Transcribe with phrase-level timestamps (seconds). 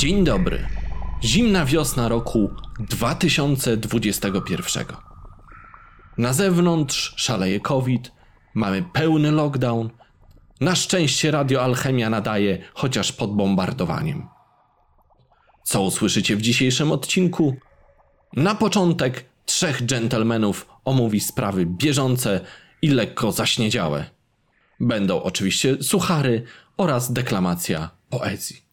[0.00, 0.66] Dzień dobry.
[1.24, 4.86] Zimna wiosna roku 2021.
[6.18, 8.12] Na zewnątrz szaleje COVID,
[8.54, 9.90] mamy pełny lockdown.
[10.60, 14.26] Na szczęście Radio Alchemia nadaje chociaż pod bombardowaniem.
[15.62, 17.56] Co usłyszycie w dzisiejszym odcinku?
[18.36, 22.40] Na początek trzech dżentelmenów omówi sprawy bieżące
[22.82, 24.04] i lekko zaśniedziałe.
[24.80, 26.42] Będą oczywiście suchary
[26.76, 28.69] oraz deklamacja poezji.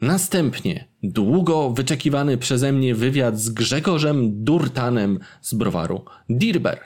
[0.00, 6.80] Następnie długo wyczekiwany przeze mnie wywiad z Grzegorzem Durtanem z browaru Dirber.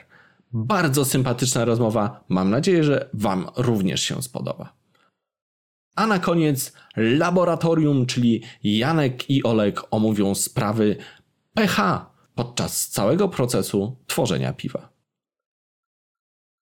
[0.53, 2.23] Bardzo sympatyczna rozmowa.
[2.29, 4.73] Mam nadzieję, że Wam również się spodoba.
[5.95, 10.95] A na koniec laboratorium, czyli Janek i Olek omówią sprawy
[11.53, 14.89] pH podczas całego procesu tworzenia piwa.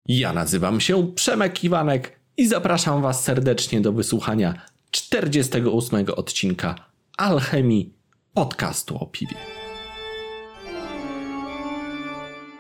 [0.05, 6.75] Ja nazywam się Przemek Iwanek i zapraszam Was serdecznie do wysłuchania 48 odcinka
[7.17, 7.93] Alchemii
[8.33, 9.35] podcastu o piwie.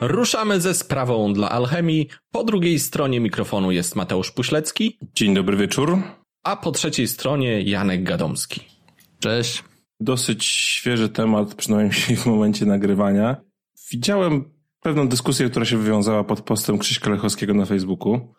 [0.01, 2.07] Ruszamy ze sprawą dla Alchemii.
[2.31, 4.97] Po drugiej stronie mikrofonu jest Mateusz Puślecki.
[5.15, 5.97] Dzień dobry wieczór.
[6.43, 8.61] A po trzeciej stronie Janek Gadomski.
[9.19, 9.63] Cześć.
[9.99, 13.35] Dosyć świeży temat, przynajmniej w momencie nagrywania.
[13.91, 18.33] Widziałem pewną dyskusję, która się wywiązała pod postem Krzyśka Lechowskiego na Facebooku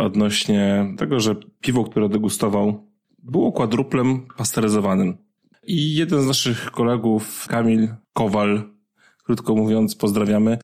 [0.00, 2.91] odnośnie tego, że piwo, które degustował,
[3.22, 5.16] było kwadruplem pasteryzowanym.
[5.66, 8.62] I jeden z naszych kolegów, Kamil Kowal,
[9.24, 10.58] krótko mówiąc, pozdrawiamy,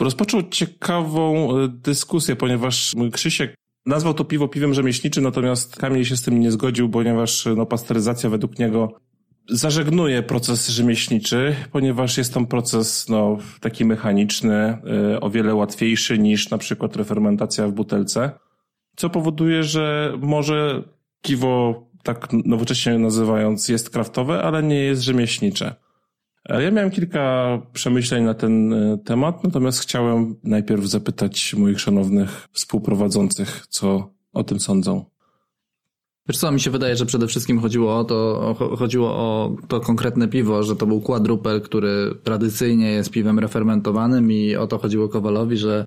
[0.00, 3.54] rozpoczął ciekawą e, dyskusję, ponieważ Krzysiek
[3.86, 8.30] nazwał to piwo piwem rzemieślniczym, natomiast Kamil się z tym nie zgodził, ponieważ no, pasteryzacja
[8.30, 9.00] według niego
[9.48, 14.78] zażegnuje proces rzemieślniczy, ponieważ jest to proces no, taki mechaniczny,
[15.14, 18.30] y, o wiele łatwiejszy niż na przykład refermentacja w butelce,
[18.96, 20.82] co powoduje, że może
[21.22, 25.74] piwo, tak nowocześnie nazywając, jest kraftowe, ale nie jest rzemieślnicze.
[26.48, 33.66] Ja miałem kilka przemyśleń na ten y, temat, natomiast chciałem najpierw zapytać moich szanownych współprowadzących,
[33.68, 35.04] co o tym sądzą.
[36.28, 40.28] Wiesz co, mi się wydaje, że przede wszystkim chodziło o to, chodziło o to konkretne
[40.28, 45.56] piwo, że to był quadrupel, który tradycyjnie jest piwem refermentowanym i o to chodziło Kowalowi,
[45.56, 45.84] że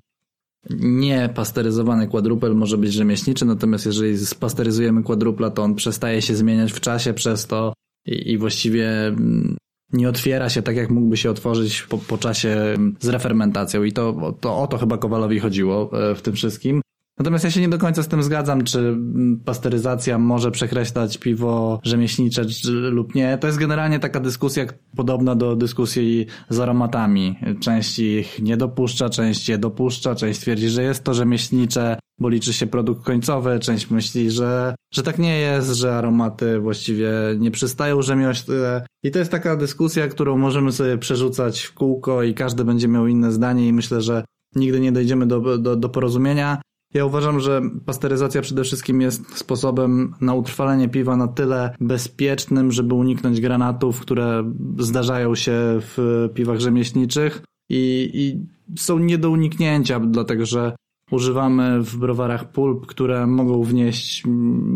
[0.70, 6.72] nie pasteryzowany quadrupel może być rzemieślniczy, natomiast jeżeli spasteryzujemy quadrupla, to on przestaje się zmieniać
[6.72, 7.72] w czasie przez to
[8.06, 9.56] i, i właściwie mm,
[9.92, 14.34] nie otwiera się tak, jak mógłby się otworzyć po, po czasie z refermentacją i to,
[14.40, 16.80] to o to chyba Kowalowi chodziło e, w tym wszystkim.
[17.18, 18.96] Natomiast ja się nie do końca z tym zgadzam, czy
[19.44, 23.38] pasteryzacja może przekreślać piwo rzemieślnicze czy, lub nie.
[23.38, 27.36] To jest generalnie taka dyskusja podobna do dyskusji z aromatami.
[27.60, 32.52] Część ich nie dopuszcza, część je dopuszcza, część twierdzi, że jest to rzemieślnicze, bo liczy
[32.52, 38.02] się produkt końcowy, część myśli, że, że tak nie jest, że aromaty właściwie nie przystają
[38.02, 38.86] rzemiośle.
[39.04, 43.06] I to jest taka dyskusja, którą możemy sobie przerzucać w kółko i każdy będzie miał
[43.06, 44.24] inne zdanie i myślę, że
[44.54, 46.60] nigdy nie dojdziemy do, do, do porozumienia.
[46.94, 52.94] Ja uważam, że pasteryzacja przede wszystkim jest sposobem na utrwalenie piwa na tyle bezpiecznym, żeby
[52.94, 58.46] uniknąć granatów, które zdarzają się w piwach rzemieślniczych i, i
[58.80, 60.76] są nie do uniknięcia, dlatego że
[61.10, 64.24] używamy w browarach pulp, które mogą wnieść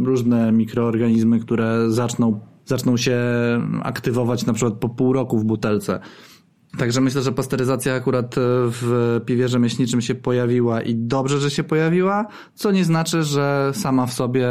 [0.05, 3.21] różne mikroorganizmy, które zaczną, zaczną się
[3.83, 6.01] aktywować na przykład po pół roku w butelce.
[6.79, 8.41] Także myślę, że pasteryzacja akurat e,
[8.71, 14.07] w piwie rzemieślniczym się pojawiła i dobrze, że się pojawiła, co nie znaczy, że sama
[14.07, 14.49] w sobie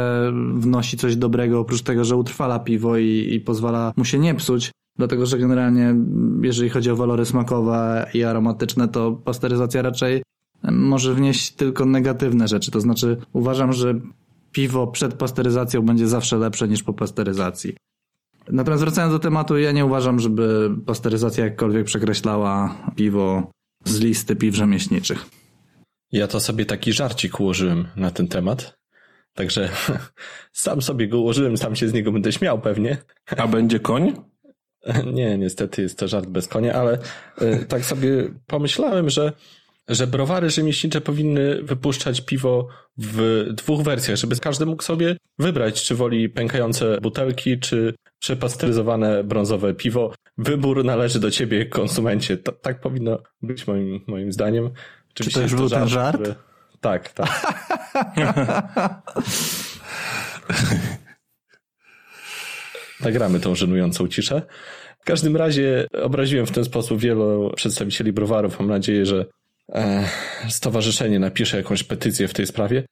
[0.54, 4.70] wnosi coś dobrego, oprócz tego, że utrwala piwo i, i pozwala mu się nie psuć.
[4.96, 5.94] Dlatego, że generalnie,
[6.42, 10.22] jeżeli chodzi o walory smakowe i aromatyczne, to pasteryzacja raczej
[10.70, 12.70] może wnieść tylko negatywne rzeczy.
[12.70, 14.00] To znaczy, uważam, że
[14.52, 17.76] piwo przed pasteryzacją będzie zawsze lepsze niż po pasteryzacji.
[18.50, 23.50] Natomiast wracając do tematu, ja nie uważam, żeby pasteryzacja jakkolwiek przekreślała piwo
[23.84, 25.26] z listy piw rzemieślniczych.
[26.12, 28.78] Ja to sobie taki żarcik ułożyłem na ten temat.
[29.34, 29.68] Także
[30.52, 32.96] sam sobie go ułożyłem, sam się z niego będę śmiał pewnie.
[33.36, 34.12] A będzie koń?
[35.14, 36.98] Nie, niestety jest to żart bez konia, ale
[37.38, 39.32] e, tak sobie pomyślałem, że
[39.94, 42.68] że browary rzemieślnicze powinny wypuszczać piwo
[42.98, 49.74] w dwóch wersjach, żeby każdy mógł sobie wybrać, czy woli pękające butelki, czy przepasteryzowane brązowe
[49.74, 50.14] piwo.
[50.38, 52.36] Wybór należy do ciebie, konsumencie.
[52.36, 54.70] Tak powinno być moim, moim zdaniem.
[55.10, 56.16] Oczywiście czy to już był ten żart?
[56.16, 56.34] Który...
[56.80, 57.30] Tak, tak.
[63.00, 64.42] Nagramy tą żenującą ciszę.
[65.00, 68.58] W każdym razie obraziłem w ten sposób wielu przedstawicieli browarów.
[68.58, 69.26] Mam nadzieję, że
[70.48, 72.84] stowarzyszenie napisze jakąś petycję w tej sprawie.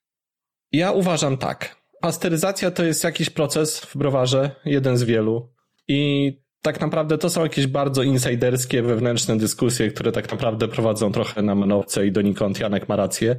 [0.73, 5.53] Ja uważam tak, pasteryzacja to jest jakiś proces w browarze, jeden z wielu.
[5.89, 6.33] I
[6.63, 11.55] tak naprawdę to są jakieś bardzo insiderskie, wewnętrzne dyskusje, które tak naprawdę prowadzą trochę na
[11.55, 13.37] manowce i donikąd Janek ma rację.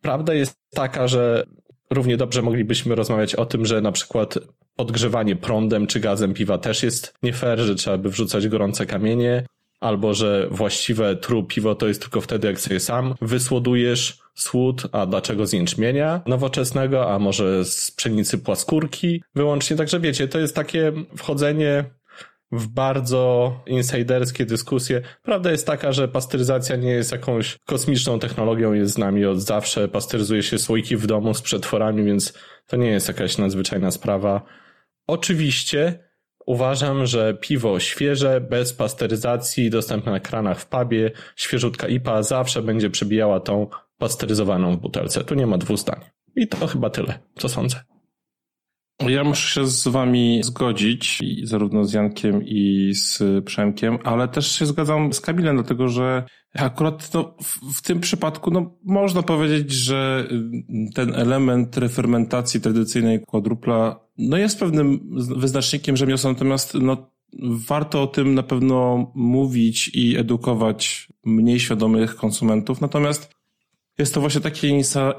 [0.00, 1.44] Prawda jest taka, że
[1.90, 4.38] równie dobrze moglibyśmy rozmawiać o tym, że na przykład
[4.76, 9.46] odgrzewanie prądem czy gazem piwa też jest nie fair, że trzeba by wrzucać gorące kamienie,
[9.84, 15.06] albo że właściwe tru piwo to jest tylko wtedy, jak sobie sam wysłodujesz słód, a
[15.06, 19.76] dlaczego z jęczmienia nowoczesnego, a może z pszenicy płaskórki wyłącznie.
[19.76, 21.84] Także wiecie, to jest takie wchodzenie
[22.52, 25.02] w bardzo insiderskie dyskusje.
[25.22, 29.88] Prawda jest taka, że pasteryzacja nie jest jakąś kosmiczną technologią, jest z nami od zawsze.
[29.88, 34.42] Pasteryzuje się słoiki w domu z przetworami, więc to nie jest jakaś nadzwyczajna sprawa.
[35.06, 35.98] Oczywiście
[36.46, 42.90] uważam, że piwo świeże, bez pasteryzacji, dostępne na kranach w pubie, świeżutka IPA zawsze będzie
[42.90, 43.66] przebijała tą
[43.98, 45.24] pasteryzowaną w butelce.
[45.24, 46.00] Tu nie ma dwóch zdań.
[46.36, 47.80] I to chyba tyle, co sądzę.
[49.00, 54.66] Ja muszę się z wami zgodzić, zarówno z Jankiem i z Przemkiem, ale też się
[54.66, 56.24] zgadzam z Kamilem, dlatego że
[56.54, 60.28] akurat no, w, w, tym przypadku no, można powiedzieć, że
[60.94, 67.10] ten element refermentacji tradycyjnej kwadrupla no, jest pewnym wyznacznikiem rzemiosła, natomiast no,
[67.42, 72.80] warto o tym na pewno mówić i edukować mniej świadomych konsumentów.
[72.80, 73.34] Natomiast
[73.98, 74.68] jest to właśnie takie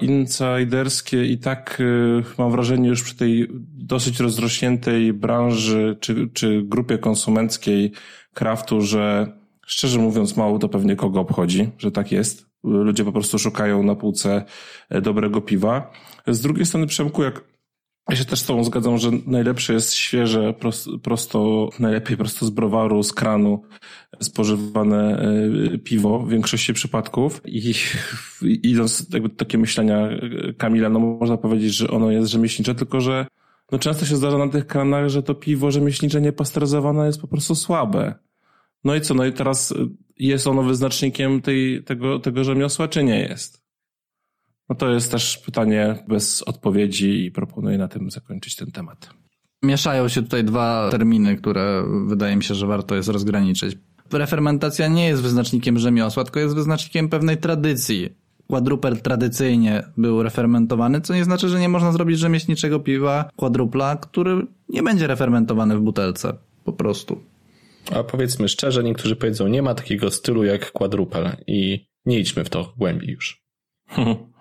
[0.01, 6.97] insiderskie i tak y, mam wrażenie już przy tej dosyć rozrośniętej branży czy, czy grupie
[6.97, 7.91] konsumenckiej
[8.33, 9.31] kraftu, że
[9.65, 12.45] szczerze mówiąc mało to pewnie kogo obchodzi, że tak jest.
[12.63, 14.45] Ludzie po prostu szukają na półce
[14.89, 15.91] e, dobrego piwa.
[16.27, 17.54] Z drugiej strony, Przemku, jak
[18.09, 20.53] ja się też z Tobą zgadzam, że najlepsze jest świeże,
[21.03, 23.61] prosto, najlepiej prosto z browaru, z kranu
[24.21, 25.19] spożywane
[25.73, 27.41] e, piwo w większości przypadków.
[27.45, 27.73] I
[28.63, 30.19] idąc jakby takie myślenia e,
[30.53, 33.27] Kamila, no można powiedzieć, że ono jest rzemieślnicze, tylko że
[33.71, 37.55] no często się zdarza na tych kranach, że to piwo rzemieślnicze niepasteryzowane jest po prostu
[37.55, 38.15] słabe.
[38.83, 39.73] No i co, no i teraz
[40.17, 43.64] jest ono wyznacznikiem tej, tego, tego rzemiosła, czy nie jest?
[44.69, 49.09] No to jest też pytanie bez odpowiedzi i proponuję na tym zakończyć ten temat.
[49.63, 53.77] Mieszają się tutaj dwa terminy, które wydaje mi się, że warto jest rozgraniczyć.
[54.11, 58.09] Refermentacja nie jest wyznacznikiem rzemiosła, tylko jest wyznacznikiem pewnej tradycji.
[58.47, 64.47] Quadruper tradycyjnie był refermentowany, co nie znaczy, że nie można zrobić rzemieślniczego piwa quadrupla, który
[64.69, 66.33] nie będzie refermentowany w butelce.
[66.63, 67.21] Po prostu.
[67.91, 72.49] A powiedzmy szczerze, niektórzy powiedzą, nie ma takiego stylu jak quadrupel i nie idźmy w
[72.49, 73.45] to głębiej już.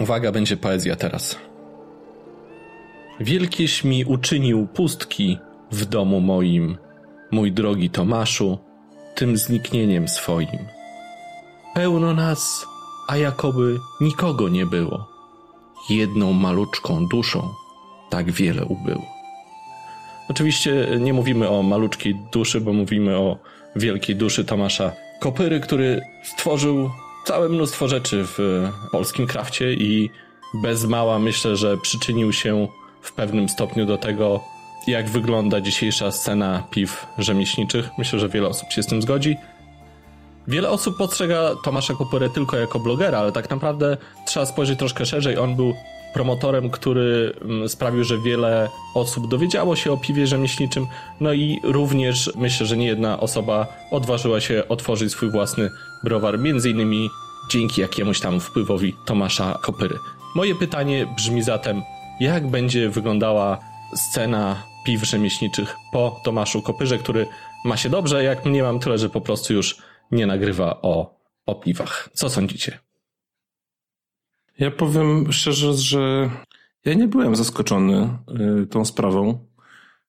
[0.00, 1.38] Uwaga, będzie poezja teraz.
[3.20, 5.38] Wielkieś mi uczynił pustki
[5.70, 6.78] w domu moim,
[7.30, 8.58] mój drogi Tomaszu,
[9.14, 10.58] tym zniknieniem swoim.
[11.74, 12.66] Pełno nas,
[13.08, 15.08] a jakoby nikogo nie było.
[15.90, 17.48] Jedną maluczką duszą
[18.10, 19.06] tak wiele ubyło.
[20.28, 23.38] Oczywiście nie mówimy o maluczkiej duszy, bo mówimy o
[23.76, 26.90] wielkiej duszy Tomasza Kopyry, który stworzył
[27.24, 30.10] całe mnóstwo rzeczy w polskim krafcie i
[30.54, 32.68] bez mała myślę, że przyczynił się
[33.00, 34.40] w pewnym stopniu do tego,
[34.86, 37.90] jak wygląda dzisiejsza scena piw rzemieślniczych.
[37.98, 39.36] Myślę, że wiele osób się z tym zgodzi.
[40.48, 45.38] Wiele osób postrzega Tomasza Kopyrę tylko jako blogera, ale tak naprawdę trzeba spojrzeć troszkę szerzej.
[45.38, 45.74] On był
[46.14, 50.86] promotorem, który mm, sprawił, że wiele osób dowiedziało się o piwie rzemieślniczym,
[51.20, 55.70] no i również myślę, że nie jedna osoba odważyła się otworzyć swój własny
[56.04, 57.10] browar, między innymi
[57.48, 59.98] dzięki jakiemuś tam wpływowi Tomasza Kopyry.
[60.34, 61.82] Moje pytanie brzmi zatem,
[62.20, 63.58] jak będzie wyglądała
[63.94, 67.26] scena piw rzemieślniczych po Tomaszu Kopyrze, który
[67.64, 69.76] ma się dobrze, jak mnie mam tyle, że po prostu już
[70.10, 72.08] nie nagrywa o, o piwach.
[72.12, 72.78] Co sądzicie?
[74.58, 76.30] Ja powiem szczerze, że
[76.84, 78.18] ja nie byłem zaskoczony
[78.62, 79.46] y, tą sprawą.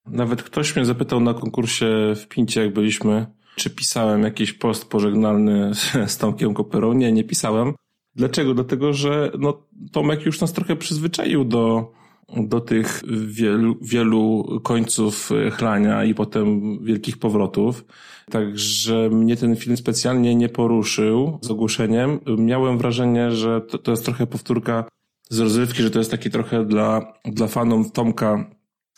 [0.06, 3.26] Nawet ktoś mnie zapytał na konkursie w Pincie, jak byliśmy,
[3.56, 5.72] czy pisałem jakiś post pożegnalny
[6.08, 6.94] z Tomkiem Koperą.
[6.94, 7.74] Nie, nie pisałem.
[8.16, 8.54] Dlaczego?
[8.54, 11.92] Dlatego, że no, Tomek już nas trochę przyzwyczaił do,
[12.38, 17.86] do tych wielu, wielu końców chlania i potem wielkich powrotów.
[18.32, 22.20] Także mnie ten film specjalnie nie poruszył z ogłoszeniem.
[22.38, 24.86] Miałem wrażenie, że to, to jest trochę powtórka
[25.30, 28.52] z rozrywki, że to jest taki trochę dla, dla fanom Tomka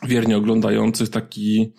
[0.07, 1.73] wiernie oglądających taki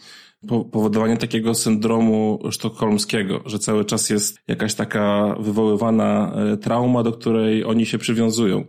[0.46, 7.64] powodowanie takiego syndromu sztokholmskiego, że cały czas jest jakaś taka wywoływana e, trauma, do której
[7.64, 8.64] oni się przywiązują.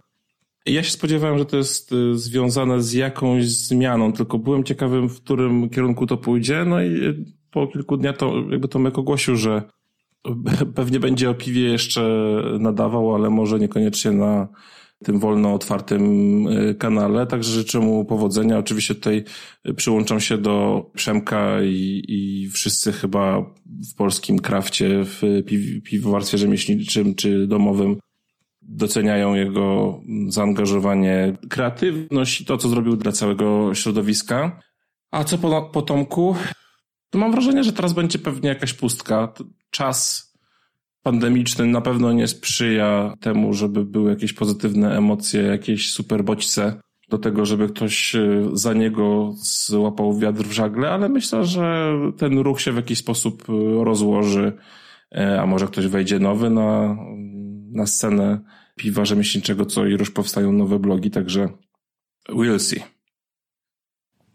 [0.65, 5.21] Ja się spodziewałem, że to jest e, związane z jakąś zmianą, tylko byłem ciekawym, w
[5.21, 6.65] którym kierunku to pójdzie.
[6.65, 9.63] No i po kilku dniach to jakby Tomek ogłosił, że
[10.75, 12.01] pewnie będzie o piwie jeszcze
[12.59, 14.47] nadawał, ale może niekoniecznie na,
[15.03, 17.27] tym wolno otwartym y, kanale.
[17.27, 18.57] Także życzę mu powodzenia.
[18.57, 19.23] Oczywiście tutaj
[19.75, 23.41] przyłączam się do Przemka i, i wszyscy chyba
[23.91, 25.21] w polskim krafcie, w
[25.83, 27.97] piwowarstwie rzemieślniczym czy domowym
[28.61, 34.61] doceniają jego zaangażowanie, kreatywność i to, co zrobił dla całego środowiska.
[35.11, 36.35] A co po, po Tomku?
[37.09, 39.33] To mam wrażenie, że teraz będzie pewnie jakaś pustka.
[39.69, 40.28] Czas
[41.03, 47.17] pandemiczny na pewno nie sprzyja temu, żeby były jakieś pozytywne emocje, jakieś super bodźce do
[47.17, 49.33] tego, żeby ktoś e, za niego
[49.67, 54.53] złapał wiatr w żagle, ale myślę, że ten ruch się w jakiś sposób e, rozłoży,
[55.15, 56.97] e, a może ktoś wejdzie nowy na,
[57.71, 58.41] na scenę
[58.75, 61.49] piwa rzemieślniczego, co i już powstają nowe blogi, także
[62.29, 62.98] we'll see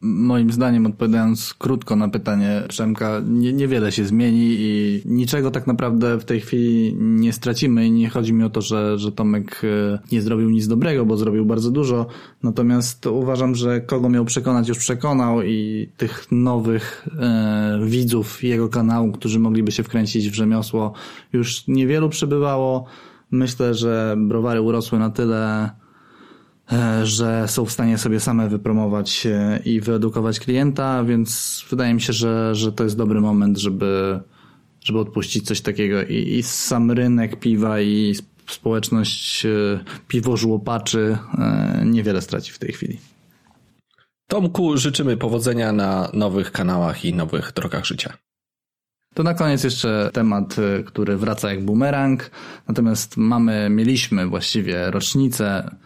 [0.05, 6.19] moim zdaniem, odpowiadając krótko na pytanie Przemka, nie, niewiele się zmieni i niczego tak naprawdę
[6.19, 9.99] w tej chwili nie stracimy i nie chodzi mi o to, że, że Tomek e,
[10.13, 12.07] nie zrobił nic dobrego, bo zrobił bardzo dużo,
[12.43, 19.13] natomiast uważam, że kogo miał przekonać, już przekonał i tych nowych e, widzów jego kanału,
[19.13, 20.93] którzy mogliby się wkręcić w rzemiosło,
[21.33, 22.85] już niewielu przybywało.
[23.31, 25.71] Myślę, że browary urosły na tyle
[27.03, 29.27] że są w stanie sobie same wypromować
[29.65, 34.21] i wyedukować klienta, więc wydaje mi się, że, że to jest dobry moment, żeby,
[34.85, 38.15] żeby odpuścić coś takiego i, i sam rynek piwa i
[38.47, 39.51] społeczność e,
[40.09, 43.01] piwożłopaczy e, niewiele straci w tej chwili.
[44.29, 48.13] Tomku, życzymy powodzenia na nowych kanałach i nowych drogach życia.
[49.15, 50.57] To na koniec jeszcze temat,
[50.87, 52.31] który wraca jak bumerang.
[52.69, 55.77] Natomiast mamy, mieliśmy właściwie rocznicę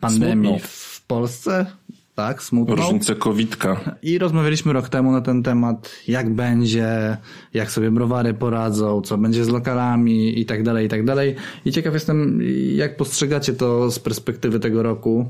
[0.00, 0.68] pandemii Smutną.
[0.68, 1.66] w Polsce.
[2.14, 2.74] Tak, smutną.
[2.74, 3.80] Różnicę covidka.
[4.02, 7.16] I rozmawialiśmy rok temu na ten temat, jak będzie,
[7.54, 11.36] jak sobie browary poradzą, co będzie z lokalami i tak dalej, i tak dalej.
[11.64, 12.40] I ciekaw jestem,
[12.74, 15.28] jak postrzegacie to z perspektywy tego roku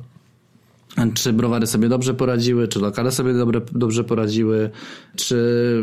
[1.14, 4.70] czy browary sobie dobrze poradziły, czy lokale sobie dobre, dobrze poradziły,
[5.16, 5.37] czy,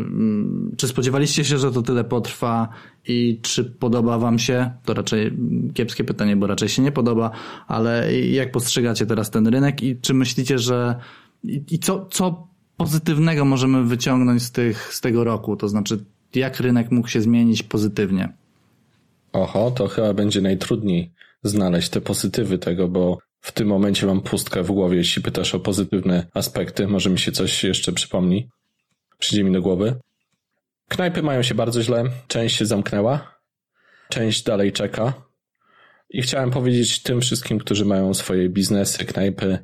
[0.06, 2.68] mm, czy spodziewaliście się, że to tyle potrwa
[3.08, 4.70] i czy podoba wam się?
[4.84, 5.36] To raczej
[5.74, 7.30] kiepskie pytanie, bo raczej się nie podoba,
[7.66, 10.94] ale jak postrzegacie teraz ten rynek i czy myślicie, że
[11.44, 15.56] i, i co, co pozytywnego możemy wyciągnąć z, tych, z tego roku?
[15.56, 18.32] To znaczy, jak rynek mógł się zmienić pozytywnie?
[19.32, 21.12] Oho, to chyba będzie najtrudniej
[21.42, 25.60] znaleźć te pozytywy tego, bo w tym momencie mam pustkę w głowie, jeśli pytasz o
[25.60, 26.86] pozytywne aspekty.
[26.88, 28.48] Może mi się coś jeszcze przypomni.
[29.18, 29.96] Przyjdzie mi do głowy.
[30.88, 32.04] Knajpy mają się bardzo źle.
[32.28, 33.40] Część się zamknęła.
[34.08, 35.12] Część dalej czeka.
[36.10, 39.58] I chciałem powiedzieć tym wszystkim, którzy mają swoje biznesy, knajpy,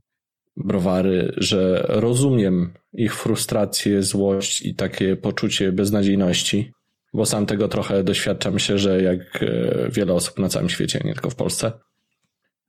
[0.56, 6.72] browary, że rozumiem ich frustrację, złość i takie poczucie beznadziejności,
[7.14, 11.12] bo sam tego trochę doświadczam się, że jak e, wiele osób na całym świecie, nie
[11.12, 11.72] tylko w Polsce.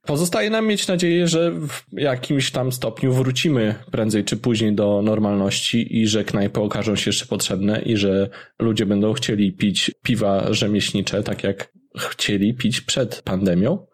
[0.07, 6.01] Pozostaje nam mieć nadzieję, że w jakimś tam stopniu wrócimy prędzej czy później do normalności
[6.01, 11.23] i że knajpy okażą się jeszcze potrzebne i że ludzie będą chcieli pić piwa rzemieślnicze,
[11.23, 13.85] tak jak chcieli pić przed pandemią.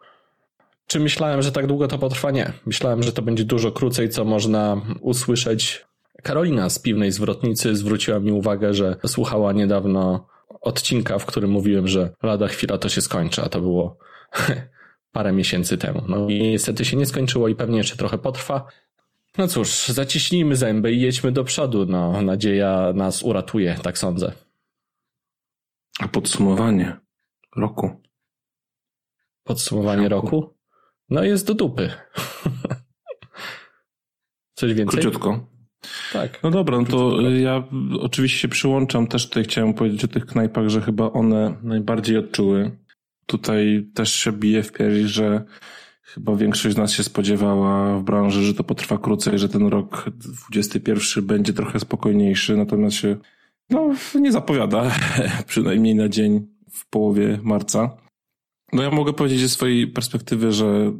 [0.87, 2.31] Czy myślałem, że tak długo to potrwa?
[2.31, 2.53] Nie.
[2.65, 5.85] Myślałem, że to będzie dużo krócej, co można usłyszeć.
[6.23, 10.27] Karolina z piwnej zwrotnicy zwróciła mi uwagę, że słuchała niedawno
[10.61, 13.97] odcinka, w którym mówiłem, że lada chwila to się skończy, a to było
[15.13, 16.01] parę miesięcy temu.
[16.07, 18.65] No i niestety się nie skończyło i pewnie jeszcze trochę potrwa.
[19.37, 21.85] No cóż, zaciśnijmy zęby i jedźmy do przodu.
[21.85, 24.31] No, nadzieja nas uratuje, tak sądzę.
[25.99, 26.97] A podsumowanie
[27.55, 28.01] roku?
[29.43, 30.41] Podsumowanie roku?
[30.41, 30.53] roku?
[31.09, 31.91] No jest do dupy.
[34.57, 35.01] Coś więcej?
[35.01, 35.47] Króciutko.
[36.13, 36.43] Tak.
[36.43, 37.63] No dobra, no to ja
[37.99, 39.07] oczywiście się przyłączam.
[39.07, 42.82] Też tutaj chciałem powiedzieć o tych knajpach, że chyba one najbardziej odczuły
[43.25, 45.45] tutaj też się bije w piersi, że
[46.01, 50.05] chyba większość z nas się spodziewała w branży, że to potrwa krócej, że ten rok
[50.49, 53.17] 21 będzie trochę spokojniejszy, natomiast się
[53.69, 54.91] no, nie zapowiada,
[55.47, 57.97] przynajmniej na dzień w połowie marca.
[58.73, 60.91] No ja mogę powiedzieć ze swojej perspektywy, że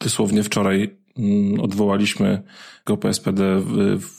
[0.00, 2.42] dosłownie wczoraj mm, odwołaliśmy
[2.86, 3.62] GoPSPD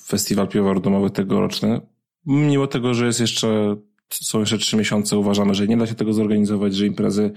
[0.06, 1.82] Festiwal Piwowaru Domowy tegoroczny.
[2.26, 3.76] Mimo tego, że jest jeszcze
[4.10, 7.32] są jeszcze trzy miesiące, uważamy, że nie da się tego zorganizować, że imprezy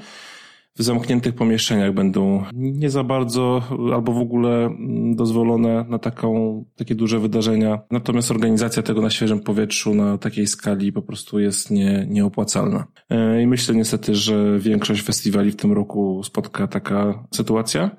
[0.78, 3.62] w zamkniętych pomieszczeniach będą nie za bardzo
[3.94, 4.76] albo w ogóle
[5.14, 7.78] dozwolone na taką, takie duże wydarzenia.
[7.90, 12.86] Natomiast organizacja tego na świeżym powietrzu na takiej skali po prostu jest nie, nieopłacalna.
[13.10, 17.90] E, I myślę niestety, że większość festiwali w tym roku spotka taka sytuacja.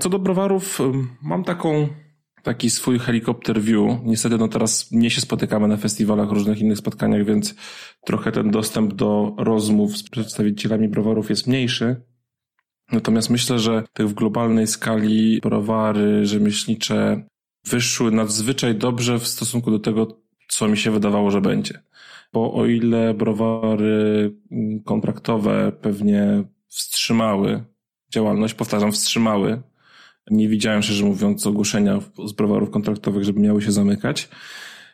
[0.00, 0.78] Co do browarów,
[1.22, 1.88] mam taką
[2.44, 4.00] taki swój helikopter view.
[4.04, 7.54] Niestety no teraz nie się spotykamy na festiwalach, różnych innych spotkaniach, więc
[8.04, 11.96] trochę ten dostęp do rozmów z przedstawicielami browarów jest mniejszy.
[12.92, 17.24] Natomiast myślę, że tak w globalnej skali browary rzemieślnicze
[17.66, 21.82] wyszły nadzwyczaj dobrze w stosunku do tego, co mi się wydawało, że będzie.
[22.32, 24.34] Bo o ile browary
[24.84, 27.64] kontraktowe pewnie wstrzymały
[28.12, 29.62] działalność, powtarzam, wstrzymały,
[30.30, 34.28] nie widziałem, szczerze mówiąc, ogłoszenia z browarów kontraktowych, żeby miały się zamykać.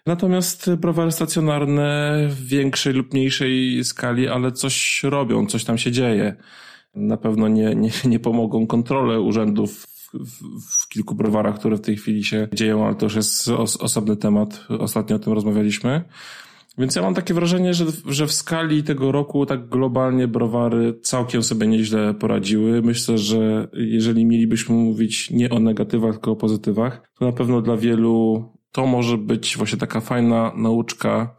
[0.06, 6.36] Natomiast browary stacjonarne w większej lub mniejszej skali, ale coś robią, coś tam się dzieje.
[6.94, 11.96] Na pewno nie, nie, nie pomogą kontrole urzędów w, w, kilku browarach, które w tej
[11.96, 14.66] chwili się dzieją, ale to już jest os, osobny temat.
[14.68, 16.04] Ostatnio o tym rozmawialiśmy.
[16.78, 21.42] Więc ja mam takie wrażenie, że, że w skali tego roku tak globalnie browary całkiem
[21.42, 22.82] sobie nieźle poradziły.
[22.82, 27.76] Myślę, że jeżeli mielibyśmy mówić nie o negatywach, tylko o pozytywach, to na pewno dla
[27.76, 31.36] wielu to może być właśnie taka fajna nauczka,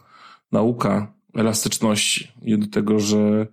[0.52, 3.48] nauka elastyczności i do tego, że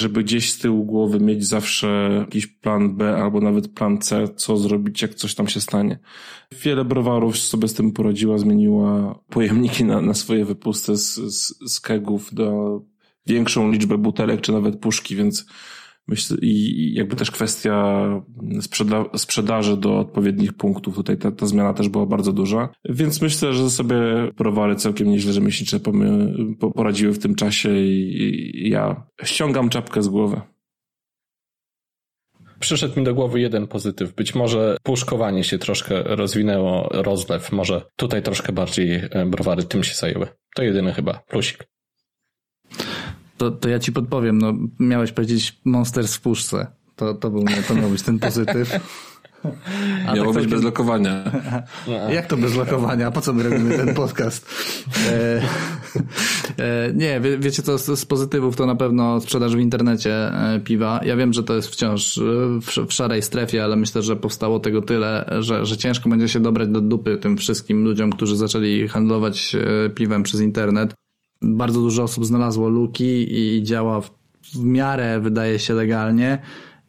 [0.00, 4.56] żeby gdzieś z tyłu głowy mieć zawsze jakiś plan B albo nawet plan C, co
[4.56, 5.98] zrobić, jak coś tam się stanie.
[6.62, 11.80] Wiele browarów sobie z tym poradziła, zmieniła pojemniki na, na swoje wypusty z, z, z
[11.80, 12.80] kegów do
[13.26, 15.46] większą liczbę butelek, czy nawet puszki, więc
[16.08, 18.06] Myślę, i jakby też kwestia
[18.60, 20.94] sprzeda sprzedaży do odpowiednich punktów.
[20.94, 22.68] Tutaj ta, ta zmiana też była bardzo duża.
[22.88, 23.96] Więc myślę, że sobie
[24.36, 25.80] browary całkiem nieźle rzemieślnicze
[26.74, 30.40] poradziły w tym czasie i, i ja ściągam czapkę z głowy.
[32.60, 34.14] Przyszedł mi do głowy jeden pozytyw.
[34.14, 37.52] Być może puszkowanie się troszkę rozwinęło, rozlew.
[37.52, 40.26] Może tutaj troszkę bardziej e, browary tym się zajęły.
[40.54, 41.64] To jedyny chyba plusik.
[43.36, 46.66] To, to ja ci podpowiem, no miałeś powiedzieć Monsters w puszce.
[46.96, 48.70] To, to, był, to miał być ten pozytyw.
[50.06, 51.24] A Miało tak być bez lokowania.
[52.10, 53.10] Jak to bez lokowania?
[53.10, 54.48] Po co my robimy ten podcast?
[55.08, 55.42] E,
[56.58, 60.60] e, nie, wie, wiecie co, z, z, pozytywów to na pewno sprzedaż w internecie e,
[60.64, 61.00] piwa.
[61.04, 62.20] Ja wiem, że to jest wciąż
[62.60, 66.40] w, w, szarej strefie, ale myślę, że powstało tego tyle, że, że ciężko będzie się
[66.40, 70.94] dobrać do dupy tym wszystkim ludziom, którzy zaczęli handlować e, piwem przez internet
[71.42, 74.10] bardzo dużo osób znalazło luki i działa w,
[74.54, 76.38] w miarę, wydaje się, legalnie.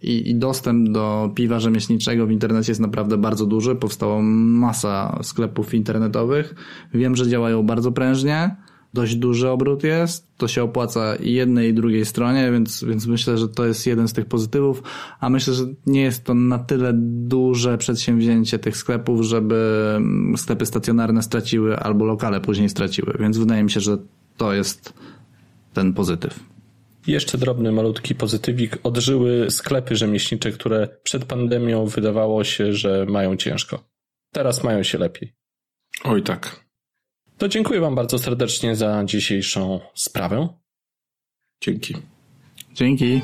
[0.02, 3.76] I, I, dostęp do piwa rzemieślniczego w internecie jest naprawdę bardzo duży.
[3.76, 6.56] Powstało masa sklepów internetowych.
[6.94, 8.56] Wiem, że działają bardzo prężnie.
[8.94, 10.38] Dość duży obrót jest.
[10.38, 14.08] To się opłaca i jednej i drugiej stronie, więc, więc myślę, że to jest jeden
[14.08, 14.84] z tych pozytywów.
[15.20, 16.92] A myślę, że nie jest to na tyle
[17.28, 19.82] duże przedsięwzięcie tych sklepów, żeby
[20.38, 23.18] sklepy stacjonarne straciły albo lokale później straciły.
[23.20, 23.98] Więc wydaje mi się, że
[24.38, 24.94] to jest
[25.74, 26.40] ten pozytyw.
[27.08, 28.78] Jeszcze drobny, malutki pozytywik.
[28.84, 33.84] Odżyły sklepy rzemieślnicze, które przed pandemią wydawało się, że mają ciężko.
[34.34, 35.34] Teraz mają się lepiej.
[36.04, 36.66] Oj tak.
[37.38, 40.48] To dziękuję Wam bardzo serdecznie za dzisiejszą sprawę.
[41.62, 41.96] Dzięki.
[42.74, 43.22] Dzięki.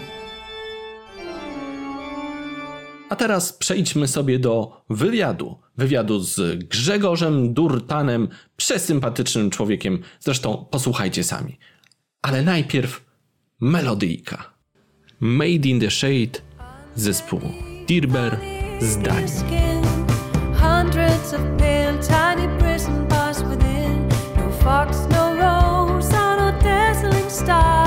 [3.11, 5.55] A teraz przejdźmy sobie do wywiadu.
[5.77, 9.99] Wywiadu z Grzegorzem Durtanem, przesympatycznym człowiekiem.
[10.19, 11.59] Zresztą posłuchajcie sami.
[12.21, 13.05] Ale najpierw
[13.61, 14.53] melodyjka.
[15.19, 16.39] Made in the Shade
[16.95, 17.39] zespół
[17.87, 18.39] Dirber
[18.79, 18.97] z
[24.37, 27.80] No fox, no rose, no dazzling stars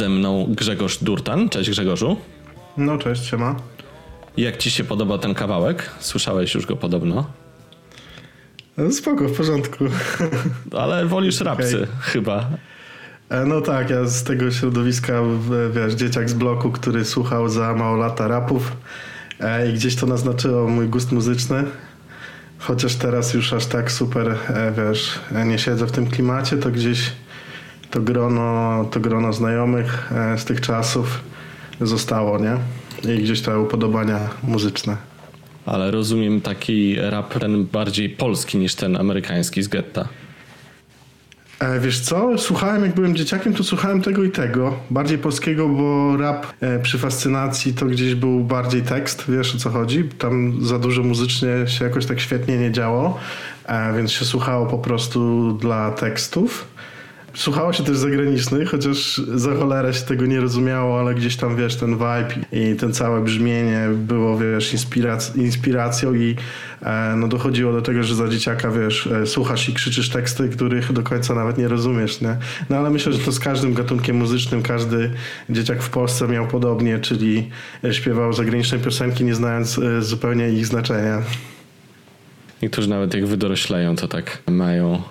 [0.00, 1.48] ze mną Grzegorz Durtan.
[1.48, 2.16] Cześć Grzegorzu.
[2.76, 3.56] No cześć, siema.
[4.36, 5.90] Jak ci się podoba ten kawałek?
[5.98, 7.26] Słyszałeś już go podobno.
[8.76, 9.84] No, spoko, w porządku.
[10.84, 11.88] Ale wolisz rapsy okay.
[12.00, 12.50] chyba.
[13.28, 15.22] E, no tak, ja z tego środowiska,
[15.74, 18.72] wiesz, dzieciak z bloku, który słuchał za mało lata rapów
[19.40, 21.64] e, i gdzieś to naznaczyło mój gust muzyczny.
[22.58, 27.12] Chociaż teraz już aż tak super, e, wiesz, nie siedzę w tym klimacie, to gdzieś
[27.90, 31.20] to grono, to grono znajomych e, z tych czasów
[31.80, 32.56] zostało, nie?
[33.14, 34.96] I gdzieś te upodobania muzyczne.
[35.66, 40.08] Ale rozumiem taki rap ten bardziej polski niż ten amerykański z getta.
[41.60, 44.76] E, wiesz co, słuchałem jak byłem dzieciakiem, to słuchałem tego i tego.
[44.90, 49.70] Bardziej polskiego, bo rap e, przy fascynacji to gdzieś był bardziej tekst, wiesz o co
[49.70, 50.04] chodzi.
[50.04, 53.18] Tam za dużo muzycznie się jakoś tak świetnie nie działo,
[53.96, 56.66] więc się słuchało po prostu dla tekstów.
[57.34, 61.76] Słuchało się też zagranicznych, chociaż za cholerę się tego nie rozumiało, ale gdzieś tam, wiesz,
[61.76, 66.36] ten vibe i ten całe brzmienie było, wiesz, inspirac inspiracją i
[66.82, 70.92] e, no dochodziło do tego, że za dzieciaka, wiesz, e, słuchasz i krzyczysz teksty, których
[70.92, 72.36] do końca nawet nie rozumiesz, nie?
[72.70, 75.10] No ale myślę, że to z każdym gatunkiem muzycznym, każdy
[75.50, 77.50] dzieciak w Polsce miał podobnie, czyli
[77.84, 81.22] e, śpiewał zagraniczne piosenki, nie znając e, zupełnie ich znaczenia.
[82.62, 85.02] Niektórzy nawet jak wydorośleją, to tak mają.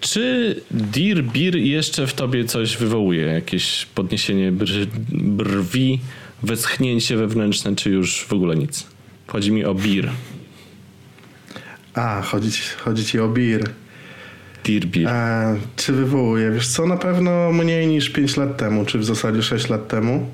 [0.00, 3.22] Czy Dear Beer jeszcze w tobie coś wywołuje?
[3.26, 6.00] Jakieś podniesienie br- brwi,
[6.42, 8.86] westchnięcie wewnętrzne, czy już w ogóle nic?
[9.26, 10.10] Chodzi mi o beer.
[11.94, 13.70] A, chodzi ci, chodzi ci o beer.
[14.64, 15.08] Dear Beer.
[15.08, 16.50] A, czy wywołuje?
[16.50, 20.26] Wiesz co, na pewno mniej niż 5 lat temu, czy w zasadzie 6 lat temu.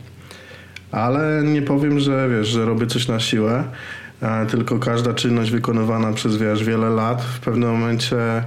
[0.92, 3.64] Ale nie powiem, że wiesz, że robię coś na siłę.
[4.20, 8.44] A, tylko każda czynność wykonywana przez wiesz, wiele lat w pewnym momencie e,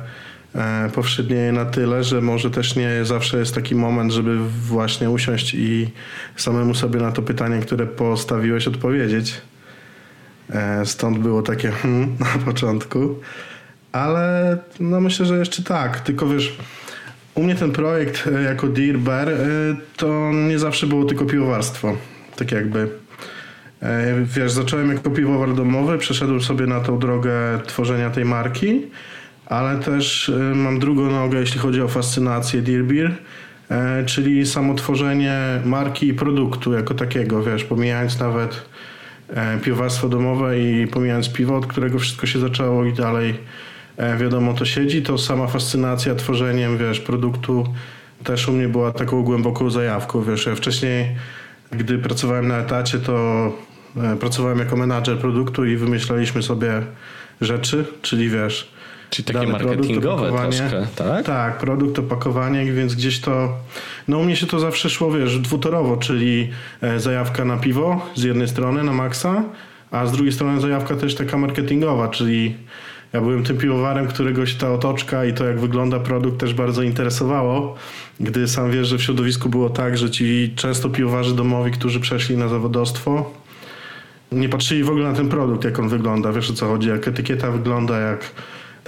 [0.94, 5.90] powszednieje na tyle, że może też nie zawsze jest taki moment, żeby właśnie usiąść i
[6.36, 9.42] samemu sobie na to pytanie, które postawiłeś, odpowiedzieć.
[10.50, 13.20] E, stąd było takie hmm na początku.
[13.92, 16.00] Ale no myślę, że jeszcze tak.
[16.00, 16.58] Tylko wiesz,
[17.36, 19.36] u mnie ten projekt e, jako Dear Bear e,
[19.98, 21.98] to nie zawsze było tylko piwowarstwo.
[22.36, 22.90] Tak jakby.
[23.82, 27.32] E, Wiesz, zacząłem jako piwowar domowy, przeszedłem sobie na tą drogę
[27.68, 28.82] tworzenia tej marki,
[29.50, 33.12] ale też e, mam drugą nogę, jeśli chodzi o fascynację Dear Beer,
[33.72, 38.66] e, czyli samo tworzenie marki i produktu jako takiego, wiesz, pomijając nawet
[39.30, 43.36] e, piwowarstwo domowe i pomijając piwo, od którego wszystko się zaczęło i dalej
[44.20, 47.74] wiadomo to siedzi, to sama fascynacja tworzeniem, wiesz, produktu
[48.24, 51.16] też u mnie była taką głęboką zajawką, wiesz, ja wcześniej
[51.72, 53.52] gdy pracowałem na etacie, to
[54.20, 56.82] pracowałem jako menadżer produktu i wymyślaliśmy sobie
[57.42, 58.74] rzeczy, czyli wiesz,
[59.10, 60.58] Czyli takie dany produkt, marketingowe opakowanie.
[60.58, 61.26] troszkę, tak?
[61.26, 63.58] Tak, produkt, opakowanie, więc gdzieś to.
[64.08, 66.50] No u mnie się to zawsze szło, wiesz, dwutorowo, czyli
[66.82, 69.44] e, zajawka na piwo z jednej strony, na maksa,
[69.92, 72.56] a z drugiej strony zajawka też taka marketingowa, czyli
[73.14, 76.82] ja byłem tym piwowarem, którego się ta otoczka i to, jak wygląda produkt, też bardzo
[76.82, 77.76] interesowało.
[78.20, 82.38] Gdy sam wiesz, że w środowisku było tak, że ci często piwowarzy domowi, którzy przeszli
[82.38, 83.32] na zawodowstwo,
[84.32, 87.08] nie patrzyli w ogóle na ten produkt, jak on wygląda, wiesz o co chodzi, jak
[87.08, 88.32] etykieta wygląda, jak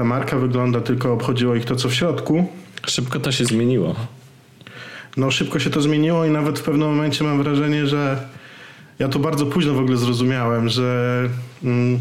[0.01, 2.47] ta marka wygląda, tylko obchodziło ich to, co w środku.
[2.87, 3.95] Szybko to się zmieniło.
[5.17, 8.27] No szybko się to zmieniło i nawet w pewnym momencie mam wrażenie, że
[8.99, 11.19] ja to bardzo późno w ogóle zrozumiałem, że
[11.63, 11.99] mm,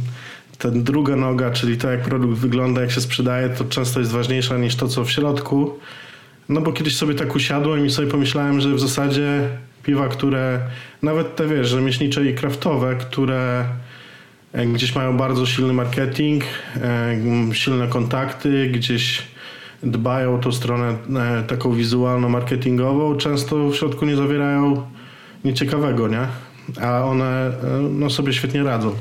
[0.59, 4.59] ta druga noga, czyli to jak produkt wygląda, jak się sprzedaje, to często jest ważniejsza
[4.59, 5.79] niż to, co w środku.
[6.49, 9.49] No bo kiedyś sobie tak usiadłem i sobie pomyślałem, że w zasadzie
[9.83, 10.61] piwa, które
[11.03, 13.65] nawet te wiesz, rzemieślnicze i kraftowe, które
[14.55, 16.45] gdzieś mają bardzo silny marketing,
[16.77, 17.17] e,
[17.53, 19.23] silne kontakty, gdzieś
[19.83, 24.87] dbają o tą stronę e, taką wizualno-marketingową, często w środku nie zawierają
[25.45, 26.27] nieciekawego, nie?
[26.81, 27.53] A one e,
[27.91, 28.95] no, sobie świetnie radzą.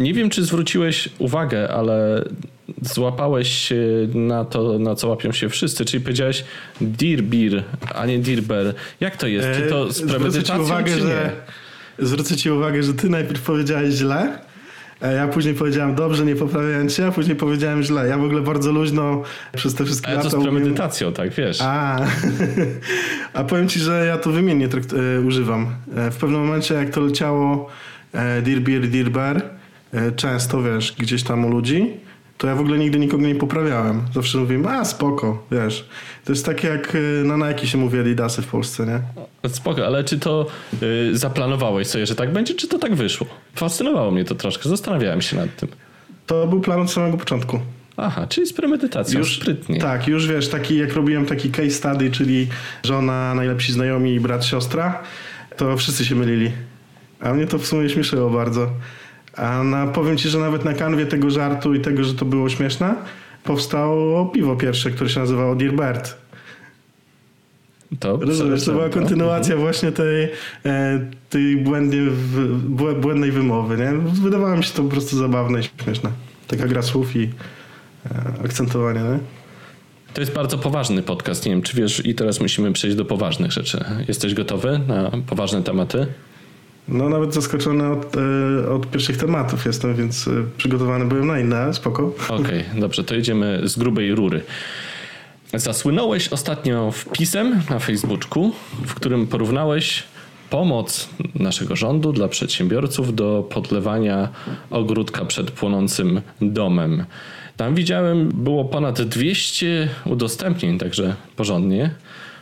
[0.00, 2.24] Nie wiem, czy zwróciłeś uwagę, ale
[2.82, 3.76] złapałeś się
[4.14, 6.44] na to, na co łapią się wszyscy, czyli powiedziałeś
[6.80, 8.74] Dear Beer, a nie Dear Bear.
[9.00, 9.48] Jak to jest?
[9.54, 11.06] Czy to z E, premedytacją, uwagę, czy nie?
[11.06, 11.32] że
[11.98, 14.38] Zwrócę ci uwagę, że ty najpierw powiedziałeś źle,
[15.00, 18.08] a ja później powiedziałem dobrze, nie poprawiając się, a później powiedziałem źle.
[18.08, 19.22] Ja w ogóle bardzo luźno
[19.56, 21.58] przez te wszystkie Ale to lata z umiem- premedytacją, tak, wiesz.
[21.62, 21.98] A,
[23.34, 25.66] a powiem ci, że ja to wymiennie trakt, e, używam.
[25.96, 27.68] E, w pewnym momencie, jak to leciało
[28.12, 29.42] e, Dear Beer, Dear Bear,
[29.92, 31.90] e, często, wiesz, gdzieś tam u ludzi,
[32.38, 34.02] to ja w ogóle nigdy nikogo nie poprawiałem.
[34.14, 35.88] Zawsze mówiłem, a spoko, wiesz.
[36.24, 39.00] To jest tak jak e, na Nike się mówi Adidasy w Polsce, nie?
[39.48, 40.46] Spoko, ale czy to
[40.82, 43.26] y, zaplanowałeś sobie, że tak będzie, czy to tak wyszło?
[43.54, 45.68] Fascynowało mnie to troszkę, zastanawiałem się nad tym.
[46.26, 47.60] To był plan od samego początku.
[47.96, 49.80] Aha, czyli z premedytacją, już, sprytnie.
[49.80, 52.46] Tak, już wiesz, taki jak robiłem taki case study, czyli
[52.84, 55.02] żona, najlepsi znajomi i brat, siostra,
[55.56, 56.52] to wszyscy się mylili.
[57.20, 58.70] A mnie to w sumie śmieszyło bardzo.
[59.38, 62.48] A na, powiem ci, że nawet na kanwie tego żartu i tego, że to było
[62.48, 62.94] śmieszne,
[63.44, 66.16] powstało piwo pierwsze, które się nazywało Dear Bird.
[68.00, 70.28] To, Rozumiesz, to była kontynuacja właśnie tej,
[70.66, 72.00] e, tej błędnie,
[73.00, 73.76] błędnej wymowy.
[73.76, 73.92] Nie?
[74.22, 76.10] Wydawało mi się to po prostu zabawne i śmieszne.
[76.48, 79.00] Taka gra słów i e, akcentowanie.
[79.00, 79.18] Nie?
[80.14, 83.52] To jest bardzo poważny podcast, nie wiem czy wiesz i teraz musimy przejść do poważnych
[83.52, 83.84] rzeczy.
[84.08, 86.06] Jesteś gotowy na poważne tematy?
[86.88, 91.74] No nawet zaskoczony od, e, od pierwszych tematów jestem, więc e, przygotowany byłem na inne,
[91.74, 92.12] spoko.
[92.28, 94.42] Okej, dobrze, to jedziemy z grubej rury.
[95.54, 98.52] Zasłynąłeś ostatnio wpisem na Facebooku,
[98.86, 100.02] w którym porównałeś
[100.50, 104.28] pomoc naszego rządu dla przedsiębiorców do podlewania
[104.70, 107.04] ogródka przed płonącym domem.
[107.56, 111.90] Tam widziałem, było ponad 200 udostępnień, także porządnie.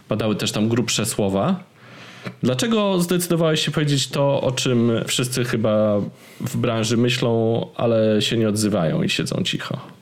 [0.08, 1.60] Padały też tam grubsze słowa.
[2.42, 6.00] Dlaczego zdecydowałeś się powiedzieć to, o czym wszyscy chyba
[6.40, 9.96] w branży myślą, ale się nie odzywają i siedzą cicho?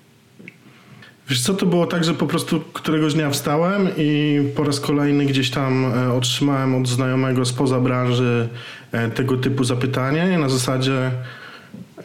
[1.29, 5.27] Wiesz co, to było tak, że po prostu któregoś dnia wstałem i po raz kolejny
[5.27, 8.49] gdzieś tam e, otrzymałem od znajomego spoza branży
[8.93, 11.11] e, tego typu zapytanie na zasadzie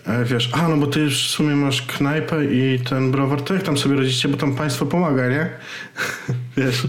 [0.06, 3.54] e, wiesz, a no bo ty już w sumie masz knajpę i ten browar, to
[3.54, 5.50] jak tam sobie radzicie, bo tam państwo pomaga, nie?
[6.58, 6.88] wiesz,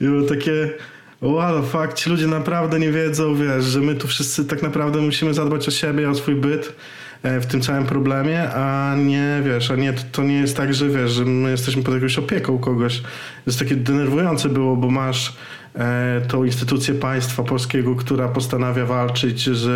[0.00, 0.70] i było takie
[1.22, 5.00] what the fuck, ci ludzie naprawdę nie wiedzą, wiesz, że my tu wszyscy tak naprawdę
[5.00, 6.72] musimy zadbać o siebie, o swój byt
[7.22, 11.10] w tym całym problemie, a nie, wiesz, a nie, to nie jest tak, że wiesz,
[11.10, 13.02] że my jesteśmy pod jakąś opieką kogoś.
[13.46, 15.36] Jest takie denerwujące było, bo masz
[15.74, 19.66] e, tą instytucję państwa polskiego, która postanawia walczyć z,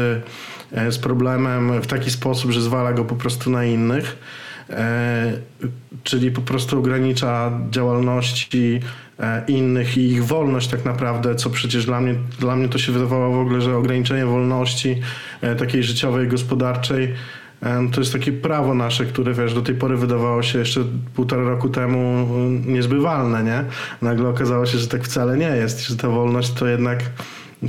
[0.73, 4.17] e, z problemem w taki sposób, że zwala go po prostu na innych.
[4.71, 5.33] E,
[6.05, 9.04] czyli po prostu ogranicza działalności e,
[9.49, 13.37] innych i ich wolność tak naprawdę, co przecież dla mnie, dla mnie to się wydawało
[13.37, 15.01] w ogóle, że ograniczenie wolności
[15.41, 17.15] e, takiej życiowej, gospodarczej
[17.93, 20.81] to jest takie prawo nasze, które wiesz, do tej pory wydawało się jeszcze
[21.15, 22.29] półtora roku temu
[22.67, 23.65] niezbywalne, nie?
[24.03, 26.99] Nagle okazało się, że tak wcale nie jest, że ta wolność to jednak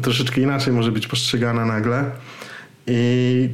[0.02, 2.12] troszeczkę inaczej może być postrzegana nagle.
[2.88, 3.50] I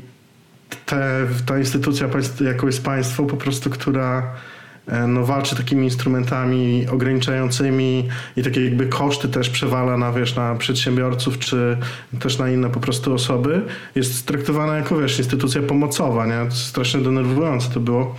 [0.85, 2.07] te, ta instytucja,
[2.45, 4.23] jaką jest państwo, po prostu, która e,
[5.07, 11.39] no, walczy takimi instrumentami ograniczającymi i takie jakby koszty też przewala na, wiesz, na przedsiębiorców
[11.39, 11.77] czy
[12.19, 13.61] też na inne po prostu osoby,
[13.95, 16.25] jest traktowana jako wiesz, instytucja pomocowa.
[16.25, 16.51] Nie?
[16.51, 18.15] Strasznie denerwujące to było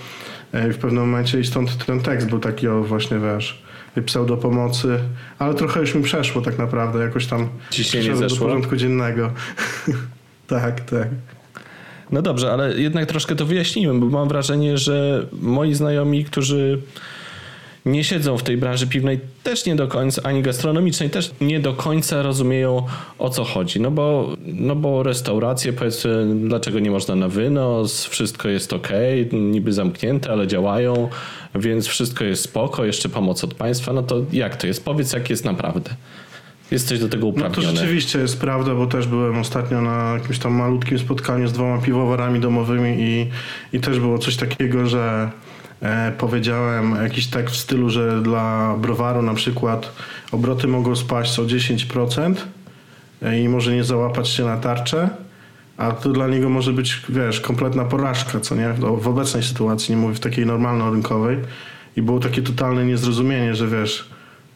[0.52, 3.62] e, w pewnym momencie i stąd ten tekst był taki o właśnie wiesz
[4.06, 4.98] pseudo pomocy,
[5.38, 8.38] ale trochę już mi przeszło tak naprawdę, jakoś tam Ciśnienie zeszło.
[8.38, 9.30] do porządku dziennego.
[10.46, 11.08] tak, tak.
[12.12, 16.78] No dobrze, ale jednak troszkę to wyjaśniłem, bo mam wrażenie, że moi znajomi, którzy
[17.86, 21.72] nie siedzą w tej branży piwnej, też nie do końca, ani gastronomicznej, też nie do
[21.72, 22.86] końca rozumieją
[23.18, 23.80] o co chodzi.
[23.80, 28.88] No bo, no bo restauracje, powiedzmy, dlaczego nie można na wynos, wszystko jest ok,
[29.32, 31.08] niby zamknięte, ale działają,
[31.54, 33.92] więc wszystko jest spoko, jeszcze pomoc od państwa.
[33.92, 34.84] No to jak to jest?
[34.84, 35.90] Powiedz, jak jest naprawdę
[36.72, 37.66] jesteś do tego uprawniony.
[37.66, 41.52] No to rzeczywiście jest prawda, bo też byłem ostatnio na jakimś tam malutkim spotkaniu z
[41.52, 43.30] dwoma piwowarami domowymi i,
[43.72, 45.30] i też było coś takiego, że
[45.82, 49.92] e, powiedziałem jakiś tekst w stylu, że dla browaru na przykład
[50.32, 52.34] obroty mogą spaść o 10%
[53.22, 55.10] e, i może nie załapać się na tarczę,
[55.76, 58.72] a to dla niego może być, wiesz, kompletna porażka, co nie?
[58.72, 61.38] W obecnej sytuacji, nie mówię w takiej normalno-rynkowej.
[61.96, 64.08] I było takie totalne niezrozumienie, że wiesz,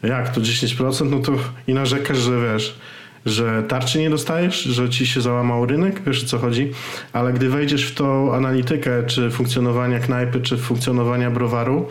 [0.03, 1.11] jak to 10%?
[1.11, 1.33] No to
[1.67, 2.79] i narzekasz, że wiesz,
[3.27, 6.71] że tarczy nie dostajesz, że ci się załamał rynek, wiesz o co chodzi,
[7.13, 11.89] ale gdy wejdziesz w tą analitykę, czy funkcjonowania knajpy, czy funkcjonowania browaru,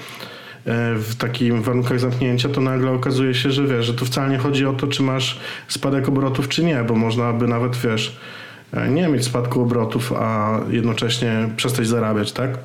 [0.65, 4.38] e, w takim warunkach zamknięcia, to nagle okazuje się, że wiesz, że tu wcale nie
[4.38, 8.18] chodzi o to, czy masz spadek obrotów, czy nie, bo można by nawet, wiesz,
[8.74, 12.58] e, nie mieć spadku obrotów, a jednocześnie przestać zarabiać, tak?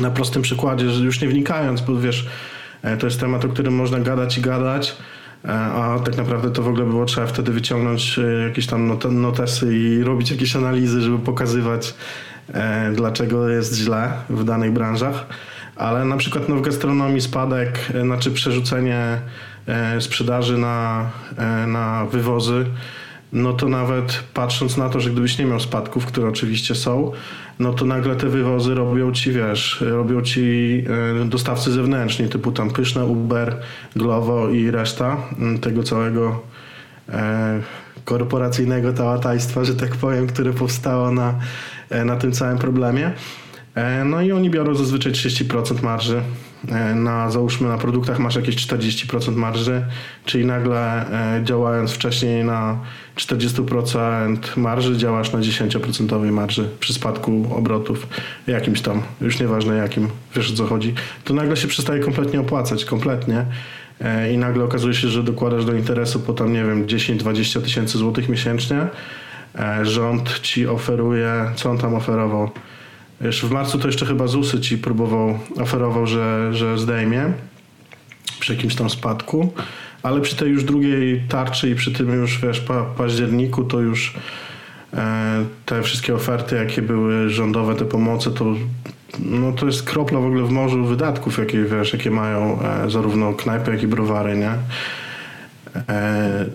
[0.00, 2.26] Na prostym przykładzie, że już nie wnikając, bo wiesz,
[2.98, 4.96] to jest temat, o którym można gadać i gadać,
[5.44, 9.76] e, a tak naprawdę to w ogóle było trzeba wtedy wyciągnąć e, jakieś tam notesy
[9.78, 11.94] i robić jakieś analizy, żeby pokazywać,
[12.94, 15.26] dlaczego jest źle w danych branżach.
[15.76, 19.18] Ale na przykład no, w gastronomii spadek, znaczy przerzucenie
[20.00, 21.10] sprzedaży na,
[21.66, 22.64] na wywozy,
[23.32, 27.12] no to nawet patrząc na to, że gdybyś nie miał spadków, które oczywiście są,
[27.58, 30.84] no to nagle te wywozy robią ci, wiesz, robią ci
[31.22, 33.60] e, dostawcy zewnętrzni, typu tam Pyszne, Uber,
[33.96, 36.42] Glovo i reszta mm, tego całego
[37.08, 37.60] e,
[38.04, 41.34] korporacyjnego tałatajstwa, że tak powiem, które powstało na,
[41.90, 43.12] e, na tym całym problemie.
[44.04, 46.22] No i oni biorą zazwyczaj 30% marży
[46.94, 49.84] na załóżmy na produktach masz jakieś 40% marży,
[50.24, 52.78] czyli nagle e, działając wcześniej na
[53.16, 58.06] 40% marży, działasz na 10% marży przy spadku obrotów
[58.46, 62.84] jakimś tam, już nieważne jakim, wiesz o co chodzi, to nagle się przestaje kompletnie opłacać,
[62.84, 63.44] kompletnie.
[64.00, 67.98] E, i nagle okazuje się, że dokładasz do interesu po tam, nie wiem, 10-20 tysięcy
[67.98, 68.86] złotych miesięcznie,
[69.82, 72.50] rząd ci oferuje, co on tam oferował?
[73.20, 77.32] Wiesz, w marcu to jeszcze chyba ZUSy ci próbował, oferował, że, że zdejmie
[78.40, 79.52] przy jakimś tam spadku,
[80.02, 84.14] ale przy tej już drugiej tarczy i przy tym już, wiesz, pa, październiku to już
[84.94, 88.54] e, te wszystkie oferty, jakie były rządowe, te pomocy, to
[89.18, 93.32] no to jest kropla w ogóle w morzu wydatków, jakie, wiesz, jakie mają e, zarówno
[93.32, 94.52] knajpy, jak i browary, nie?
[95.88, 96.46] E,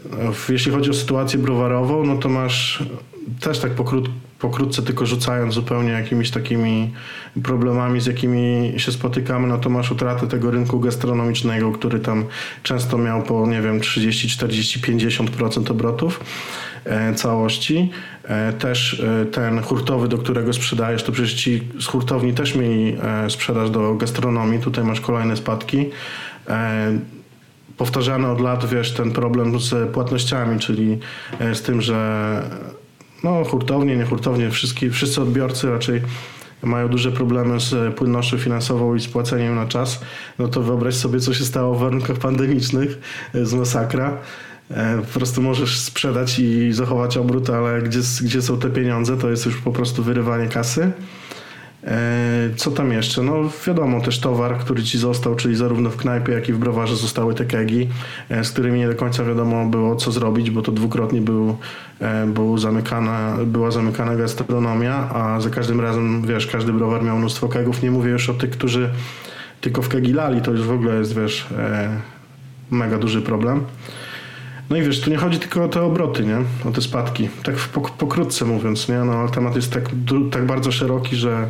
[0.50, 2.84] jeśli chodzi o sytuację browarową, no to masz
[3.40, 6.94] też tak pokrót, pokrótce tylko rzucając zupełnie jakimiś takimi
[7.44, 12.26] problemami, z jakimi się spotykamy, no to masz utratę tego rynku gastronomicznego, który tam
[12.64, 16.20] często miał po, nie wiem, 30, 40, 50% obrotów
[16.86, 17.92] e, całości.
[18.24, 22.98] E, też e, ten hurtowy, do którego sprzedajesz, to przecież ci z hurtowni też mieli
[23.30, 24.60] sprzedaż do gastronomii.
[24.60, 25.90] Tutaj masz kolejne spadki.
[27.78, 31.00] Powtarzany od lat, wiesz, ten problem z płatnościami, czyli
[31.54, 32.42] z tym, że
[33.24, 36.02] no, hurtownie, nie hurtownie, wszyscy, wszyscy odbiorcy raczej
[36.64, 40.02] mają duże problemy z płynnością finansową i z płaceniem na czas,
[40.40, 43.00] no to wyobraź sobie, co się stało w warunkach pandemicznych
[43.36, 44.18] e, z masakra.
[44.72, 49.30] E, Po prostu możesz sprzedać i zachować obrót, ale gdzie, gdzie są te pieniądze, to
[49.30, 50.92] jest już po prostu wyrywanie kasy.
[51.84, 53.24] E, Co tam jeszcze?
[53.24, 53.34] No
[53.68, 57.34] wiadomo, też towar, który ci został, czyli zarówno w knajpie, jak i w browarze zostały
[57.34, 57.88] te kegi,
[58.30, 61.58] e, z którymi nie do końca wiadomo było, co zrobić, bo to dwukrotnie był,
[62.00, 67.48] e, był zamykana, była zamykana gastronomia, a za każdym razem, wiesz, każdy browar miał mnóstwo
[67.48, 67.84] kegów.
[67.84, 68.90] Nie mówię już o tych, którzy
[69.62, 71.48] tylko w kegi lali, to już w ogóle jest, wiesz,
[72.72, 73.64] mega duży problem.
[74.72, 76.38] No i wiesz, tu nie chodzi tylko o te obroty, nie?
[76.70, 77.30] O te spadki.
[77.44, 77.56] Tak
[77.98, 78.96] pokrótce mówiąc, nie?
[78.96, 79.90] No ale temat jest tak,
[80.32, 81.50] tak bardzo szeroki, że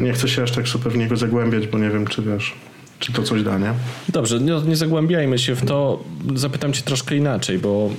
[0.00, 2.54] nie chcę się aż tak super w niego zagłębiać, bo nie wiem, czy wiesz,
[2.98, 3.72] czy to coś da, nie?
[4.08, 6.04] Dobrze, nie, nie zagłębiajmy się w to.
[6.34, 7.90] Zapytam cię troszkę inaczej, bo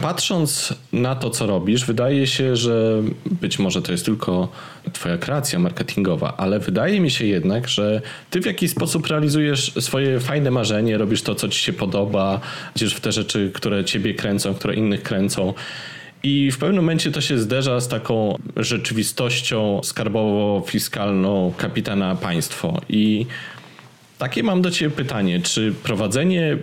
[0.00, 3.02] patrząc na to, co robisz, wydaje się, że
[3.40, 4.48] być może to jest tylko
[4.92, 10.20] twoja kreacja marketingowa, ale wydaje mi się jednak, że ty w jakiś sposób realizujesz swoje
[10.20, 12.40] fajne marzenie, robisz to, co ci się podoba,
[12.76, 15.54] idziesz w te rzeczy, które ciebie kręcą, które innych kręcą.
[16.22, 22.80] I w pewnym momencie to się zderza z taką rzeczywistością skarbowo-fiskalną kapitana państwo.
[22.88, 23.26] I
[24.18, 25.40] takie mam do Ciebie pytanie.
[25.42, 26.56] Czy prowadzenie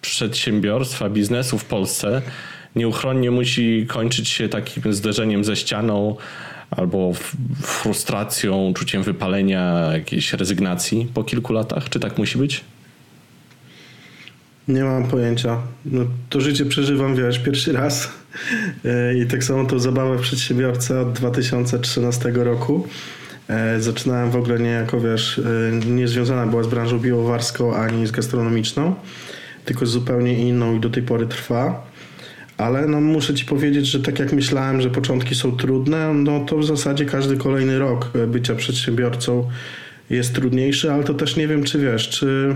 [0.00, 2.22] przedsiębiorstwa, biznesu w Polsce
[2.76, 6.16] nieuchronnie musi kończyć się takim zderzeniem ze ścianą
[6.70, 7.12] albo
[7.62, 11.88] frustracją, uczuciem wypalenia, jakiejś rezygnacji po kilku latach?
[11.88, 12.64] Czy tak musi być?
[14.68, 15.58] Nie mam pojęcia.
[15.84, 18.08] No, to życie przeżywam, wiesz, pierwszy raz.
[18.84, 22.88] E, I tak samo tą zabawę w przedsiębiorcę od 2013 roku.
[23.48, 28.06] E, Zaczynałem w ogóle nie jako, wiesz, e, nie związana była z branżą piwowarską ani
[28.06, 28.94] z gastronomiczną,
[29.64, 31.86] tylko z zupełnie inną i do tej pory trwa.
[32.58, 36.58] Ale no, muszę ci powiedzieć, że tak jak myślałem, że początki są trudne, no to
[36.58, 39.48] w zasadzie każdy kolejny rok e, bycia przedsiębiorcą
[40.10, 42.54] jest trudniejszy, ale to też nie wiem, czy wiesz, czy,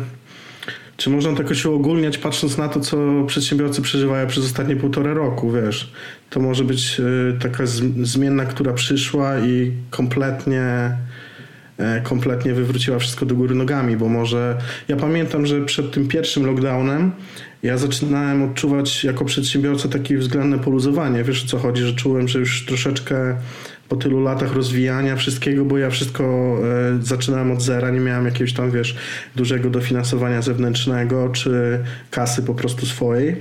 [0.97, 5.53] czy można to jakoś uogólniać, patrząc na to, co przedsiębiorcy przeżywają przez ostatnie półtora roku,
[5.53, 5.93] wiesz.
[6.31, 10.97] To może być e, taka zm- zmienna, która przyszła i kompletnie
[11.79, 16.47] e, kompletnie wywróciła wszystko do góry nogami, bo może ja pamiętam, że przed tym pierwszym
[16.47, 17.13] lockdownem
[17.63, 21.25] ja zaczynałem odczuwać jako przedsiębiorca takie względne poluzowanie.
[21.25, 23.37] Wiesz o co chodzi, że czułem, że już troszeczkę
[23.89, 28.53] po tylu latach rozwijania wszystkiego, bo ja wszystko e, zaczynałem od zera, nie miałem jakiegoś
[28.53, 28.97] tam, wiesz,
[29.37, 31.79] dużego dofinansowania zewnętrznego, czy
[32.11, 33.37] kasy po prostu swojej.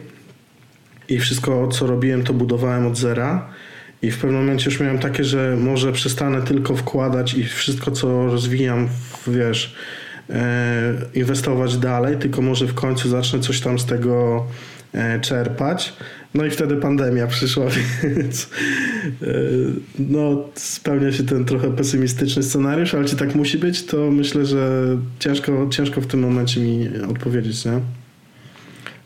[1.10, 3.50] I wszystko, co robiłem, to budowałem od zera.
[4.02, 8.26] I w pewnym momencie już miałem takie, że może przestanę tylko wkładać i wszystko, co
[8.26, 8.90] rozwijam,
[9.28, 9.76] wiesz,
[11.14, 14.46] inwestować dalej, tylko może w końcu zacznę coś tam z tego
[14.94, 15.94] e, czerpać.
[16.34, 17.66] No i wtedy pandemia przyszła,
[18.16, 18.50] więc
[19.22, 19.26] e,
[20.00, 24.84] no, spełnia się ten trochę pesymistyczny scenariusz, ale czy tak musi być, to myślę, że
[25.20, 28.01] ciężko, ciężko w tym momencie mi odpowiedzieć, nie?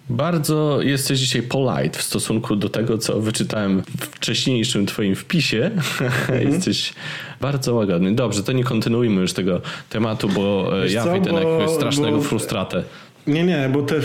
[0.09, 5.71] Bardzo jesteś dzisiaj polite w stosunku do tego, co wyczytałem w wcześniejszym twoim wpisie.
[6.51, 6.93] jesteś
[7.41, 8.15] bardzo łagodny.
[8.15, 11.51] Dobrze, to nie kontynuujmy już tego tematu, bo e, Wiesz ja co, wyjdę na bo-
[11.51, 12.83] jakiegoś strasznego bo- frustratę.
[13.27, 13.95] Nie, nie, bo te,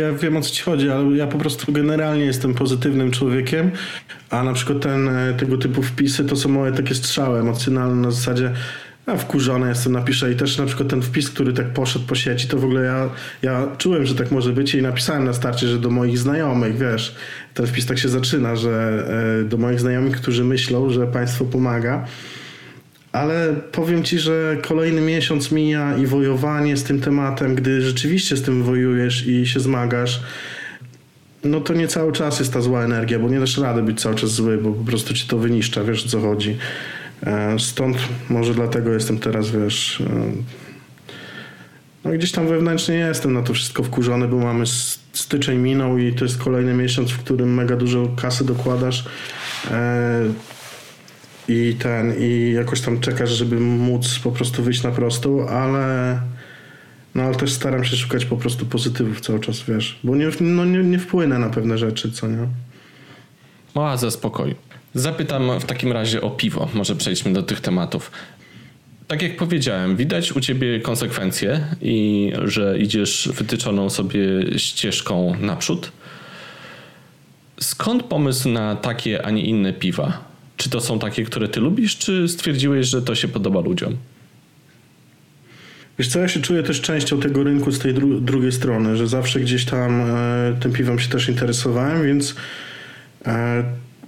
[0.00, 3.70] ja wiem o co ci chodzi, ale ja po prostu generalnie jestem pozytywnym człowiekiem,
[4.30, 8.10] a na przykład ten, e, tego typu wpisy to są moje takie strzały emocjonalne na
[8.10, 8.52] zasadzie
[9.06, 10.32] a wkurzony jestem, napiszę.
[10.32, 13.10] I też na przykład ten wpis, który tak poszedł po sieci, to w ogóle ja,
[13.42, 17.14] ja czułem, że tak może być i napisałem na starcie, że do moich znajomych, wiesz,
[17.54, 19.04] ten wpis tak się zaczyna, że
[19.40, 22.06] e, do moich znajomych, którzy myślą, że państwo pomaga,
[23.12, 28.42] ale powiem ci, że kolejny miesiąc mija i wojowanie z tym tematem, gdy rzeczywiście z
[28.42, 30.22] tym wojujesz i się zmagasz,
[31.44, 34.14] no to nie cały czas jest ta zła energia, bo nie dasz rady być cały
[34.14, 36.56] czas zły, bo po prostu ci to wyniszcza, wiesz o co chodzi.
[37.22, 37.96] E, Stąd
[38.28, 40.32] może dlatego jestem teraz, wiesz, e,
[42.04, 44.64] no gdzieś tam wewnętrznie jestem na to wszystko wkurzony, bo mamy
[45.12, 49.04] styczeń minął i to jest kolejny miesiąc, w którym mega dużo kasy dokładasz.
[49.70, 50.20] E,
[51.48, 56.18] i ten, i jakoś tam czekasz, żeby móc po prostu wyjść na prostą, ale
[57.14, 60.64] no ale też staram się szukać po prostu pozytywów cały czas, wiesz, bo nie, no,
[60.64, 62.46] nie, nie wpłynę na pewne rzeczy, co nie?
[63.74, 64.54] Oaza spokoju.
[64.96, 66.68] Zapytam w takim razie o piwo.
[66.74, 68.10] Może przejdźmy do tych tematów.
[69.06, 74.20] Tak jak powiedziałem, widać u ciebie konsekwencje i że idziesz wytyczoną sobie
[74.56, 75.92] ścieżką naprzód.
[77.60, 80.24] Skąd pomysł na takie, a nie inne piwa?
[80.56, 83.96] Czy to są takie, które ty lubisz, czy stwierdziłeś, że to się podoba ludziom?
[85.98, 89.06] Wiesz co, ja się czuję też częścią tego rynku z tej dru drugiej strony, że
[89.06, 92.34] zawsze gdzieś tam e, tym piwem się też interesowałem, więc
[93.26, 93.64] e,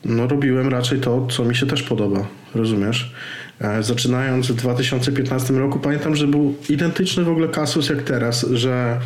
[0.08, 3.14] no, robiłem raczej to, co mi się też podoba, rozumiesz?
[3.60, 9.00] E, zaczynając w 2015 roku, pamiętam, że był identyczny w ogóle kasus jak teraz, że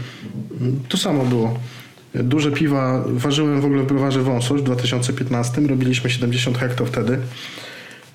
[0.88, 1.58] to samo było.
[2.14, 7.18] Duże piwa, ważyłem w ogóle w browarze Wąsosz w 2015, robiliśmy 70 hektar wtedy.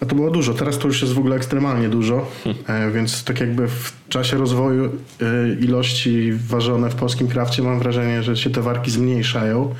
[0.01, 2.31] A to było dużo, teraz to już jest w ogóle ekstremalnie dużo,
[2.67, 4.89] e, więc tak jakby w czasie rozwoju e,
[5.59, 9.75] ilości ważone w polskim krafcie mam wrażenie, że się te warki zmniejszają,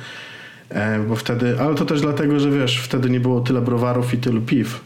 [0.70, 4.18] e, bo wtedy, ale to też dlatego, że wiesz, wtedy nie było tyle browarów i
[4.18, 4.80] tylu piw.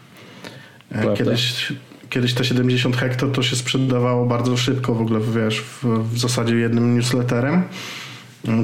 [1.14, 1.72] Kiedyś,
[2.10, 6.54] kiedyś te 70 hektar to się sprzedawało bardzo szybko w ogóle, wiesz, w, w zasadzie
[6.54, 7.62] jednym newsletterem.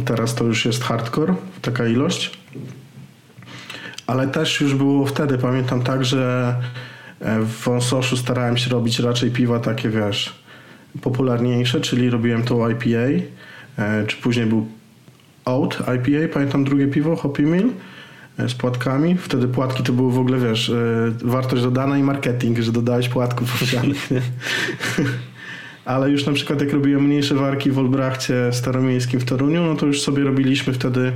[0.04, 2.38] Teraz to już jest hardcore, taka ilość
[4.08, 6.54] ale też już było wtedy, pamiętam tak, że
[7.20, 10.34] e, w Wąsoszu starałem się robić raczej piwa takie, wiesz,
[11.02, 13.24] popularniejsze, czyli robiłem to IPA,
[13.78, 14.68] e, czy później był
[15.48, 17.70] Oat IPA, pamiętam drugie piwo, Hoppy Mill
[18.38, 19.16] e, z płatkami.
[19.16, 20.72] Wtedy płatki to były w ogóle, wiesz,
[21.24, 24.20] wartość dodana i marketing, że dodałeś płatków owsianych, nie?
[25.84, 29.86] Ale już na przykład jak robiłem mniejsze warki w Olbrachcie Staromiejskim w Toruniu, no to
[29.86, 31.12] już sobie robiliśmy wtedy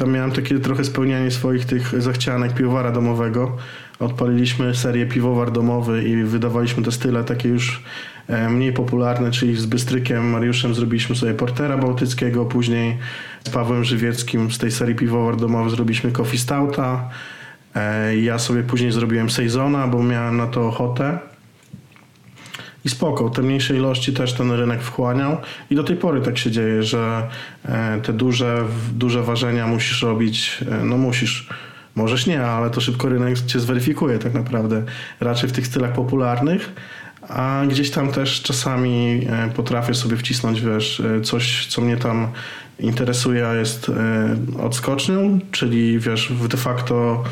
[0.00, 3.56] tam miałem takie trochę spełnianie swoich tych zachcianek piwowara domowego.
[3.98, 8.19] Odpaliliśmy serię piwowar domowy i wydawaliśmy te style takie już e,
[8.50, 12.98] mniej popularne, czyli z Bystrykiem Mariuszem zrobiliśmy sobie Portera Bałtyckiego, później
[13.44, 17.10] z Pawłem Żywieckim z tej serii piwowar domowy zrobiliśmy Coffee Stouta.
[17.74, 21.18] E, ja sobie później zrobiłem Sezona, bo miałem na to ochotę.
[22.84, 25.36] I spoko, te mniejsze ilości też ten rynek wchłaniał
[25.70, 27.28] i do tej pory tak się dzieje, że
[27.64, 31.48] e, te duże, duże ważenia musisz robić, e, no musisz,
[31.94, 34.82] możesz nie, ale to szybko rynek cię zweryfikuje tak naprawdę,
[35.20, 36.72] raczej w tych stylach popularnych,
[37.30, 42.28] a gdzieś tam też czasami e, potrafię sobie wcisnąć, wiesz, coś, co mnie tam
[42.78, 43.90] interesuje, a jest
[44.58, 47.24] odskocznią, czyli wiesz, de facto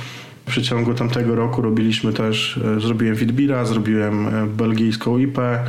[0.49, 5.65] w przeciągu tamtego roku robiliśmy też, e, zrobiłem Witbira, zrobiłem e, belgijską IPę.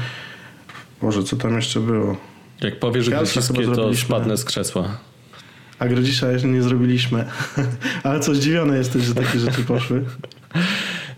[1.01, 2.17] Może co tam jeszcze było?
[2.61, 4.97] Jak powiesz grodziskie, to spadnę z krzesła.
[5.79, 7.25] A grodzisza jeszcze nie zrobiliśmy.
[8.03, 10.05] Ale co, zdziwiony jesteś, że takie rzeczy poszły?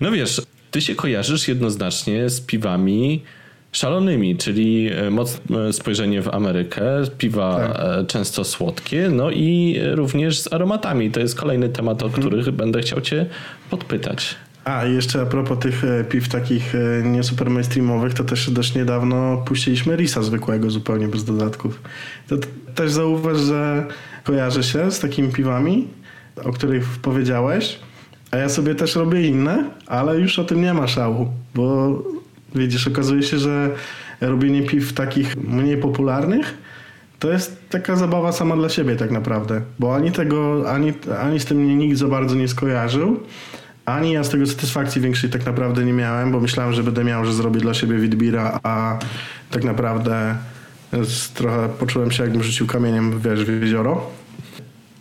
[0.01, 0.41] No wiesz,
[0.71, 3.23] ty się kojarzysz jednoznacznie z piwami
[3.71, 6.83] szalonymi, czyli e, mocne spojrzenie w Amerykę,
[7.17, 7.77] piwa tak.
[7.79, 11.11] E, często słodkie, no i również z aromatami.
[11.11, 12.23] To jest kolejny temat, o mhm.
[12.23, 13.25] których będę chciał cię
[13.69, 14.35] podpytać.
[14.63, 19.37] A, jeszcze a propos tych e, piw takich nie super mainstreamowych, to też dość niedawno
[19.37, 21.81] puściliśmy Risa zwykłego, zupełnie bez dodatków.
[22.27, 22.35] To
[22.75, 23.85] też zauważ, że
[24.23, 25.87] kojarzy się z takimi piwami,
[26.43, 27.79] o których powiedziałeś,
[28.31, 31.97] a ja sobie też robię inne, ale już o tym nie ma szału, bo
[32.55, 33.69] Widzisz, okazuje się, że
[34.21, 36.57] robienie piw takich mniej popularnych
[37.19, 41.45] to jest taka zabawa sama dla siebie tak naprawdę, bo ani tego, ani, ani z
[41.45, 43.19] tym mnie nikt za bardzo nie skojarzył,
[43.85, 47.25] ani ja z tego satysfakcji większej tak naprawdę nie miałem, bo myślałem, że będę miał,
[47.25, 48.99] że zrobię dla siebie Witbira, a
[49.51, 50.35] tak naprawdę
[51.33, 54.07] trochę poczułem się jakbym rzucił kamieniem wiesz, w jezioro.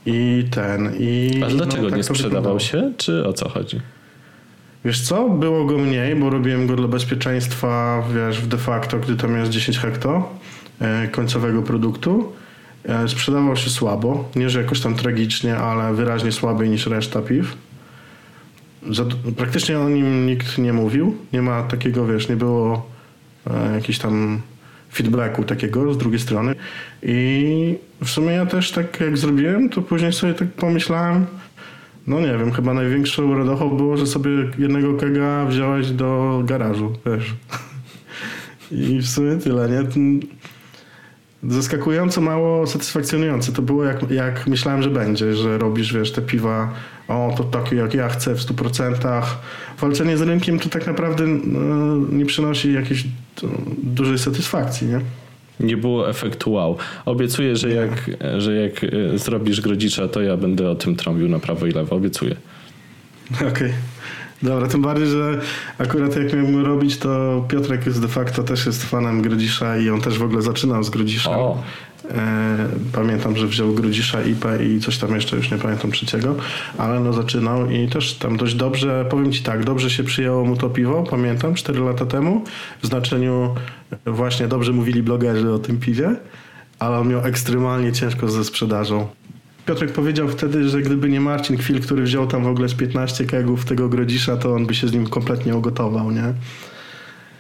[0.07, 1.41] I ten, i...
[1.45, 3.81] A dlaczego no, tak nie sprzedawał się, czy o co chodzi?
[4.85, 9.37] Wiesz co, było go mniej, bo robiłem go dla bezpieczeństwa, wiesz, de facto, gdy tam
[9.37, 10.39] jest 10 hekto
[10.81, 12.33] e, końcowego produktu.
[12.85, 17.57] E, sprzedawał się słabo, nie że jakoś tam tragicznie, ale wyraźnie słabiej niż reszta piw.
[19.37, 21.17] Praktycznie o nim nikt nie mówił.
[21.33, 22.87] Nie ma takiego, wiesz, nie było
[23.51, 24.41] e, jakiś tam
[24.93, 26.55] feedbacku takiego z drugiej strony.
[27.03, 31.27] I w sumie ja też tak jak zrobiłem, to później sobie tak pomyślałem,
[32.07, 37.35] no nie wiem, chyba największą radochą było, że sobie jednego kega wziąłeś do garażu, wiesz.
[38.89, 39.83] I w sumie tyle, nie?
[41.43, 43.53] Zaskakująco mało satysfakcjonujące.
[43.53, 46.75] To było jak, jak myślałem, że będzie, że robisz, wiesz, te piwa,
[47.09, 49.23] o, to takie jak ja chcę w 100%.
[49.81, 53.05] Walczenie z rynkiem to tak naprawdę no, nie przynosi jakiejś
[53.83, 55.01] dużej satysfakcji, nie?
[55.61, 56.77] Nie było efektu wow.
[57.05, 61.39] Obiecuję, że jak, że jak e, zrobisz grodzicza, to ja będę o tym trąbił na
[61.39, 61.97] prawo i lewo.
[61.97, 62.37] Obiecuję.
[63.35, 63.49] Okej.
[63.49, 63.73] Okay.
[64.43, 65.41] Dobra, tym bardziej, że
[65.79, 70.01] akurat jak miałbym robić, to Piotrek jest de facto też jest fanem Grodzisza i on
[70.01, 71.31] też w ogóle zaczynał z Grodzisza.
[71.31, 71.63] O.
[72.11, 76.35] E, pamiętam, że wziął Grodzisza, IP i coś tam jeszcze, już nie pamiętam trzeciego,
[76.79, 80.57] ale no zaczynał i też tam dość dobrze, powiem Ci tak, dobrze się przyjęło mu
[80.57, 82.45] to piwo, pamiętam, 4 lata temu,
[82.83, 83.55] w znaczeniu
[84.07, 86.17] właśnie dobrze mówili blogerzy o tym piwie,
[86.79, 89.09] ale on miał ekstremalnie ciężko ze sprzedażą.
[89.67, 93.25] Piotrek powiedział wtedy, że gdyby nie Marcin Kwil, który wziął tam w ogóle z 15
[93.25, 96.35] kegów tego Grodzisza, to on by się z nim kompletnie ugotował, nie?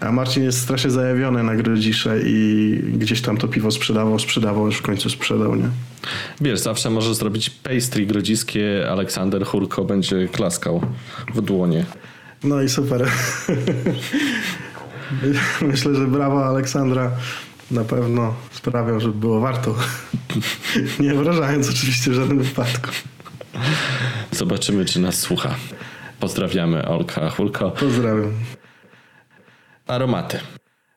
[0.00, 4.76] A Marcin jest strasznie zajawiony na Grodzisze i gdzieś tam to piwo sprzedawał, sprzedawał, już
[4.76, 5.68] w końcu sprzedał, nie?
[6.40, 10.80] Wiesz, zawsze możesz zrobić pastry grodziskie, Aleksander Hurko będzie klaskał
[11.34, 11.84] w dłonie.
[12.44, 13.06] No i super.
[15.62, 17.10] Myślę, że brawa Aleksandra
[17.70, 19.74] na pewno sprawiał, żeby było warto.
[21.00, 22.90] Nie wrażając oczywiście w żadnym wypadku.
[24.32, 25.54] Zobaczymy, czy nas słucha.
[26.20, 27.70] Pozdrawiamy Olka Hulko.
[27.70, 28.32] Pozdrawiam.
[29.86, 30.40] Aromaty.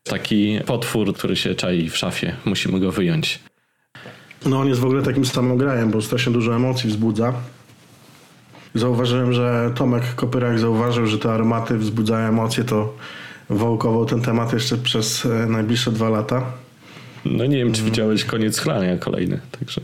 [0.04, 2.36] Taki potwór, który się czai w szafie.
[2.46, 3.40] Musimy go wyjąć.
[4.46, 7.34] No on jest w ogóle takim samograjem, bo strasznie dużo emocji wzbudza.
[8.76, 12.94] Zauważyłem, że Tomek Kopyrak zauważył, że te aromaty wzbudzają emocje, to
[13.50, 16.63] wałkował ten temat jeszcze przez e, najbliższe dwa lata.
[17.26, 19.82] No nie wiem, czy widziałeś koniec chlania kolejny, także...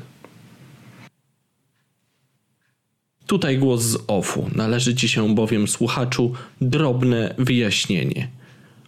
[3.27, 4.49] Tutaj głos z OFU.
[4.55, 8.27] Należy ci się bowiem, słuchaczu, drobne wyjaśnienie.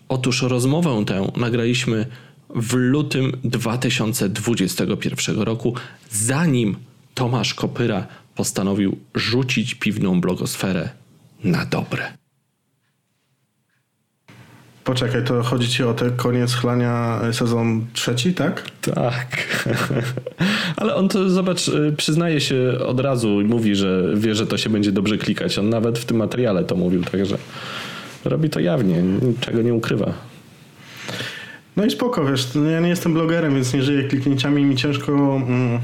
[0.09, 2.05] Otóż rozmowę tę nagraliśmy
[2.55, 5.75] w lutym 2021 roku,
[6.09, 6.75] zanim
[7.13, 10.89] Tomasz Kopyra postanowił rzucić piwną blogosferę
[11.43, 12.20] na dobre.
[14.83, 18.63] Poczekaj, to chodzi ci o ten koniec chlania e, sezon trzeci, tak?
[18.81, 19.57] Tak.
[20.77, 24.57] Ale on to, zobacz, y, przyznaje się od razu i mówi, że wie, że to
[24.57, 25.59] się będzie dobrze klikać.
[25.59, 27.37] On nawet w tym materiale to mówił, także
[28.25, 30.13] robi to jawnie, niczego nie ukrywa.
[31.77, 34.75] No i spoko, wiesz, no ja nie jestem blogerem, więc nie żyję kliknięciami i mi
[34.75, 35.11] ciężko...
[35.11, 35.79] Mm,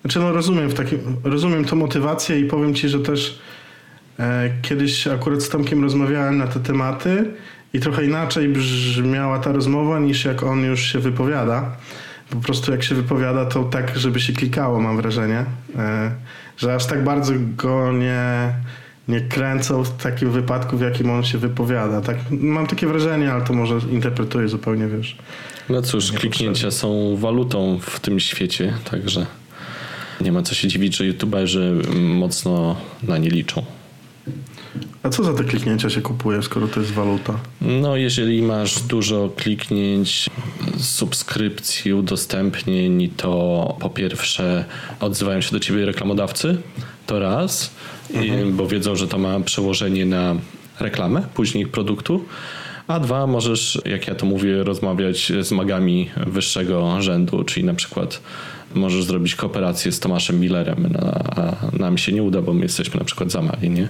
[0.00, 3.38] znaczy no rozumiem, w takim, rozumiem tą motywację i powiem ci, że też
[4.18, 7.30] e, kiedyś akurat z Tomkiem rozmawiałem na te tematy
[7.74, 11.76] i trochę inaczej brzmiała ta rozmowa niż jak on już się wypowiada.
[12.30, 15.44] Po prostu jak się wypowiada, to tak, żeby się klikało, mam wrażenie.
[15.78, 16.10] E,
[16.56, 18.54] że aż tak bardzo go nie,
[19.08, 22.00] nie kręcą w takim wypadku, w jakim on się wypowiada.
[22.00, 25.16] Tak, mam takie wrażenie, ale to może interpretuję zupełnie, wiesz.
[25.68, 29.26] No cóż, kliknięcia są walutą w tym świecie, także
[30.20, 33.64] nie ma co się dziwić, że youtuberzy mocno na nie liczą.
[35.02, 37.38] A co za te kliknięcia się kupuje, skoro to jest waluta?
[37.60, 40.30] No, jeżeli masz dużo kliknięć,
[40.78, 44.64] subskrypcji, udostępnień, to po pierwsze
[45.00, 46.56] odzywają się do ciebie reklamodawcy,
[47.06, 47.70] to raz,
[48.10, 50.34] i, bo wiedzą, że to ma przełożenie na
[50.80, 52.24] reklamę później produktu.
[52.88, 58.20] A dwa, możesz, jak ja to mówię, rozmawiać z magami wyższego rzędu, czyli na przykład
[58.74, 61.00] możesz zrobić kooperację z Tomaszem Millerem, no,
[61.36, 63.88] a nam się nie uda, bo my jesteśmy na przykład za mali, nie?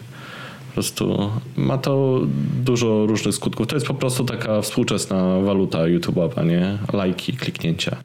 [0.71, 2.21] Po prostu ma to
[2.64, 3.66] dużo różnych skutków.
[3.66, 6.79] To jest po prostu taka współczesna waluta YouTube'owa, nie?
[6.93, 7.97] Lajki, kliknięcia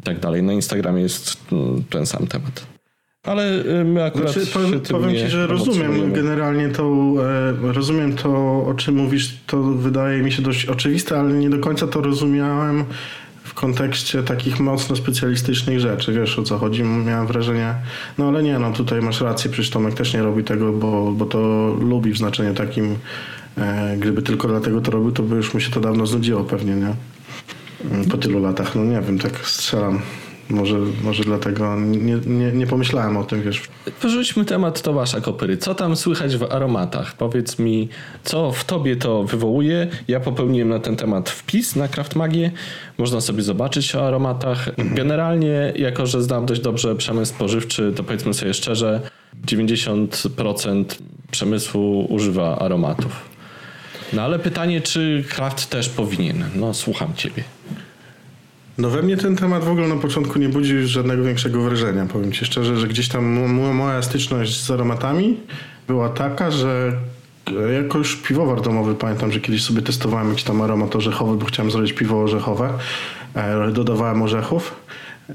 [0.00, 0.42] i tak dalej.
[0.42, 2.66] Na Instagramie jest mm, ten sam temat.
[3.22, 7.14] Ale y, my akurat Znaczy, powiem, powiem ci, że rozumiem generalnie to,
[7.62, 8.30] e, rozumiem to,
[8.66, 12.84] o czym mówisz, to wydaje mi się dość oczywiste, ale nie do końca to rozumiałem
[13.52, 17.74] w kontekście takich mocno specjalistycznych rzeczy, wiesz o co chodzi, miałem wrażenie,
[18.18, 21.26] no ale nie, no tutaj masz rację, przecież Tomek też nie robi tego, bo, bo
[21.26, 21.38] to
[21.80, 22.96] lubi w znaczeniu takim,
[23.58, 26.74] e, gdyby tylko dlatego to robił, to by już mu się to dawno znudziło pewnie,
[26.74, 26.94] nie?
[28.10, 30.00] Po tylu latach, no nie wiem, tak strzelam.
[30.50, 33.62] Może, może dlatego nie, nie, nie pomyślałem o tym, wiesz.
[34.02, 35.56] Wyrzućmy temat Tomasza Kopyry.
[35.56, 37.16] Co tam słychać w aromatach?
[37.16, 37.88] Powiedz mi,
[38.24, 39.88] co w tobie to wywołuje?
[40.08, 42.50] Ja popełniłem na ten temat wpis na Craft Magię.
[42.98, 44.70] Można sobie zobaczyć o aromatach.
[44.78, 49.00] Generalnie, jako że znam dość dobrze przemysł spożywczy, to powiedzmy sobie szczerze,
[49.46, 50.84] 90%
[51.30, 53.32] przemysłu używa aromatów.
[54.12, 56.44] No ale pytanie, czy Kraft też powinien?
[56.54, 57.44] No słucham ciebie.
[58.78, 62.06] No we mnie ten temat w ogóle na początku nie budził żadnego większego wrażenia.
[62.06, 65.36] Powiem ci szczerze, że gdzieś tam mo- moja styczność z aromatami
[65.88, 66.92] była taka, że
[67.76, 71.70] jako już piwowar domowy pamiętam, że kiedyś sobie testowałem jakiś tam aromat orzechowy, bo chciałem
[71.70, 72.72] zrobić piwo orzechowe.
[73.34, 74.74] E, Dodawałem orzechów.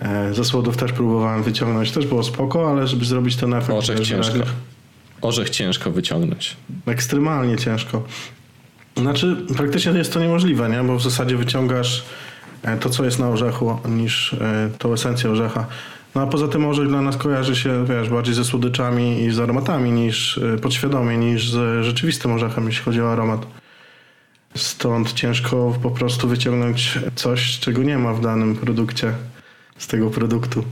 [0.01, 3.77] E, Ze słodów też próbowałem wyciągnąć, też było spoko, ale żeby zrobić ten efekt...
[3.77, 4.37] Orzech ciężko.
[5.21, 6.57] Orzech ciężko wyciągnąć.
[6.85, 8.03] Ekstremalnie ciężko.
[8.97, 10.83] Znaczy, praktycznie jest to niemożliwe, nie?
[10.83, 12.03] Bo w zasadzie wyciągasz
[12.79, 15.65] to, co jest na orzechu, niż e, tą esencję orzecha,
[16.17, 19.39] No a poza tym orzech dla nas kojarzy się, wiesz, bardziej ze słodyczami i z
[19.39, 23.45] aromatami niż y, podświadomie, niż z rzeczywistym orzechem, jeśli chodzi o aromat.
[24.55, 29.13] Stąd ciężko po prostu wyciągnąć coś, czego nie ma w danym produkcie,
[29.77, 30.63] z tego produktu.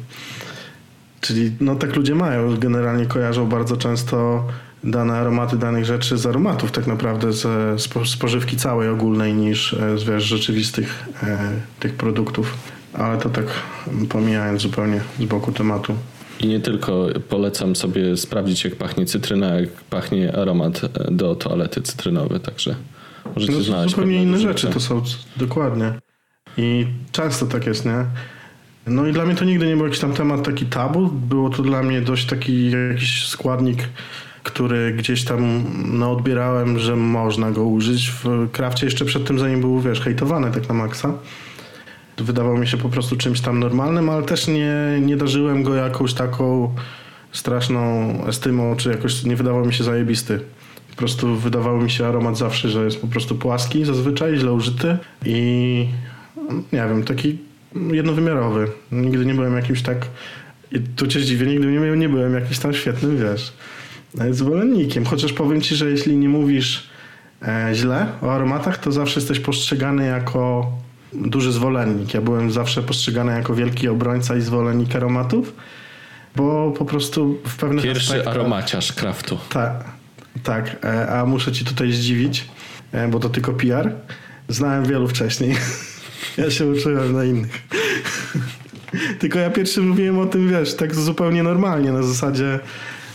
[1.21, 4.47] Czyli no tak ludzie mają, generalnie kojarzą bardzo często
[4.85, 9.97] dane aromaty danych rzeczy z aromatów tak naprawdę ze spo, spożywki całej ogólnej niż e,
[9.97, 11.37] z wiesz, rzeczywistych e,
[11.79, 12.57] tych produktów.
[12.93, 13.45] Ale to tak
[14.09, 15.93] pomijając zupełnie z boku tematu.
[16.39, 20.81] I nie tylko polecam sobie sprawdzić jak pachnie cytryna, jak pachnie aromat
[21.11, 22.75] do toalety cytrynowy, także
[23.35, 23.95] możecie no, znaleźć.
[23.95, 25.01] Zupełnie inne rzeczy to są,
[25.37, 25.93] dokładnie.
[26.57, 28.05] I często tak jest, nie?
[28.87, 31.07] No i dla mnie to nigdy nie był jakiś tam temat taki tabu.
[31.07, 33.83] Było to dla mnie dość taki jakiś składnik,
[34.45, 38.11] który gdzieś tam no, odbierałem, że można go użyć.
[38.23, 41.13] W krafcie jeszcze przed tym, zanim był, wiesz, hejtowany tak na maksa.
[42.17, 46.13] Wydawał mi się po prostu czymś tam normalnym, ale też nie, nie darzyłem go jakąś
[46.13, 46.75] taką
[47.31, 47.81] straszną
[48.27, 50.39] estymą, czy jakoś nie wydawał mi się zajebisty.
[50.89, 54.97] Po prostu wydawał mi się aromat zawsze, że jest po prostu płaski zazwyczaj, źle użyty
[55.25, 55.87] i
[56.73, 57.37] nie wiem, taki
[57.91, 58.67] jednowymiarowy.
[58.91, 60.07] Nigdy nie byłem jakimś tak,
[60.71, 63.53] i tu cię zdziwię, nigdy nie, nie byłem jakimś tam świetnym, wiesz,
[64.31, 65.05] zwolennikiem.
[65.05, 66.89] Chociaż powiem ci, że jeśli nie mówisz
[67.47, 70.71] e, źle o aromatach, to zawsze jesteś postrzegany jako
[71.13, 72.13] duży zwolennik.
[72.13, 75.53] Ja byłem zawsze postrzegany jako wielki obrońca i zwolennik aromatów,
[76.35, 78.35] bo po prostu w pewnych Pierwszy aspektach...
[78.35, 79.37] aromaciarz kraftu.
[79.49, 79.83] Tak,
[80.43, 80.75] tak.
[80.83, 82.47] E, a muszę ci tutaj zdziwić,
[82.91, 83.91] e, bo to tylko PR.
[84.49, 85.55] Znałem wielu wcześniej.
[86.37, 87.61] Ja się uczyłem na innych.
[89.19, 92.59] Tylko ja pierwszy mówiłem o tym, wiesz, tak zupełnie normalnie, na zasadzie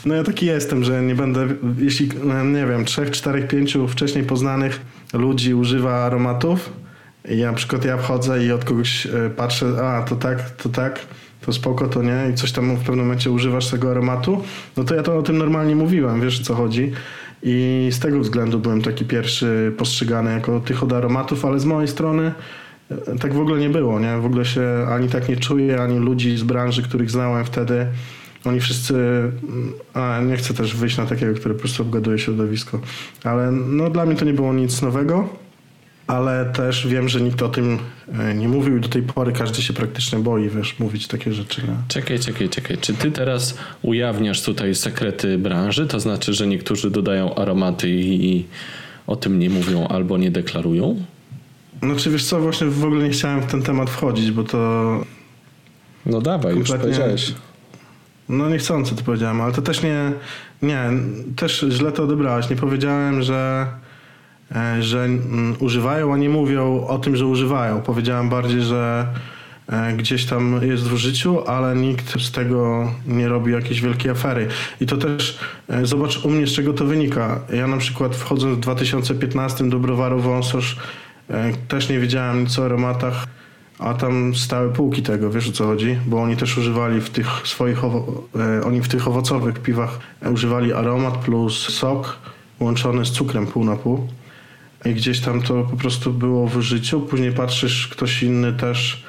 [0.06, 1.48] no ja taki jestem, że nie będę,
[1.78, 2.08] jeśli,
[2.52, 4.80] nie wiem, trzech, czterech, pięciu wcześniej poznanych
[5.12, 6.72] ludzi używa aromatów
[7.28, 11.00] i na przykład ja wchodzę i od kogoś e, patrzę, a to tak, to tak,
[11.40, 14.42] to spoko, to nie i coś tam w pewnym momencie używasz tego aromatu,
[14.76, 16.92] no to ja to o tym normalnie mówiłem, wiesz o co chodzi.
[17.42, 21.88] I z tego względu byłem taki pierwszy postrzegany jako tych od aromatów, ale z mojej
[21.88, 22.32] strony
[23.20, 24.16] tak w ogóle nie było, nie?
[24.16, 27.86] W ogóle się ani tak nie czuję, ani ludzi z branży, których znałem wtedy,
[28.44, 28.94] oni wszyscy,
[29.94, 32.80] a nie chcę też wyjść na takiego, który po prostu obgaduje środowisko,
[33.24, 35.28] ale no dla mnie to nie było nic nowego,
[36.06, 37.78] ale też wiem, że nikt o tym
[38.18, 41.62] e, nie mówił i do tej pory każdy się praktycznie boi, wiesz, mówić takie rzeczy.
[41.62, 41.74] Nie?
[41.88, 42.78] Czekaj, czekaj, czekaj.
[42.78, 45.86] Czy ty teraz ujawniasz tutaj sekrety branży?
[45.86, 48.44] To znaczy, że niektórzy dodają aromaty i
[49.06, 51.04] o tym nie mówią albo nie deklarują?
[51.82, 55.00] No czy wiesz co, właśnie w ogóle nie chciałem w ten temat wchodzić, bo to...
[56.06, 57.34] No dawaj, już powiedziałeś.
[58.30, 60.12] No niechcący to powiedziałem, ale to też nie...
[60.62, 60.90] Nie,
[61.36, 62.50] też źle to odebrałeś.
[62.50, 63.66] Nie powiedziałem, że
[64.54, 67.82] e, że mm, używają, a nie mówią o tym, że używają.
[67.82, 69.06] Powiedziałem bardziej, że
[69.68, 74.48] e, gdzieś tam jest w życiu, ale nikt z tego nie robi jakiejś wielkiej afery.
[74.80, 77.40] I to też, e, zobacz u mnie z czego to wynika.
[77.52, 80.76] Ja na przykład wchodząc w 2015 do browaru Wąsosz
[81.68, 83.26] też nie wiedziałem nic o aromatach,
[83.80, 85.98] a tam stały półki tego, wiesz o co chodzi?
[86.06, 89.98] Bo oni też używali w tych swoich, e, oni w tych owocowych piwach
[90.32, 92.18] używali aromat plus sok
[92.60, 94.08] łączony z cukrem pół na pół.
[94.84, 97.00] I gdzieś tam to po prostu było w życiu.
[97.00, 99.04] Później patrzysz, ktoś inny też.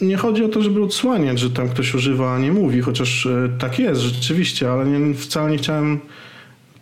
[0.00, 3.48] Nie chodzi o to, żeby odsłaniać, że tam ktoś używa, a nie mówi, chociaż e,
[3.58, 6.00] tak jest rzeczywiście, ale nie, wcale nie chciałem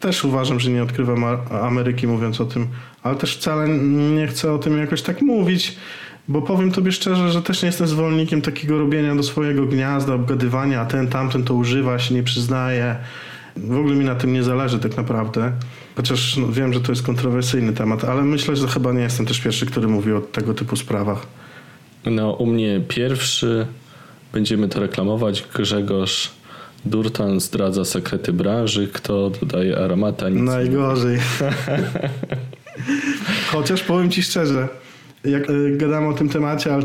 [0.01, 2.67] też uważam, że nie odkrywam Ameryki mówiąc o tym,
[3.03, 5.77] ale też wcale nie chcę o tym jakoś tak mówić,
[6.29, 10.81] bo powiem tobie szczerze, że też nie jestem zwolennikiem takiego robienia do swojego gniazda, obgadywania,
[10.81, 12.97] a ten tamten to używa, się nie przyznaje.
[13.57, 15.53] W ogóle mi na tym nie zależy tak naprawdę.
[15.97, 19.41] Chociaż no, wiem, że to jest kontrowersyjny temat, ale myślę, że chyba nie jestem też
[19.41, 21.27] pierwszy, który mówi o tego typu sprawach.
[22.05, 23.67] No, u mnie pierwszy,
[24.33, 26.31] będziemy to reklamować, Grzegorz
[26.85, 30.29] Durtan zdradza sekrety branży, kto dodaje aromata.
[30.29, 31.19] Nic Najgorzej.
[33.53, 34.69] Chociaż powiem ci szczerze,
[35.25, 36.85] jak e, gadamy o tym temacie, ale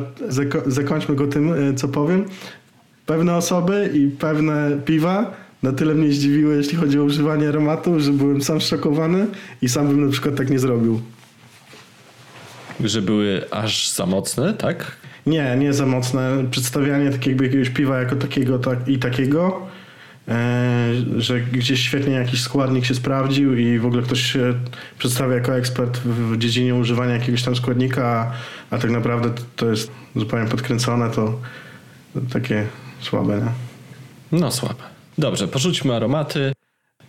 [0.66, 2.26] zakończmy go tym, e, co powiem.
[3.06, 5.34] Pewne osoby i pewne piwa
[5.64, 9.28] na tyle mnie zdziwiły, jeśli chodzi o używanie aromatu, że byłem sam szokowany
[9.62, 11.02] i sam bym na przykład tak nie zrobił.
[12.84, 14.98] Że były aż za mocne, tak?
[15.26, 16.44] Nie, nie za mocne.
[16.52, 19.68] Przedstawianie takiego jakiegoś piwa jako takiego tak, i takiego
[21.18, 24.54] że gdzieś świetnie jakiś składnik się sprawdził i w ogóle ktoś się
[24.98, 28.32] przedstawia jako ekspert w dziedzinie używania jakiegoś tam składnika,
[28.70, 31.40] a, tak naprawdę to jest zupełnie podkręcone, to
[32.34, 32.68] takie
[33.02, 33.52] słabe, nie?
[34.40, 34.84] No słabe.
[35.18, 36.54] Dobrze, porzućmy aromaty.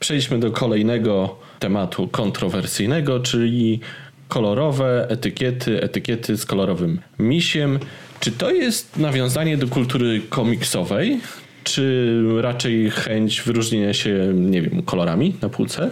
[0.00, 3.80] Przejdźmy do kolejnego tematu kontrowersyjnego, czyli
[4.28, 7.78] kolorowe etykiety, etykiety z kolorowym misiem.
[8.20, 11.20] Czy to jest nawiązanie do kultury komiksowej,
[11.64, 15.90] czy raczej chęć wyróżnienia się, nie wiem, kolorami na półce?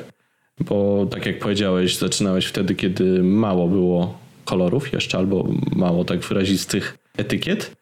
[0.61, 6.99] Bo tak jak powiedziałeś, zaczynałeś wtedy, kiedy mało było kolorów jeszcze, albo mało tak wyrazistych
[7.17, 7.77] etykiet.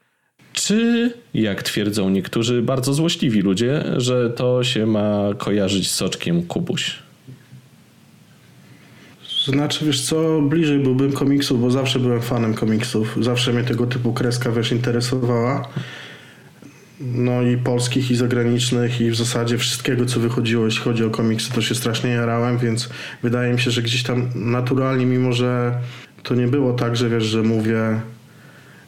[0.53, 6.99] Czy, jak twierdzą niektórzy bardzo złośliwi ludzie, że to się ma kojarzyć z soczkiem Kubuś?
[9.47, 13.17] Znaczy, wiesz co, bliżej byłbym komiksów, bo zawsze byłem fanem komiksów.
[13.21, 15.69] Zawsze mnie tego typu kreska, wiesz, interesowała.
[17.01, 21.53] No i polskich, i zagranicznych, i w zasadzie wszystkiego, co wychodziło, jeśli chodzi o komiksy,
[21.53, 22.89] to się strasznie jarałem, więc
[23.23, 25.79] wydaje mi się, że gdzieś tam naturalnie, mimo że
[26.23, 28.01] to nie było tak, że wiesz, że mówię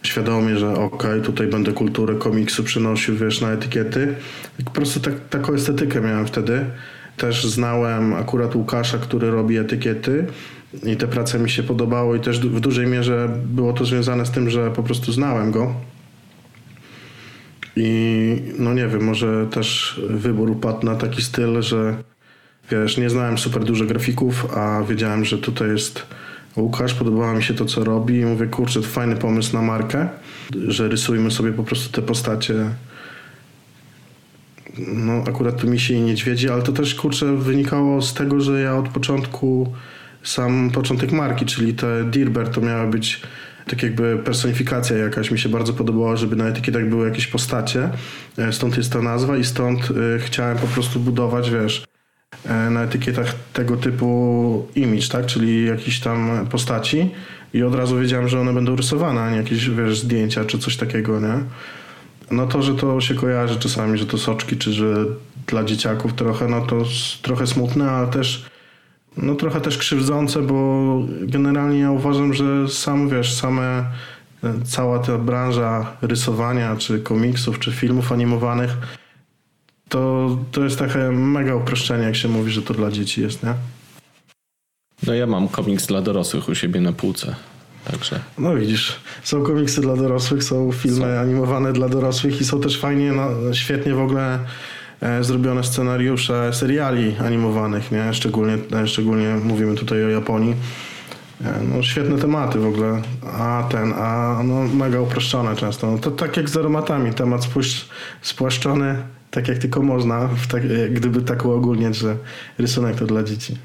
[0.03, 4.15] świadomie, że okej, okay, tutaj będę kulturę komiksu przynosił, wiesz, na etykiety.
[4.65, 6.65] Po prostu tak, taką estetykę miałem wtedy.
[7.17, 10.27] Też znałem akurat Łukasza, który robi etykiety
[10.85, 14.31] i te prace mi się podobały i też w dużej mierze było to związane z
[14.31, 15.75] tym, że po prostu znałem go.
[17.81, 21.97] I no nie wiem, może też wybór upadł na taki styl, że
[22.71, 26.07] wiesz, nie znałem super dużo grafików, a wiedziałem, że tutaj jest
[26.57, 30.09] Łukasz, podobało mi się to, co robi i mówię, kurczę, to fajny pomysł na markę,
[30.69, 32.55] że rysujmy sobie po prostu te postacie.
[34.79, 38.77] No akurat tu misi i niedźwiedzi, ale to też, kurczę, wynikało z tego, że ja
[38.77, 39.73] od początku
[40.23, 43.21] sam początek marki, czyli te Dilbert to miała być
[43.69, 45.31] tak jakby personifikacja jakaś.
[45.31, 47.91] Mi się bardzo podobało, żeby na etykietach były jakieś postacie.
[48.39, 51.85] E, stąd jest ta nazwa i stąd e, chciałem po prostu budować, wiesz,
[52.45, 55.27] e, na etykietach tego typu image, tak?
[55.27, 57.11] Czyli jakiś tam postaci
[57.55, 60.77] i od razu wiedziałem, że one będą rysowane, a nie jakieś, wiesz, zdjęcia czy coś
[60.77, 61.39] takiego, nie?
[62.31, 65.05] No to, że to się kojarzy czasami, że to soczki, czy że
[65.47, 66.85] dla dzieciaków trochę, no to
[67.23, 68.47] trochę smutne, ale też
[69.23, 70.85] no trochę też krzywdzące, bo
[71.23, 73.85] generalnie ja uważam, że sam wiesz, same
[74.65, 78.71] cała ta branża rysowania, czy komiksów, czy filmów animowanych,
[79.89, 83.55] to, to jest takie mega uproszczenie, jak się mówi, że to dla dzieci jest, nie?
[85.07, 87.37] No ja mam komiks dla dorosłych u siebie na półce.
[87.85, 88.21] Także.
[88.39, 91.21] No widzisz, są komiksy dla dorosłych, są filmy są.
[91.21, 94.45] animowane dla dorosłych i są też fajnie, no, świetnie w ogóle e,
[95.21, 98.15] zrobione scenariusze seriali animowanych, nie?
[98.15, 100.55] Szczególnie, e, szczególnie mówimy tutaj o Japonii.
[101.45, 105.91] E, no, świetne tematy w ogóle, a ten, a no, mega uproszczone często.
[105.91, 107.49] No, to tak jak z aromatami, temat
[108.23, 108.97] spłaszczony,
[109.31, 112.17] tak jak tylko można, tak, gdyby tak uogólniać, że
[112.59, 113.57] rysunek to dla dzieci.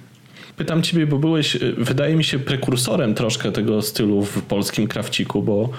[0.57, 5.69] Pytam ciebie, bo byłeś, wydaje mi się, prekursorem troszkę tego stylu w polskim krawciku, bo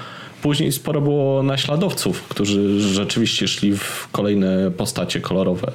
[0.45, 5.73] później sporo było naśladowców, którzy rzeczywiście szli w kolejne postacie kolorowe.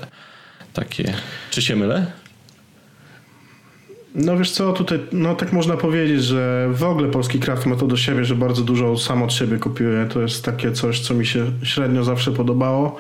[0.74, 1.14] Takie.
[1.52, 2.06] Czy się mylę?
[4.16, 7.88] No wiesz co, tutaj no tak można powiedzieć, że w ogóle polski kraft ma to
[7.88, 10.06] do siebie, że bardzo dużo sam od siebie kopiuje.
[10.06, 12.96] To jest takie coś, co mi się średnio zawsze podobało,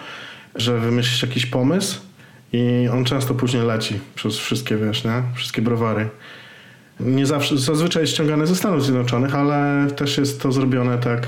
[0.56, 2.00] że wymyślisz jakiś pomysł
[2.54, 5.24] i on często później leci przez wszystkie, wiesz, nie?
[5.36, 6.10] Wszystkie browary.
[7.00, 11.28] Nie zawsze, zazwyczaj jest ściągane ze Stanów Zjednoczonych, ale też jest to zrobione tak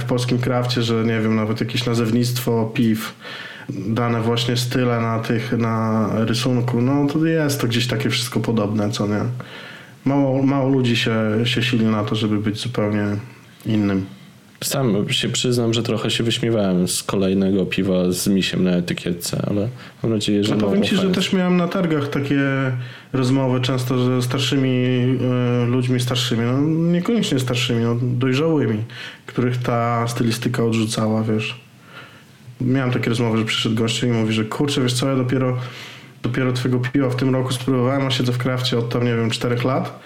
[0.00, 3.14] w polskim krafcie, że nie wiem, nawet jakieś nazewnictwo piw,
[3.68, 8.90] dane właśnie style na tych, na rysunku, no to jest to gdzieś takie wszystko podobne,
[8.90, 9.20] co nie?
[10.04, 11.14] Mało, mało ludzi się,
[11.44, 13.06] się sili na to, żeby być zupełnie
[13.66, 14.06] innym.
[14.64, 19.68] Sam się przyznam, że trochę się wyśmiewałem z kolejnego piwa z misiem na etykietce, ale
[20.02, 20.56] mam nadzieję, że...
[20.56, 22.40] No powiem ci, że też miałem na targach takie
[23.12, 24.68] rozmowy często ze starszymi
[25.62, 26.60] y, ludźmi, starszymi, no
[26.92, 28.82] niekoniecznie starszymi, no dojrzałymi,
[29.26, 31.60] których ta stylistyka odrzucała, wiesz.
[32.60, 35.58] Miałem takie rozmowy, że przyszedł gościu i mówi, że kurczę, wiesz co, ja dopiero,
[36.22, 39.30] dopiero twojego piwa w tym roku spróbowałem, a siedzę w krafcie od tam, nie wiem,
[39.30, 40.00] czterech lat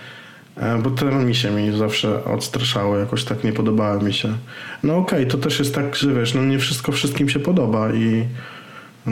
[0.82, 4.28] bo te misie mi zawsze odstraszały, jakoś tak nie podobały mi się.
[4.82, 7.92] No okej, okay, to też jest tak, że wiesz, no nie wszystko wszystkim się podoba
[7.92, 8.24] i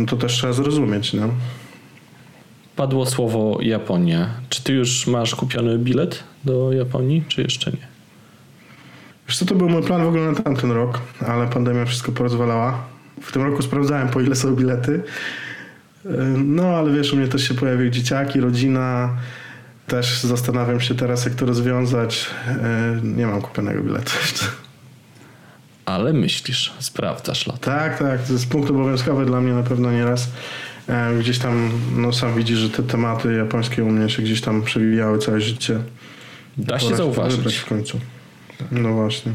[0.06, 1.28] to też trzeba zrozumieć, nie?
[2.76, 4.30] Padło słowo Japonia.
[4.48, 7.88] Czy ty już masz kupiony bilet do Japonii, czy jeszcze nie?
[9.28, 12.82] Wiesz co, to był mój plan w ogóle na tamten rok, ale pandemia wszystko porozwalała.
[13.22, 15.02] W tym roku sprawdzałem, po ile są bilety.
[16.06, 16.10] E,
[16.44, 19.16] no, ale wiesz, u mnie też się pojawiły dzieciaki, rodzina,
[19.86, 22.26] też zastanawiam się teraz, jak to rozwiązać.
[22.48, 24.44] E, nie mam kupionego biletu jeszcze.
[25.84, 27.60] Ale myślisz, sprawdzasz lot.
[27.60, 28.26] Tak, tak.
[28.26, 30.28] To jest punkt obowiązkowy dla mnie na pewno nieraz.
[30.88, 34.62] E, gdzieś tam, no sam widzisz, że te tematy japońskie u mnie się gdzieś tam
[34.62, 35.80] przewijały całe życie.
[36.58, 37.56] Da się zauważyć.
[37.56, 38.00] w końcu.
[38.70, 39.32] No właśnie.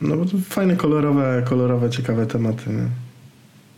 [0.00, 2.70] No bo to fajne, kolorowe, kolorowe, ciekawe tematy.
[2.70, 2.86] Nie?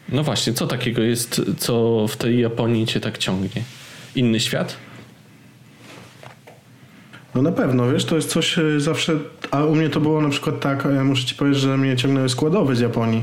[0.08, 3.62] No właśnie, co takiego jest, co w tej Japonii cię tak ciągnie?
[4.14, 4.76] Inny świat?
[7.34, 9.12] No na pewno, wiesz, to jest coś e, zawsze,
[9.50, 12.28] a u mnie to było na przykład tak, ja muszę ci powiedzieć, że mnie ciągnęły
[12.28, 13.22] składowe z Japonii,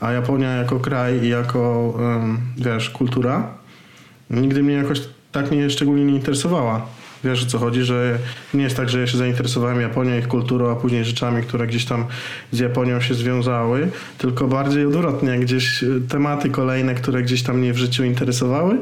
[0.00, 1.94] a Japonia jako kraj i jako,
[2.56, 3.62] wiesz, kultura
[4.32, 5.00] nigdy mnie jakoś
[5.32, 6.86] tak mnie szczególnie nie interesowała.
[7.24, 8.18] Wiesz o co chodzi, że
[8.54, 11.84] nie jest tak, że ja się zainteresowałem Japonią, ich kulturą, a później rzeczami, które gdzieś
[11.84, 12.04] tam
[12.52, 17.72] z Japonią się związały, tylko bardziej odwrotnie, gdzieś e, tematy kolejne, które gdzieś tam mnie
[17.72, 18.78] w życiu interesowały,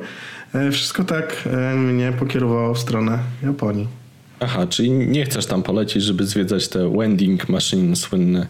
[0.54, 3.99] e, wszystko tak mnie pokierowało w stronę Japonii.
[4.40, 8.46] Aha, czyli nie chcesz tam polecieć, żeby zwiedzać te wending machine słynne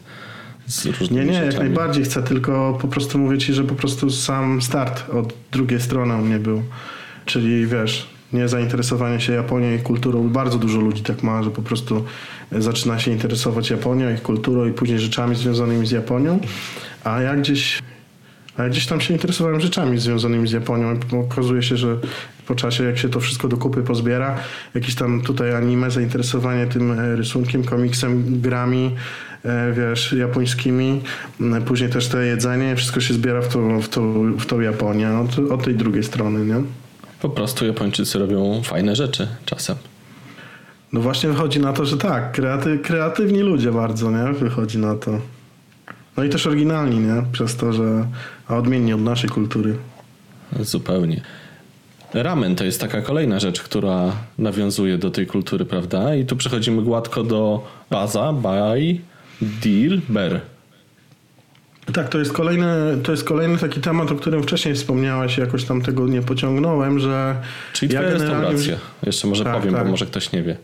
[0.66, 1.52] z różnymi Nie, nie, rzeczami.
[1.52, 5.80] jak najbardziej chcę, tylko po prostu mówię ci, że po prostu sam start od drugiej
[5.80, 6.62] strony u mnie był.
[7.24, 10.28] Czyli wiesz, nie zainteresowanie się Japonią i kulturą.
[10.28, 12.04] Bardzo dużo ludzi tak ma, że po prostu
[12.52, 16.40] zaczyna się interesować Japonią, ich kulturą i później rzeczami związanymi z Japonią.
[17.04, 17.82] A ja gdzieś,
[18.56, 21.00] a ja gdzieś tam się interesowałem rzeczami związanymi z Japonią.
[21.30, 21.96] Okazuje się, że
[22.50, 24.36] po czasie, jak się to wszystko do kupy pozbiera,
[24.74, 28.96] jakieś tam tutaj anime, zainteresowanie tym e, rysunkiem, komiksem, grami,
[29.44, 31.00] e, wiesz, japońskimi,
[31.66, 35.52] później też to jedzenie, wszystko się zbiera w tą, w tą, w tą Japonię, od,
[35.52, 36.62] od tej drugiej strony, nie?
[37.22, 39.76] Po prostu Japończycy robią fajne rzeczy czasem.
[40.92, 44.32] No właśnie wychodzi na to, że tak, kreaty, kreatywni ludzie bardzo, nie?
[44.32, 45.20] Wychodzi na to.
[46.16, 47.22] No i też oryginalni, nie?
[47.32, 48.06] Przez to, że
[48.48, 49.76] a odmiennie od naszej kultury.
[50.60, 51.20] Zupełnie.
[52.14, 56.14] Ramen to jest taka kolejna rzecz, która nawiązuje do tej kultury, prawda?
[56.14, 59.00] I tu przechodzimy gładko do Baza, Bai,
[59.42, 60.40] Deal, Bear.
[61.92, 62.66] Tak, to jest, kolejny,
[63.02, 67.36] to jest kolejny taki temat, o którym wcześniej wspomniałeś, jakoś tam tego nie pociągnąłem, że...
[67.72, 68.76] Czyli twoja ja generalnie- restauracja.
[69.06, 69.84] Jeszcze może Tak, powiem, tak.
[69.84, 70.56] bo może ktoś nie wie.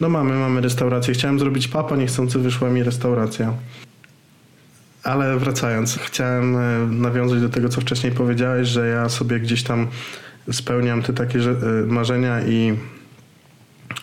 [0.00, 1.14] No mamy, mamy restaurację.
[1.14, 3.52] Chciałem zrobić papa, niechcący wyszła mi restauracja.
[5.04, 9.86] Ale wracając, chciałem e, nawiązać do tego, co wcześniej powiedziałeś, że ja sobie gdzieś tam
[10.52, 11.52] spełniam te takie e,
[11.86, 12.76] marzenia i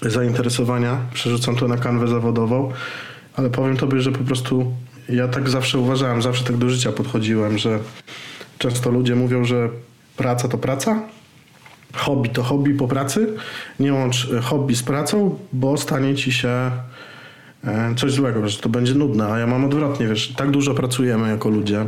[0.02, 2.72] zainteresowania, przerzucam to na kanwę zawodową,
[3.36, 4.74] ale powiem tobie, że po prostu
[5.10, 7.80] ja tak zawsze uważałem, zawsze tak do życia podchodziłem, że
[8.58, 9.70] często ludzie mówią, że
[10.18, 11.02] praca to praca,
[11.94, 13.34] hobby to hobby po pracy.
[13.80, 16.72] Nie łącz e, hobby z pracą, bo stanie ci się
[17.96, 19.28] coś złego, że to będzie nudne.
[19.28, 21.86] A ja mam odwrotnie, wiesz, tak dużo pracujemy jako ludzie.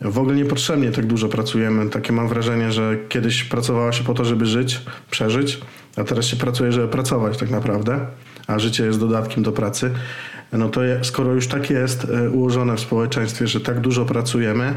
[0.00, 1.90] W ogóle niepotrzebnie tak dużo pracujemy.
[1.90, 4.80] Takie mam wrażenie, że kiedyś pracowało się po to, żeby żyć,
[5.10, 5.60] przeżyć,
[5.96, 8.06] a teraz się pracuje, żeby pracować tak naprawdę,
[8.46, 9.90] a życie jest dodatkiem do pracy.
[10.52, 14.74] No to skoro już tak jest e, ułożone w społeczeństwie, że tak dużo pracujemy,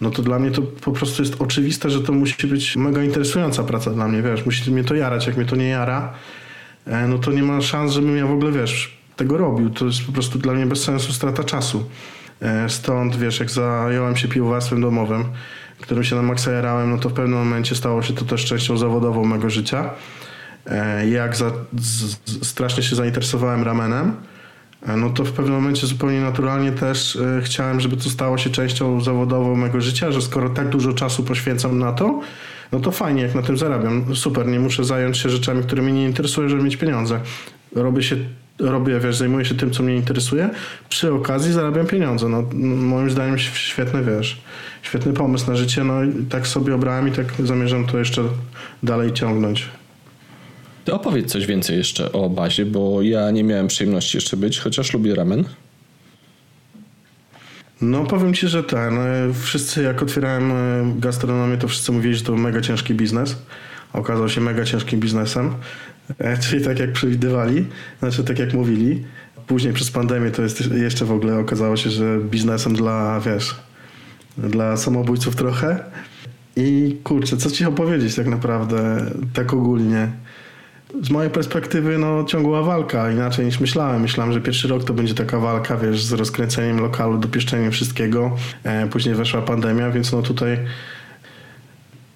[0.00, 3.62] no to dla mnie to po prostu jest oczywiste, że to musi być mega interesująca
[3.62, 6.12] praca dla mnie, wiesz, musi mnie to jarać, jak mnie to nie jara,
[6.86, 10.06] e, no to nie ma szans, żebym ja w ogóle, wiesz, tego robił, to jest
[10.06, 11.84] po prostu dla mnie bez sensu strata czasu.
[12.40, 15.24] E, Stąd, wiesz, jak zająłem się piwowarstwem domowym,
[15.80, 18.76] którym się na maksa jarałem, no to w pewnym momencie stało się to też częścią
[18.76, 19.90] zawodową mego życia.
[20.66, 24.16] E, Jak za, z, strasznie się zainteresowałem ramenem,
[24.82, 29.00] E, no to w pewnym momencie zupełnie naturalnie też chciałem, żeby to stało się częścią
[29.00, 32.20] zawodową mego życia, że skoro tak dużo czasu poświęcam na to,
[32.72, 34.16] no to fajnie, jak na tym zarabiam.
[34.16, 37.20] Super, nie muszę zająć się rzeczami, które mnie nie interesują, żeby mieć pieniądze.
[37.74, 38.16] Robię się,
[38.58, 40.50] robię, wiesz, zajmuję się tym, co mnie interesuje.
[40.88, 42.28] Przy okazji zarabiam pieniądze.
[42.28, 42.44] No,
[42.76, 44.40] moim zdaniem świetny, wiesz,
[44.82, 45.84] świetny pomysł na życie.
[45.84, 48.22] No i tak sobie obrałem i tak zamierzam to jeszcze
[48.82, 49.68] dalej ciągnąć.
[50.84, 54.94] Ty opowiedz coś więcej jeszcze o bazie, bo ja nie miałem przyjemności jeszcze być, chociaż
[54.94, 55.44] lubię ramen.
[57.80, 60.54] No powiem ci, że ten, e, wszyscy jak otwierałem e,
[60.98, 63.36] gastronomię, to wszyscy mówili, że to mega ciężki biznes.
[63.92, 65.54] Okazał się mega ciężkim biznesem,
[66.40, 67.66] czyli tak jak przewidywali,
[67.98, 69.04] znaczy tak jak mówili.
[69.46, 73.56] Później przez pandemię to jest jeszcze w ogóle okazało się, że biznesem dla, wiesz,
[74.38, 75.84] dla samobójców trochę.
[76.56, 80.08] I kurczę, co ci opowiedzieć tak naprawdę, tak ogólnie.
[81.02, 84.02] Z mojej perspektywy no, ciągła walka, inaczej niż myślałem.
[84.02, 88.36] Myślałem, że pierwszy rok to będzie taka walka, wiesz, z rozkręceniem lokalu, dopieszczeniem wszystkiego.
[88.64, 90.58] E, później weszła pandemia, więc no tutaj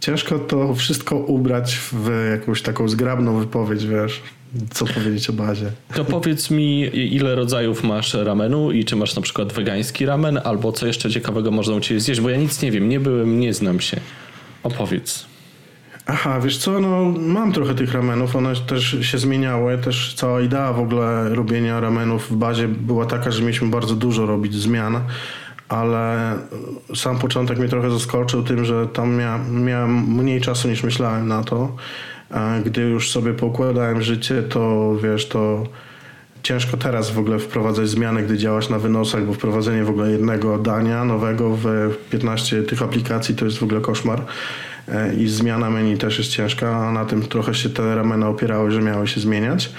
[0.01, 4.22] ciężko to wszystko ubrać w jakąś taką zgrabną wypowiedź, wiesz,
[4.70, 5.70] co powiedzieć o bazie.
[5.94, 6.80] To powiedz mi,
[7.14, 11.51] ile rodzajów masz ramenu i czy masz na przykład wegański ramen, albo co jeszcze ciekawego
[11.51, 14.01] można u Ciebie zjeść, bo ja nic nie wiem, nie byłem, nie znam się.
[14.62, 15.30] Opowiedz.
[16.07, 20.72] Aha, wiesz co, no mam trochę tych ramenów, one też się zmieniały, też cała idea
[20.72, 25.01] w ogóle robienia ramenów w bazie była taka, że mieliśmy bardzo dużo robić zmian,
[25.71, 26.37] ale
[26.95, 31.45] sam początek mnie trochę zaskoczył tym, że tam mia, miałem mniej czasu niż myślałem na
[31.45, 31.77] to.
[32.64, 35.64] Gdy już sobie poukładałem życie, to wiesz, to
[36.43, 40.59] ciężko teraz w ogóle wprowadzać zmiany, gdy działasz na wynosach, bo wprowadzenie w ogóle jednego
[40.59, 41.66] dania nowego w
[42.11, 44.23] 15 tych aplikacji to jest w ogóle koszmar.
[44.89, 48.71] E, I zmiana menu też jest ciężka, a na tym trochę się te rameny opierały,
[48.71, 49.73] że miały się zmieniać.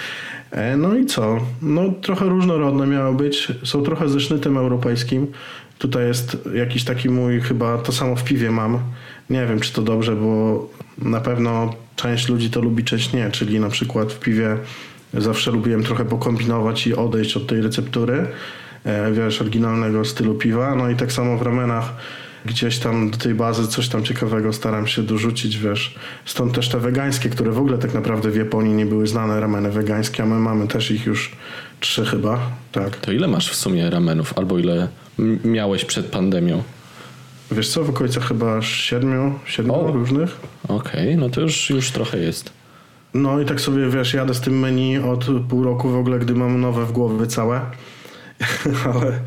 [0.51, 1.37] E, no i co?
[1.61, 3.51] No trochę różnorodne miało być.
[3.63, 5.27] Są trochę ze sznytem europejskim.
[5.81, 8.79] Tutaj jest jakiś taki mój, chyba to samo w piwie mam.
[9.29, 13.31] Nie wiem, czy to dobrze, bo na pewno część ludzi to lubi, część nie.
[13.31, 14.57] Czyli na przykład w piwie
[15.13, 18.27] zawsze lubiłem trochę pokombinować i odejść od tej receptury,
[18.83, 20.75] e, wiesz, oryginalnego stylu piwa.
[20.75, 21.93] No i tak samo w ramenach
[22.45, 25.95] gdzieś tam do tej bazy coś tam ciekawego staram się dorzucić, wiesz.
[26.25, 29.71] Stąd też te wegańskie, które w ogóle tak naprawdę w Japonii nie były znane, rameny
[29.71, 31.31] wegańskie, a my mamy też ich już
[31.81, 32.39] trzy chyba,
[32.71, 32.97] tak.
[32.97, 34.87] To ile masz w sumie ramenów, albo ile
[35.43, 36.63] miałeś przed pandemią?
[37.51, 39.91] Wiesz co, w okolicach chyba siedmiu, siedmiu O.
[39.91, 40.37] różnych.
[40.67, 42.51] Okej, okay, no to już, już trochę jest.
[43.13, 46.33] No i tak sobie, wiesz, jadę z tym menu od pół roku w ogóle, gdy
[46.33, 47.61] mam nowe w głowie całe,
[48.93, 49.19] ale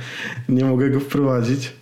[0.48, 1.72] nie mogę go wprowadzić.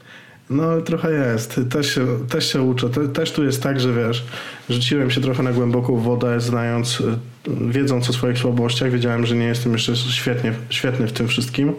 [0.50, 1.60] No ale trochę jest.
[1.70, 2.90] Też się, też się uczę.
[2.90, 4.24] Te, też tu jest tak, że wiesz,
[4.70, 8.90] rzuciłem się trochę na głęboką wodę, znając, y, wiedząc o swoich słabościach.
[8.90, 11.72] Wiedziałem, że nie jestem jeszcze świetnie, świetny w tym wszystkim.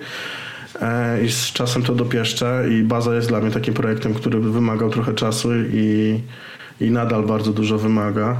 [0.81, 4.89] E, I z czasem to dopieszczę i baza jest dla mnie takim projektem, który wymagał
[4.89, 6.19] trochę czasu i,
[6.81, 8.37] i nadal bardzo dużo wymaga.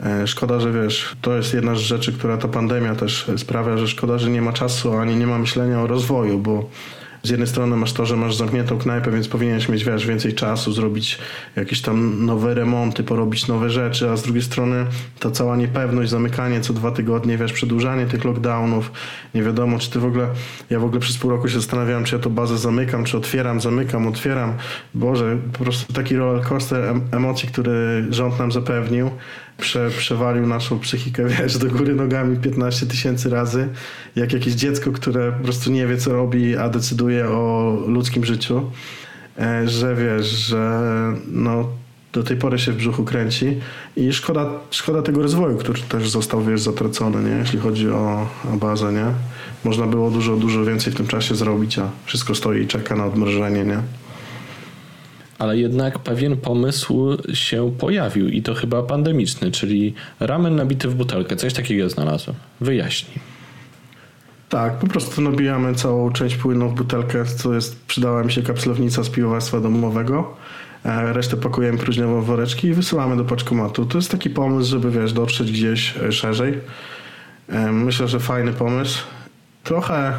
[0.00, 3.88] E, Szkoda, że wiesz, to jest jedna z rzeczy, która ta pandemia też sprawia, że
[3.88, 6.70] szkoda, że nie ma czasu ani nie ma myślenia o rozwoju, bo
[7.26, 10.72] z jednej strony masz to, że masz zamkniętą knajpę, więc powinieneś mieć wiesz, więcej czasu,
[10.72, 11.18] zrobić
[11.56, 14.86] jakieś tam nowe remonty, porobić nowe rzeczy, a z drugiej strony
[15.20, 18.92] ta cała niepewność, zamykanie co dwa tygodnie, wiesz, przedłużanie tych lockdownów,
[19.34, 20.28] nie wiadomo, czy ty w ogóle,
[20.70, 23.60] ja w ogóle przez pół roku się zastanawiałem, czy ja to bazę zamykam, czy otwieram,
[23.60, 24.54] zamykam, otwieram.
[24.94, 29.10] Boże, po prostu taki roller coaster em- emocji, który rząd nam zapewnił,
[29.58, 33.68] prze, przewalił naszą psychikę, wiesz, do góry nogami 15 tysięcy razy,
[34.16, 38.70] jak jakieś dziecko, które po prostu nie wie, co robi, a decyduje o ludzkim życiu,
[39.38, 40.82] e, że wiesz, że
[41.28, 41.68] no,
[42.12, 43.60] do tej pory się w brzuchu kręci
[43.96, 47.36] i szkoda, szkoda tego rozwoju, który też został, wiesz, zatracony, nie?
[47.36, 49.06] jeśli chodzi o, o bazę, nie?
[49.64, 53.06] Można było dużo, dużo więcej w tym czasie zrobić, a wszystko stoi i czeka na
[53.06, 53.80] odmrożenie, nie?
[55.38, 61.36] Ale jednak pewien pomysł się pojawił i to chyba pandemiczny, czyli ramen nabity w butelkę.
[61.36, 62.36] Coś takiego znalazłem.
[62.60, 63.18] Wyjaśnij.
[64.48, 69.04] Tak, po prostu nabijamy całą część płynu w butelkę, co jest, przydała mi się kapslownica
[69.04, 70.36] z piwowarstwa domowego.
[70.84, 73.86] E, Resztę pakujemy próżniowo w woreczki i wysyłamy do paczkomatu.
[73.86, 76.58] To jest taki pomysł, żeby wiesz, dotrzeć gdzieś e, szerzej.
[77.48, 79.02] E, Myślę, że fajny pomysł.
[79.64, 80.12] Trochę,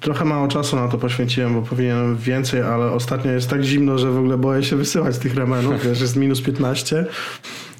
[0.00, 4.10] trochę mało czasu na to poświęciłem, bo powinienem więcej, ale ostatnio jest tak zimno, że
[4.10, 5.84] w ogóle boję się wysyłać tych ramenów.
[5.84, 7.06] Wiesz, jest minus 15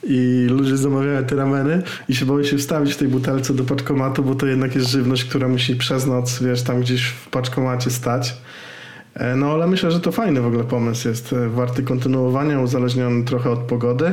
[0.03, 4.23] i ludzie zamawiają te rameny i się boję się wstawić w tej butelce do paczkomatu,
[4.23, 8.37] bo to jednak jest żywność, która musi przez noc, wiesz, tam gdzieś w paczkomacie stać.
[9.15, 13.25] E, No ale myślę, że to fajny w ogóle pomysł jest, e, warty kontynuowania, uzależniony
[13.25, 14.13] trochę od pogody.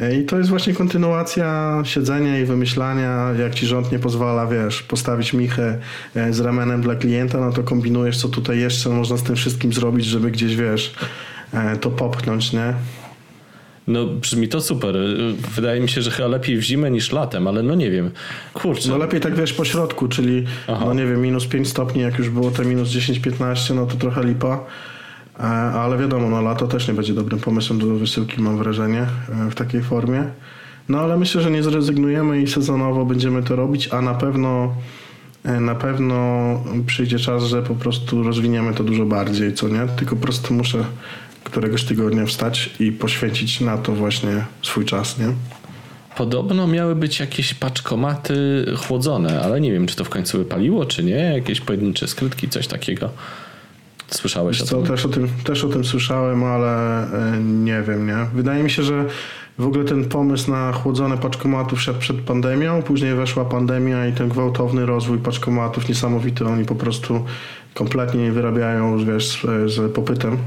[0.00, 4.82] E, I to jest właśnie kontynuacja siedzenia i wymyślania, jak ci rząd nie pozwala, wiesz,
[4.82, 5.78] postawić michę
[6.16, 9.72] e, z ramenem dla klienta, no to kombinujesz, co tutaj jeszcze można z tym wszystkim
[9.72, 10.94] zrobić, żeby gdzieś, wiesz,
[11.52, 12.74] e, to popchnąć, nie?
[13.86, 14.96] No brzmi to super.
[15.54, 18.10] Wydaje mi się, że chyba lepiej w zimę niż latem, ale no nie wiem.
[18.54, 18.88] Kurczę.
[18.88, 20.84] No lepiej tak wiesz po środku, czyli Aha.
[20.86, 24.24] no nie wiem, minus 5 stopni, jak już było te minus 10-15, no to trochę
[24.24, 24.64] lipa.
[25.40, 29.06] E, Ale wiadomo, no lato też nie będzie dobrym pomysłem do wysyłki, mam wrażenie,
[29.46, 30.24] e, w takiej formie.
[30.88, 34.74] No ale myślę, że nie zrezygnujemy i sezonowo będziemy to robić, a na pewno
[35.44, 36.14] e, na pewno
[36.86, 39.86] przyjdzie czas, że po prostu rozwiniemy to dużo bardziej, co nie?
[39.96, 40.84] Tylko po prostu muszę
[41.44, 45.26] któregoś tygodnia wstać i poświęcić na to właśnie swój czas, nie?
[46.16, 51.04] Podobno miały być jakieś paczkomaty chłodzone, ale nie wiem, czy to w końcu wypaliło, czy
[51.04, 51.32] nie.
[51.34, 53.10] Jakieś pojedyncze skrytki, coś takiego.
[54.10, 54.86] Słyszałeś Wiesz o co, tym?
[54.86, 58.26] też o, tym, też o tym słyszałem, ale e, nie wiem, nie?
[58.34, 59.04] Wydaje mi się, że
[59.58, 64.28] w ogóle ten pomysł na chłodzone paczkomatów wszedł przed pandemią, później weszła pandemia i ten
[64.28, 66.46] gwałtowny rozwój paczkomatów niesamowity.
[66.46, 67.24] Oni po prostu
[67.74, 70.38] kompletnie nie wyrabiają wiesz, z, z popytem,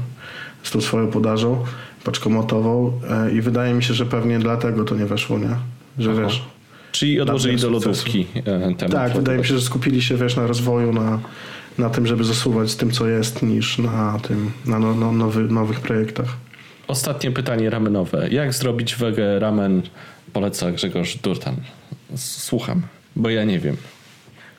[0.62, 1.64] z tą swoją podażą
[2.04, 5.56] paczkomatową e, i wydaje mi się, że pewnie dlatego to nie weszło, nie?
[5.98, 6.20] Że Aha.
[6.22, 6.42] wiesz...
[6.92, 8.92] Czyli odłożyli do lodówki e, temat.
[8.92, 11.18] Tak, wydaje mi się, że skupili się wiesz, na rozwoju, na,
[11.78, 15.42] na tym, żeby zasuwać z tym, co jest, niż na tym, na no, no, nowy,
[15.42, 16.36] nowych projektach.
[16.88, 18.28] Ostatnie pytanie ramenowe.
[18.30, 19.82] Jak zrobić wege ramen
[20.32, 21.56] poleca Grzegorz Durtan?
[22.16, 22.82] Słucham,
[23.16, 23.76] bo ja nie wiem.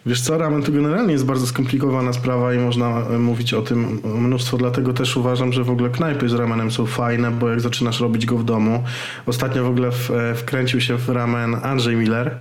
[0.05, 4.01] Wiesz co, ramen to generalnie jest bardzo skomplikowana sprawa i można e, mówić o tym
[4.03, 7.99] mnóstwo, dlatego też uważam, że w ogóle knajpy z ramenem są fajne, bo jak zaczynasz
[7.99, 8.83] robić go w domu,
[9.25, 12.39] ostatnio w ogóle e, wkręcił się w ramen Andrzej Miller,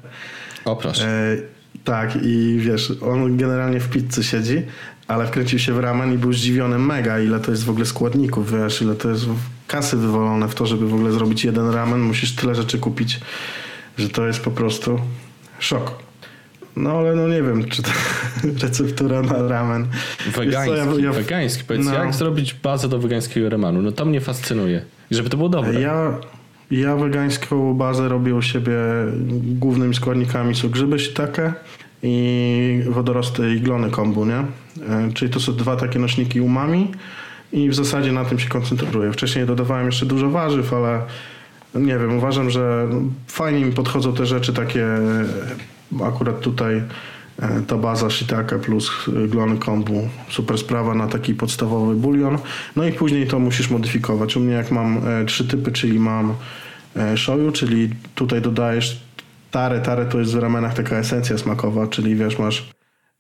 [0.65, 1.37] O proszę.
[1.85, 4.63] Tak, i wiesz, on generalnie w pizzy siedzi,
[5.09, 8.53] ale wkręcił się w ramen i był zdziwiony mega, ile to jest w ogóle składników,
[8.53, 9.27] wiesz, ile to jest
[9.67, 12.01] kasy wywalone w to, żeby w ogóle zrobić jeden ramen.
[12.01, 13.21] Musisz tyle rzeczy kupić,
[13.99, 14.99] że to jest po prostu
[15.59, 16.05] szok.
[16.77, 17.91] No ale no nie wiem, czy to
[18.63, 19.87] receptura na ramen.
[20.37, 21.65] Wegański, co, ja, ja, wegański.
[21.65, 21.95] Powiedz, no.
[21.95, 23.83] jak zrobić bazę do wegańskiego ramenu?
[23.83, 24.83] No to mnie fascynuje.
[25.11, 25.81] I żeby to było dobre.
[25.81, 26.19] Ja,
[26.71, 28.79] ja wegańską bazę robię u siebie.
[29.43, 31.53] Głównymi składnikami są grzyby shiitake
[32.03, 34.39] i wodorosty iglony kombu, nie?
[34.89, 36.93] E, Czyli to są dwa takie nośniki umami
[37.53, 39.13] i w zasadzie na tym się koncentruję.
[39.13, 41.03] Wcześniej dodawałem jeszcze dużo warzyw, ale
[41.75, 42.89] nie wiem, uważam, że
[43.27, 44.87] fajnie mi podchodzą te rzeczy takie
[46.05, 46.85] akurat tutaj e,
[47.67, 48.91] ta baza shiitake plus
[49.29, 50.09] glony kombu.
[50.29, 52.39] Super sprawa na taki podstawowy bulion.
[52.77, 54.37] No i później to musisz modyfikować.
[54.37, 56.35] U mnie jak mam e, trzy typy, czyli mam
[56.97, 59.01] e, shoyu, czyli tutaj dodajesz
[59.51, 59.81] tare.
[59.81, 62.71] Tare to jest w ramenach taka esencja smakowa, czyli wiesz, masz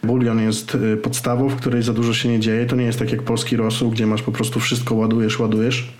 [0.03, 2.67] bulion jest e, podstawą, w której za dużo się nie dzieje.
[2.67, 5.93] To nie jest tak jak polski rosół, gdzie masz po prostu wszystko ładujesz, ładujesz.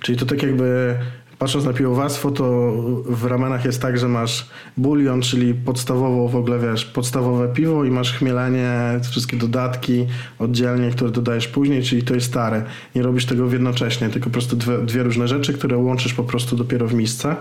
[0.00, 0.96] Czyli to tak jakby
[1.38, 2.72] patrząc na piwowarstwo, to
[3.04, 7.90] w ramenach jest tak, że masz bulion, czyli podstawową w ogóle, wiesz, podstawowe piwo i
[7.90, 10.06] masz chmielenie, wszystkie dodatki
[10.38, 12.64] oddzielnie, które dodajesz później, czyli to jest stare.
[12.94, 16.56] Nie robisz tego jednocześnie, tylko po prostu dwie, dwie różne rzeczy, które łączysz po prostu
[16.56, 17.36] dopiero w misce.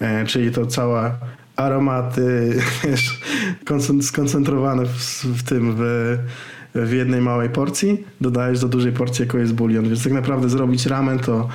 [0.00, 1.12] E, czyli to całe
[1.56, 2.54] aromaty,
[2.84, 3.20] wiesz,
[3.64, 6.18] koncent- skoncentrowane w, w tym, w,
[6.74, 9.88] w jednej małej porcji, dodajesz do dużej porcji, jaką jest bulion.
[9.88, 11.48] Więc tak naprawdę zrobić ramen to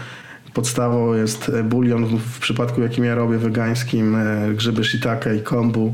[0.55, 5.93] podstawą jest bulion w, przypadku jakim ja robię wegańskim, e, grzyby shiitake i kombu.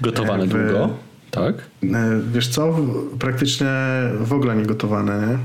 [0.00, 0.90] Gotowane E, w- długo?
[1.30, 1.54] Tak?
[1.82, 1.88] E,
[2.32, 2.76] Wiesz co?
[3.18, 3.66] Praktycznie
[4.20, 5.38] w ogóle nie gotowane, nie?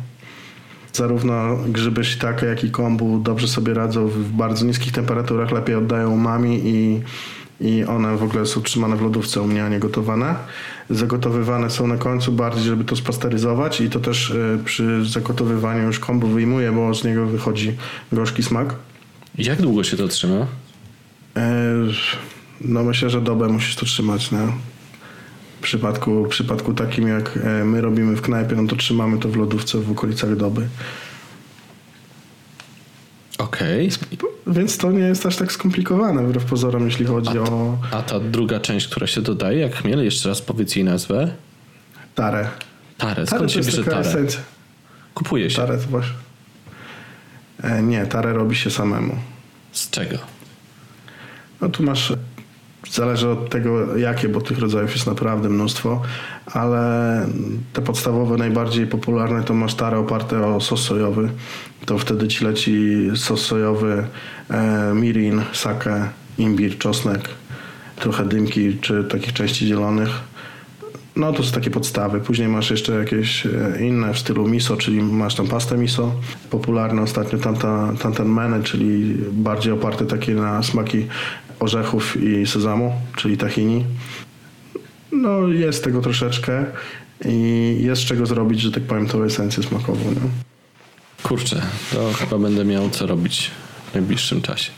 [0.93, 6.11] Zarówno grzyby shiitake, jak i kombu dobrze sobie radzą w bardzo niskich temperaturach, lepiej oddają
[6.11, 7.01] umami i,
[7.61, 10.35] i one w ogóle są trzymane w lodówce u mnie, a nie gotowane.
[10.89, 15.99] Zagotowywane są na końcu bardziej, żeby to spasteryzować i to też e, przy zagotowywaniu już
[15.99, 17.75] kombu wyjmuję, bo z niego wychodzi
[18.11, 18.75] gorzki smak.
[19.37, 20.47] Jak długo się to trzyma?
[21.37, 21.75] E,
[22.61, 24.47] No myślę, że dobę musisz to trzymać, nie?
[25.59, 29.29] W przypadku, w przypadku takim jak e, my robimy w knajpie, no to trzymamy to
[29.29, 30.67] w lodówce w okolicach doby.
[33.37, 33.89] Okej.
[34.47, 38.59] Więc to nie jest aż tak skomplikowane wbrew pozorom, jeśli chodzi o A ta druga
[38.59, 41.31] część, która się dodaje, jak chmiel, jeszcze raz powiedz jej nazwę.
[42.15, 42.47] tarę.
[42.97, 43.13] Tarę.
[43.13, 43.99] Tarę Skąd to się bierze tarę?
[43.99, 44.39] esencja.
[45.13, 45.55] Kupuje się.
[45.57, 46.13] Tarę to właśnie.
[47.63, 49.15] E, Nie, tarę robi się samemu.
[49.71, 50.17] Z czego?
[51.61, 52.13] No tu masz,
[52.91, 56.01] zależy od tego jakie, bo tych rodzajów jest naprawdę mnóstwo,
[56.45, 57.25] ale
[57.73, 61.29] te podstawowe, najbardziej popularne to masz tare oparte o sos sojowy.
[61.85, 64.07] To wtedy ci leci sos sojowy,
[64.49, 67.29] e, mirin, sake, imbir, czosnek,
[67.95, 70.09] trochę dymki czy takich części zielonych.
[71.15, 72.19] No to są takie podstawy.
[72.19, 73.49] Później masz jeszcze jakieś e,
[73.81, 76.11] inne w stylu miso, czyli masz tam pastę miso.
[76.49, 81.05] Popularne ostatnio tanta, tantan mene, czyli bardziej oparte takie na smaki
[81.59, 83.85] orzechów i sezamu, czyli tahini.
[85.11, 86.65] No jest tego troszeczkę
[87.25, 90.11] i jest czego zrobić, że tak powiem, tą esencję smakową.
[90.11, 90.29] Nie?
[91.23, 91.61] Kurczę,
[91.93, 93.51] to chyba będę miał co robić
[93.91, 94.71] w najbliższym czasie.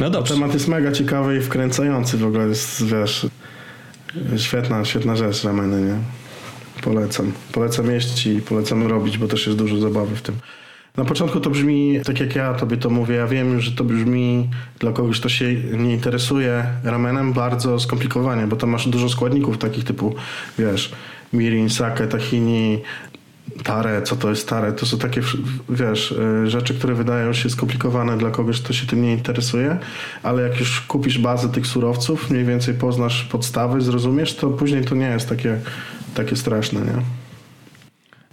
[0.00, 0.34] No dobrze.
[0.34, 2.48] Temat jest mega ciekawy i wkręcający w ogóle.
[2.48, 3.26] Jest, wiesz,
[4.36, 5.98] świetna, świetna rzecz rameny, nie?
[6.82, 7.32] Polecam.
[7.52, 10.34] Polecam jeść i polecam robić, bo też jest dużo zabawy w tym.
[10.96, 14.50] Na początku to brzmi, tak jak ja tobie to mówię, ja wiem, że to brzmi
[14.78, 19.84] dla kogoś, kto się nie interesuje ramenem, bardzo skomplikowanie, bo tam masz dużo składników takich
[19.84, 20.14] typu,
[20.58, 20.92] wiesz,
[21.32, 22.78] mirin, sake, tahini,
[23.64, 25.20] tare, co to jest tare, to są takie,
[25.68, 29.78] wiesz, y, rzeczy, które wydają się skomplikowane dla kogoś, kto się tym nie interesuje,
[30.22, 34.94] ale jak już kupisz bazę tych surowców, mniej więcej poznasz podstawy, zrozumiesz, to później to
[34.94, 35.60] nie jest takie,
[36.14, 37.21] takie straszne, nie?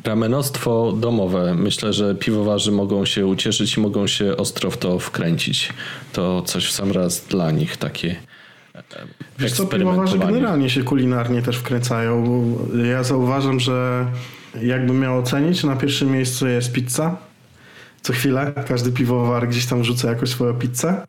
[0.03, 1.55] Ramenostwo domowe.
[1.55, 5.73] Myślę, że piwowarzy mogą się ucieszyć i mogą się ostro w to wkręcić.
[6.13, 8.15] To coś w sam raz dla nich takie
[8.75, 8.83] e,
[9.39, 10.33] Wiesz co, piwowarze eksperymentowanie.
[10.33, 12.23] generalnie się kulinarnie też wkręcają.
[12.91, 14.05] Ja zauważam, że
[14.61, 17.17] jakbym miał ocenić, na pierwszym miejscu jest pizza.
[18.01, 21.07] Co chwilę każdy piwowar gdzieś tam rzuca jakąś swoją pizzę,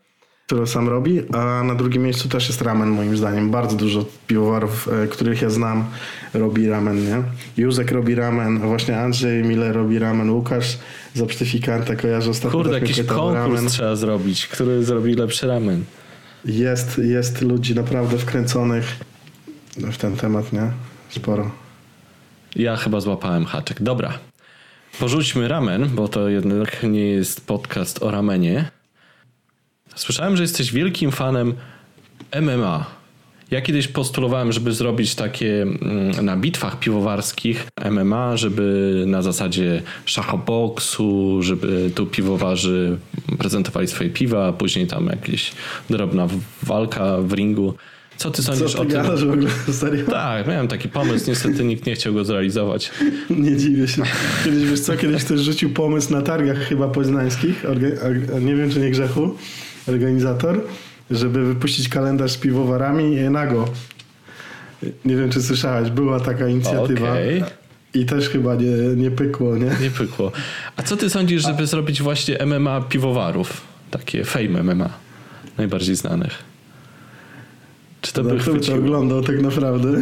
[0.51, 3.51] którą sam robi, a na drugim miejscu też jest ramen moim zdaniem.
[3.51, 5.85] Bardzo dużo piwowarów, e, których ja znam,
[6.35, 7.23] robi ramen, nie?
[7.57, 10.79] Józek robi ramen, a właśnie Andrzej Miller robi ramen, Łukasz
[11.15, 12.59] z Obsztyfikanta kojarzę ostatnio.
[12.59, 13.69] Kurde, jakiś konkurs ramen.
[13.69, 15.85] trzeba zrobić, który zrobi lepszy ramen.
[16.45, 18.97] Jest, jest ludzi naprawdę wkręconych
[19.77, 20.71] w ten temat, nie?
[21.09, 21.51] Sporo.
[22.57, 23.83] Ja chyba złapałem haczyk.
[23.83, 24.13] Dobra.
[24.99, 28.80] Porzućmy ramen, bo to jednak nie jest podcast o ramenie.
[29.95, 31.55] Słyszałem, że jesteś wielkim fanem
[32.43, 33.01] MMA.
[33.51, 41.43] Ja kiedyś postulowałem, żeby zrobić takie mm, na bitwach piwowarskich MMA, żeby na zasadzie szachoboksu,
[41.43, 42.99] żeby tu piwowarzy
[43.39, 45.53] prezentowali swoje piwa, a później tam jakieś
[45.91, 46.29] drobna
[46.63, 47.75] walka w ringu.
[48.17, 49.03] Co ty Co sądzisz ty o tym?
[49.03, 49.51] w ogóle?
[49.73, 50.07] Serio?
[50.07, 52.91] Tak, miałem taki pomysł, niestety nikt nie chciał go zrealizować.
[53.31, 54.03] Nie dziwię się.
[54.45, 57.65] Kiedyś, wiesz co, kiedyś ktoś rzucił pomysł na targach chyba poznańskich,
[58.41, 59.37] nie wiem czy nie grzechu,
[59.91, 60.61] organizator,
[61.11, 63.69] żeby wypuścić kalendarz z piwowarami nago.
[65.05, 67.11] Nie wiem czy słyszałeś, była taka inicjatywa.
[67.11, 67.45] Okej.
[67.95, 69.71] I też chyba nie, nie pykło, nie?
[69.83, 70.33] Nie pykło.
[70.77, 73.61] A co ty sądzisz, żeby zrobić właśnie MMA piwowarów?
[73.91, 74.91] Takie fame MMA.
[75.59, 76.39] Najbardziej znanych.
[78.01, 78.79] Czy to No, by by to chwyciło?
[78.79, 79.89] oglądał tak naprawdę?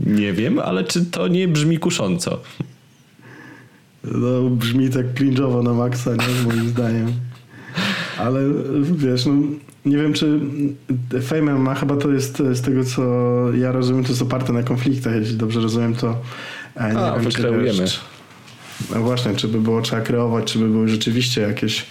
[0.00, 2.40] Nie wiem, ale czy to nie brzmi kusząco?
[4.04, 6.44] No, brzmi tak cringe'owo na maksa, nie?
[6.46, 7.12] Moim zdaniem.
[8.18, 8.40] Ale
[8.82, 9.32] wiesz, no,
[9.84, 10.40] nie wiem czy
[11.22, 13.02] Fame ma chyba to jest z tego co
[13.54, 16.16] ja rozumiem, to jest oparte na konfliktach, jeśli dobrze rozumiem to
[16.76, 17.78] e, nie A, wiem, czy, wykreujemy.
[17.80, 18.00] wiesz,
[18.88, 21.86] czy, no właśnie, czy by było trzeba kreować, czy by były rzeczywiście jakieś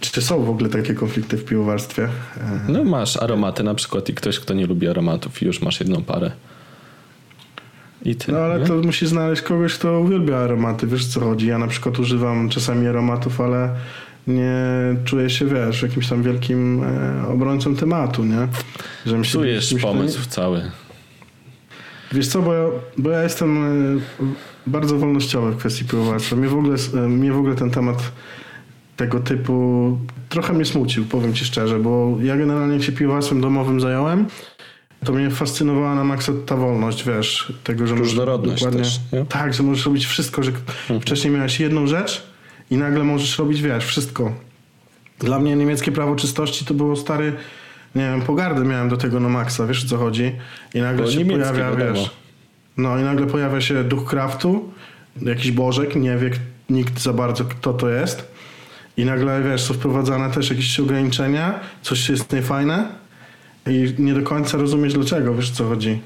[0.00, 2.04] czy są w ogóle takie konflikty w piwowarstwie?
[2.04, 5.80] E, No masz aromaty na przykład i ktoś, kto nie lubi aromatów i już masz
[5.80, 6.30] jedną parę.
[8.04, 8.32] I ty.
[8.32, 8.66] No ale nie?
[8.66, 11.46] to musisz znaleźć kogoś, kto uwielbia aromaty, wiesz co chodzi.
[11.46, 13.74] Ja na przykład używam czasami aromatów, ale
[14.26, 14.52] nie
[15.04, 18.48] czuję się, wiesz, jakimś tam wielkim e, obrońcą tematu, nie?
[19.06, 20.62] Że mi się Czujesz czymś- pomysł cały.
[22.12, 22.64] Wiesz co, bo ja,
[22.98, 24.00] bo ja jestem e,
[24.66, 26.36] bardzo wolnościowy w kwestii piwowarstwa.
[26.36, 28.12] Mnie w ogóle, e, mnie w ogóle ten temat
[28.96, 29.98] tego typu
[30.28, 34.26] trochę mnie smucił, powiem ci szczerze, bo ja generalnie się piwowarstwem domowym zająłem,
[35.04, 39.24] to mnie fascynowała na maksa ta wolność, wiesz, tego, że możesz Różnorodność też, nie?
[39.24, 40.52] Tak, że możesz robić wszystko, że
[41.00, 42.26] wcześniej miałeś jedną rzecz
[42.70, 44.32] i nagle możesz robić, wiesz, wszystko.
[45.18, 47.32] Dla mnie niemieckie prawo czystości to było stary,
[47.94, 50.32] nie wiem, pogardę miałem do tego na maksa, wiesz o co chodzi?
[50.74, 51.94] I nagle się pojawia, wiadomo.
[51.94, 52.10] wiesz,
[52.76, 54.72] no i nagle pojawia się duch kraftu,
[55.22, 56.30] jakiś bożek, nie wie
[56.70, 58.32] nikt za bardzo kto to jest.
[58.96, 63.01] I nagle, wiesz, są wprowadzane też jakieś ograniczenia, coś jest niefajne
[63.66, 66.00] i nie do końca rozumiesz dlaczego, wiesz co chodzi.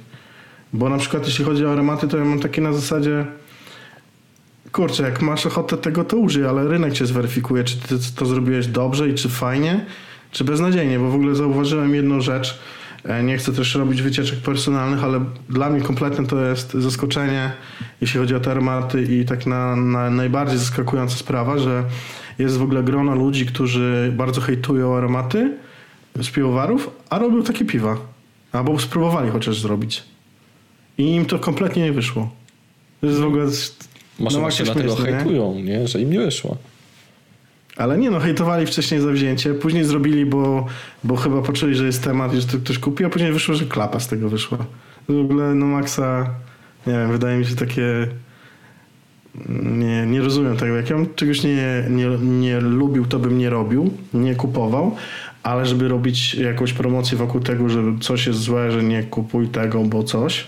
[0.72, 3.26] Bo na przykład jeśli chodzi o aromaty, to ja mam takie na zasadzie
[4.72, 8.66] kurczę, jak masz ochotę tego, to użyj, ale rynek cię zweryfikuje, czy ty to zrobiłeś
[8.66, 9.86] dobrze i czy fajnie,
[10.30, 12.58] czy beznadziejnie, bo w ogóle zauważyłem jedną rzecz,
[13.08, 17.52] E, nie chcę też robić wycieczek personalnych, ale dla mnie kompletne to jest zaskoczenie,
[18.00, 21.84] jeśli chodzi o te aromaty i tak na, na najbardziej zaskakująca sprawa, że
[22.38, 25.56] jest w ogóle grono ludzi, którzy bardzo hejtują aromaty
[26.22, 27.96] z piwowarów, a robią takie piwa.
[28.52, 30.02] Albo spróbowali chociaż zrobić.
[30.98, 32.30] I im to kompletnie nie wyszło.
[33.00, 33.44] To jest w ogóle...
[34.18, 35.16] Może no, właśnie dlatego śmieszne, nie?
[35.16, 35.88] hejtują, nie?
[35.88, 36.56] Że im nie wyszło.
[37.76, 40.66] Ale nie no, hejtowali wcześniej zawzięcie, później zrobili, bo,
[41.04, 43.64] bo chyba poczuli, że jest temat i że to ktoś kupi, a później wyszło, że
[43.64, 44.58] klapa z tego wyszła.
[45.08, 46.30] W ogóle no Maxa,
[46.86, 48.08] nie wiem, wydaje mi się takie...
[49.62, 50.76] Nie, nie rozumiem tego.
[50.76, 54.96] Jak ja bym czegoś nie, nie, nie lubił, to bym nie robił, nie kupował,
[55.46, 59.84] ale żeby robić jakąś promocję wokół tego, że coś jest złe, że nie kupuj tego,
[59.84, 60.46] bo coś,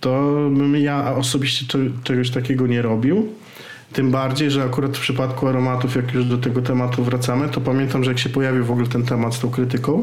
[0.00, 0.10] to
[0.50, 3.28] bym ja osobiście cze- czegoś takiego nie robił.
[3.92, 8.04] Tym bardziej, że akurat w przypadku aromatów, jak już do tego tematu wracamy, to pamiętam,
[8.04, 10.02] że jak się pojawił w ogóle ten temat z tą krytyką,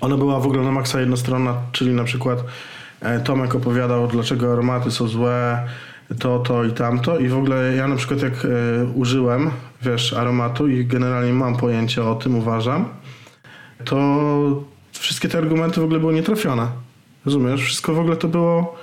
[0.00, 2.44] ona była w ogóle na maksa jednostronna, czyli na przykład
[3.00, 5.68] e, Tomek opowiadał, dlaczego aromaty są złe,
[6.18, 7.18] to, to i tamto.
[7.18, 8.48] I w ogóle ja na przykład jak e,
[8.94, 9.50] użyłem,
[9.82, 12.88] wiesz, aromatu i generalnie mam pojęcie o tym, uważam,
[13.84, 16.68] to wszystkie te argumenty w ogóle były nietrafione.
[17.24, 17.64] Rozumiesz?
[17.64, 18.76] Wszystko w ogóle to było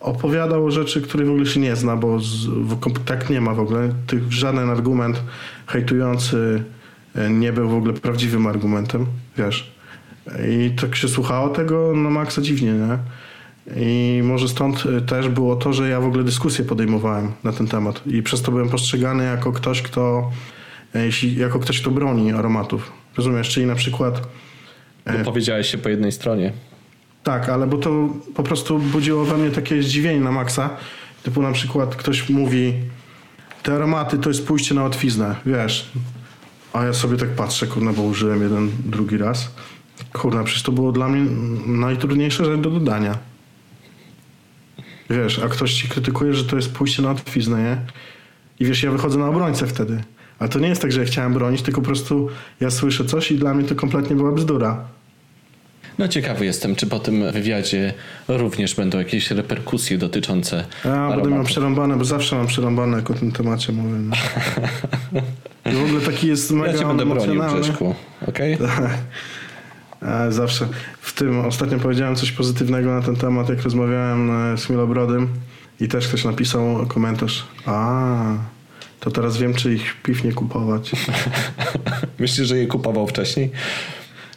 [0.00, 3.54] opowiadał o rzeczy, których w ogóle się nie zna, bo z, w, tak nie ma
[3.54, 3.88] w ogóle.
[4.06, 5.22] Tych, żaden argument
[5.66, 6.64] hejtujący
[7.14, 9.06] e, nie był w ogóle prawdziwym argumentem,
[9.36, 9.74] wiesz.
[10.48, 12.98] I tak się słuchało tego na maksa dziwnie, nie?
[13.76, 17.66] I może stąd e, też było to, że ja w ogóle dyskusję podejmowałem na ten
[17.66, 20.30] temat i przez to byłem postrzegany jako ktoś, kto
[20.94, 21.00] e,
[21.36, 22.92] jako ktoś, kto broni aromatów.
[23.16, 23.48] Rozumiesz?
[23.48, 24.22] Czyli na przykład
[25.06, 26.52] Bo powiedziałeś się po jednej stronie.
[27.22, 30.70] tak, ale bo to po prostu budziło we mnie takie zdziwienie na maksa.
[31.22, 32.74] Typu na przykład ktoś mówi,
[33.62, 35.90] te aromaty to jest pójście na łatwiznę, wiesz.
[36.72, 39.54] A ja sobie tak patrzę, kurna, bo użyłem jeden, drugi raz.
[40.12, 41.30] Kurna, przecież to było dla mnie
[41.66, 43.18] najtrudniejsza rzecz do dodania.
[45.10, 47.76] Wiesz, a ktoś ci krytykuje, że to jest pójście na łatwiznę, nie?
[48.60, 50.00] I wiesz, ja wychodzę na obrońcę wtedy.
[50.38, 52.28] Ale to nie jest tak, że ja chciałem bronić, tylko po prostu
[52.60, 54.84] ja słyszę coś i dla mnie to kompletnie była bzdura.
[55.98, 57.94] No ciekawy jestem, czy po tym wywiadzie
[58.28, 61.46] również będą jakieś reperkusje dotyczące Ja będę miał aromatów.
[61.46, 63.90] przerąbane, bo zawsze mam przerąbane, jak o tym temacie mówię.
[63.98, 64.16] No.
[65.72, 67.42] I w ogóle taki jest mega Ja cię będę bronił.
[67.60, 67.94] Grzeszku.
[68.28, 68.52] Okej?
[68.52, 68.58] E,
[70.28, 70.68] Zawsze.
[71.00, 75.28] W tym ostatnio powiedziałem coś pozytywnego na ten temat, jak rozmawiałem e, z Milobrodym
[75.80, 77.46] i też ktoś napisał komentarz.
[77.66, 78.18] A,
[79.00, 80.92] to teraz wiem, czy ich piw nie kupować.
[82.18, 83.50] Myślisz, że je kupował wcześniej?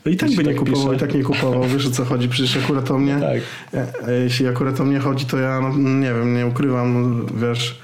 [0.05, 0.95] I tak Jeśli by nie tak kupował, pisze.
[0.95, 3.41] i tak nie kupował, wiesz o co chodzi, przecież akurat o mnie, Tak.
[3.73, 7.79] e, e, jeśli akurat o mnie chodzi, to ja, no, nie wiem, nie ukrywam, wiesz,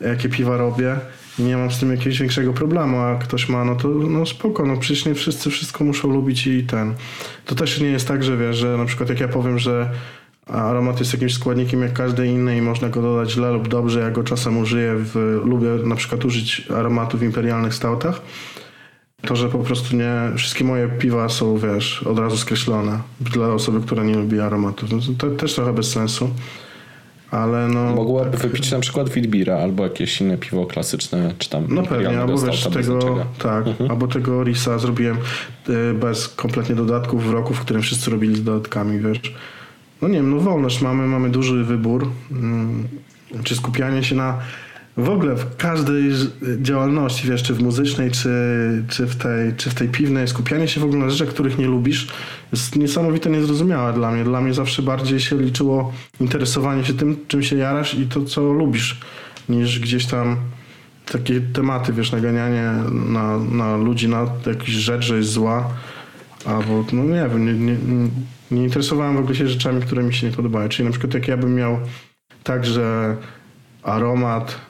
[0.00, 0.96] jakie piwa robię
[1.38, 4.76] nie mam z tym jakiegoś większego problemu, a ktoś ma, no to no spoko, no
[4.76, 6.94] przecież nie wszyscy wszystko muszą lubić i ten.
[7.46, 9.90] To też nie jest tak, że wiesz, że na przykład jak ja powiem, że
[10.46, 14.10] aromat jest jakimś składnikiem jak każdy inny i można go dodać źle lub dobrze, ja
[14.10, 18.20] go czasem użyję, w, lubię na przykład użyć aromatu w imperialnych stoutach,
[19.22, 23.80] to, że po prostu nie wszystkie moje piwa są, wiesz, od razu skreślone dla osoby,
[23.80, 24.92] która nie lubi aromatów.
[24.92, 26.30] No, to też trochę bez sensu.
[27.30, 27.94] Ale no.
[27.94, 32.38] Mogłaby wypić na przykład Witbira albo jakieś inne piwo klasyczne, czy tam No pewnie, albo
[32.38, 35.16] wiesz, tego, tak, albo tego Risa zrobiłem
[35.68, 39.34] y, bez kompletnie dodatków w roku, w którym wszyscy robili z dodatkami, wiesz.
[40.02, 42.10] No nie wiem, no wolność mamy, mamy duży wybór.
[42.30, 42.88] Mm,
[43.44, 44.38] Czy skupianie się na
[44.96, 46.10] w ogóle w każdej
[46.62, 48.28] działalności, wiesz, czy w muzycznej, czy,
[48.88, 51.66] czy, w tej, czy w tej piwnej, skupianie się w ogóle na rzeczach, których nie
[51.66, 52.08] lubisz,
[52.52, 54.24] jest niesamowite niezrozumiałe dla mnie.
[54.24, 58.40] Dla mnie zawsze bardziej się liczyło interesowanie się tym, czym się jarasz i to, co
[58.40, 59.00] lubisz,
[59.48, 60.36] niż gdzieś tam
[61.12, 65.70] takie tematy, wiesz, naganianie na, na ludzi, na jakąś rzecz, że jest zła,
[66.44, 67.76] albo, no nie wiem, nie, nie,
[68.50, 70.68] nie interesowałem w ogóle się rzeczami, które mi się nie podobały.
[70.68, 71.78] Czyli na przykład jak ja bym miał
[72.44, 73.16] tak, że
[73.82, 74.60] aromat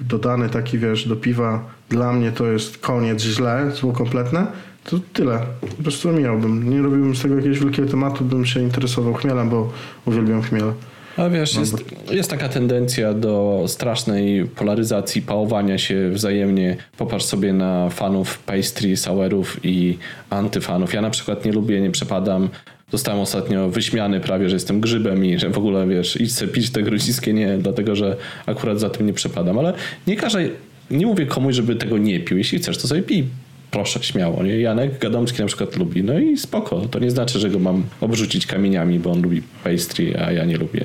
[0.00, 4.46] dodany taki, wiesz, do piwa dla mnie to jest koniec, źle, zło kompletne,
[4.84, 5.38] to tyle.
[5.76, 6.70] Po prostu mijałbym.
[6.70, 9.72] Nie robiłbym z tego jakiegoś wielkiego tematu, bym się interesował chmielem, bo
[10.06, 10.72] uwielbiam chmiel.
[11.16, 16.76] A wiesz, jest, jest taka tendencja do strasznej polaryzacji, pałowania się wzajemnie.
[16.96, 19.98] Popatrz sobie na fanów pastry, sourów i
[20.30, 20.94] antyfanów.
[20.94, 22.48] Ja na przykład nie lubię, nie przepadam.
[22.96, 26.70] Zostałem ostatnio wyśmiany prawie, że jestem grzybem i że w ogóle, wiesz, idź sobie pić
[26.70, 28.16] te gruzińskie, nie, dlatego, że
[28.46, 29.58] akurat za tym nie przepadam.
[29.58, 29.72] Ale
[30.06, 30.48] nie każę,
[30.90, 32.38] nie mówię komuś, żeby tego nie pił.
[32.38, 33.24] Jeśli chcesz, to sobie pij.
[33.70, 34.42] Proszę, śmiało.
[34.42, 34.60] Nie?
[34.60, 36.04] Janek Gadomski na przykład lubi.
[36.04, 36.80] No i spoko.
[36.80, 40.56] To nie znaczy, że go mam obrzucić kamieniami, bo on lubi pastry, a ja nie
[40.56, 40.84] lubię.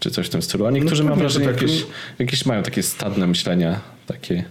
[0.00, 0.66] Czy coś w tym stylu.
[0.66, 1.62] A niektórzy No mam wrażenie, tak.
[1.62, 1.86] jakieś,
[2.18, 3.80] jakieś mają takie stadne myślenia.
[4.06, 4.44] Takie.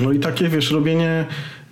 [0.00, 1.24] No i takie, wiesz, robienie,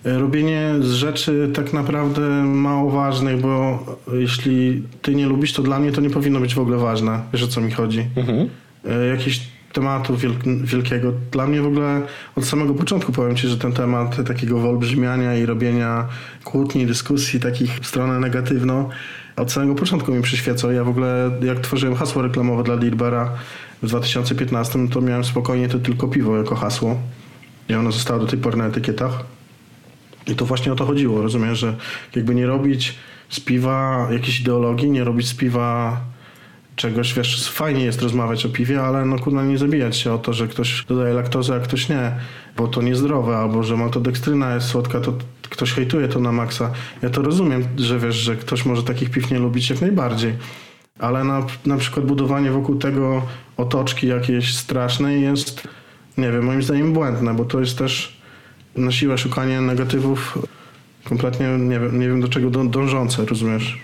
[0.03, 5.91] robienie z rzeczy tak naprawdę mało ważnych, bo jeśli ty nie lubisz, to dla mnie
[5.91, 7.19] to nie powinno być w ogóle ważne.
[7.33, 8.05] Wiesz o co mi chodzi?
[8.15, 8.49] Mhm.
[8.89, 9.41] E, Jakiś
[9.73, 11.13] tematu wielk- wielkiego.
[11.31, 12.01] Dla mnie w ogóle
[12.35, 16.05] od samego początku powiem ci, że ten temat takiego wyolbrzymiania i robienia
[16.43, 18.89] kłótni, dyskusji takich w stronę negatywną
[19.35, 20.71] od samego początku mi przyświecał.
[20.71, 23.29] Ja w ogóle jak tworzyłem hasło reklamowe dla Dilbera
[23.83, 26.97] w 2015, to miałem spokojnie to tylko piwo jako hasło.
[27.69, 29.11] I ono zostało do tej pory na etykietach.
[30.27, 31.75] I to właśnie o to chodziło, rozumiesz, że
[32.15, 32.95] jakby nie robić
[33.29, 36.01] z piwa jakiejś ideologii, nie robić z piwa
[36.75, 40.33] czegoś, wiesz, fajnie jest rozmawiać o piwie, ale no kurwa nie zabijać się o to,
[40.33, 42.11] że ktoś dodaje laktozę, a ktoś nie,
[42.57, 45.13] bo to niezdrowe, albo że maltodekstryna jest słodka, to
[45.49, 46.71] ktoś hejtuje to na maksa.
[47.01, 50.33] Ja to rozumiem, że wiesz, że ktoś może takich piw nie lubić jak najbardziej,
[50.99, 53.21] ale na, na przykład budowanie wokół tego
[53.57, 55.67] otoczki jakiejś strasznej jest,
[56.17, 58.16] nie wiem, moim zdaniem błędne, bo to jest też
[58.77, 60.37] na siłę szukanie negatywów
[61.03, 63.77] kompletnie nie wiem, nie wiem do czego dą- dążące, rozumiesz?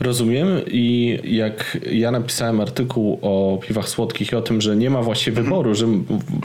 [0.00, 5.02] Rozumiem i jak ja napisałem artykuł o piwach słodkich i o tym, że nie ma
[5.02, 5.46] właściwie Mhm.
[5.46, 5.86] wyboru, że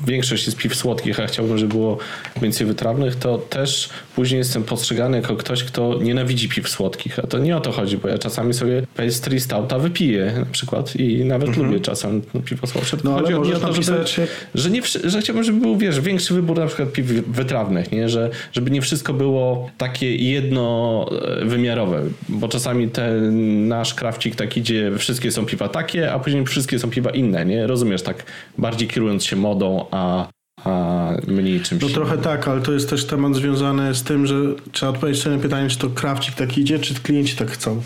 [0.07, 1.97] większość jest piw słodkich, a chciałbym, żeby było
[2.41, 7.19] więcej wytrawnych, to też później jestem postrzegany jako ktoś, kto nienawidzi piw słodkich.
[7.19, 10.95] A to nie o to chodzi, bo ja czasami sobie pastry stouta wypiję na przykład
[10.95, 12.97] i nawet lubię czasem piwo słodsze.
[12.97, 13.13] Mhm.
[13.13, 15.77] No, ale chodzi o mnie o możesz to, żeby, że, nie, że chciałbym, żeby był
[15.77, 18.09] wiesz, większy wybór na przykład piw wytrawnych, nie?
[18.09, 25.31] Że, żeby nie wszystko było takie jednowymiarowe, bo czasami ten nasz krawcik tak idzie, wszystkie
[25.31, 27.67] są piwa takie, a później wszystkie są piwa inne, nie?
[27.67, 28.23] Rozumiesz, tak
[28.57, 30.27] bardziej kierując się modą, a,
[30.63, 34.35] a mniej czymś No trochę tak, ale to jest też temat związany z tym, że
[34.71, 37.81] trzeba odpowiedzieć sobie na pytanie, czy to krawcik tak idzie, czy klienci tak chcą.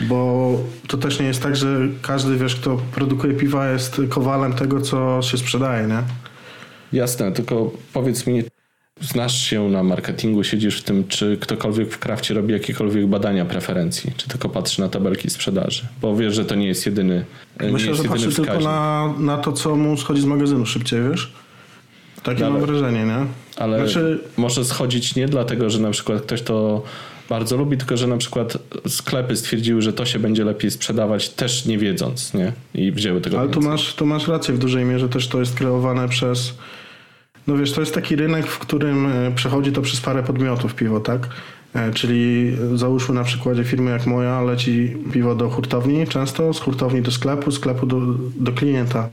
[0.00, 0.50] Bo
[0.88, 5.22] to też nie jest tak, że każdy, wiesz, kto produkuje piwa jest kowalem tego, co
[5.22, 6.02] się sprzedaje, nie?
[6.92, 8.42] Jasne, tylko powiedz mi,
[9.00, 14.12] znasz się na marketingu, siedzisz w tym, czy ktokolwiek w krafcie robi jakiekolwiek badania preferencji,
[14.16, 17.24] czy tylko patrzy na tabelki sprzedaży, bo wiesz, że to nie jest jedyny
[17.62, 18.64] nie Myślę, jest że patrzy tylko wskaźnik.
[18.64, 21.32] na, na to, co mu schodzi z magazynu szybciej, wiesz?
[22.22, 23.26] Takie No ale- mam wrażenie, nie?
[23.56, 26.82] Ale Znaczy, może schodzić nie dlatego, że na przykład ktoś to
[27.28, 28.58] bardzo lubi, tylko że na przykład
[28.88, 32.52] sklepy stwierdziły, że to się będzie lepiej sprzedawać, też nie wiedząc, nie?
[32.74, 35.54] I wzięły tego ale tu masz, tu masz rację w dużej mierze, też to jest
[35.54, 36.54] kreowane przez
[37.46, 41.00] No wiesz, to jest taki rynek, w którym e, przechodzi to przez parę podmiotów piwo,
[41.00, 41.28] tak?
[41.74, 47.02] E, czyli załóżmy na przykładzie firmy jak moja, leci piwo do hurtowni często, z hurtowni
[47.02, 48.00] do sklepu, sklepu do,
[48.40, 49.08] do klienta.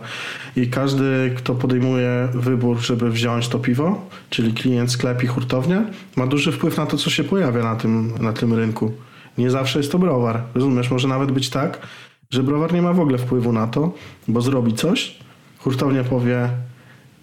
[0.55, 5.85] I każdy, kto podejmuje wybór, żeby wziąć to piwo, czyli klient, sklep i hurtownia,
[6.15, 8.91] ma duży wpływ na to, co się pojawia na tym, na tym rynku.
[9.38, 10.41] Nie zawsze jest to browar.
[10.55, 11.88] Rozumiesz, może nawet być tak,
[12.31, 13.93] że browar nie ma w ogóle wpływu na to,
[14.27, 15.18] bo zrobi coś,
[15.60, 16.49] hurtownia powie,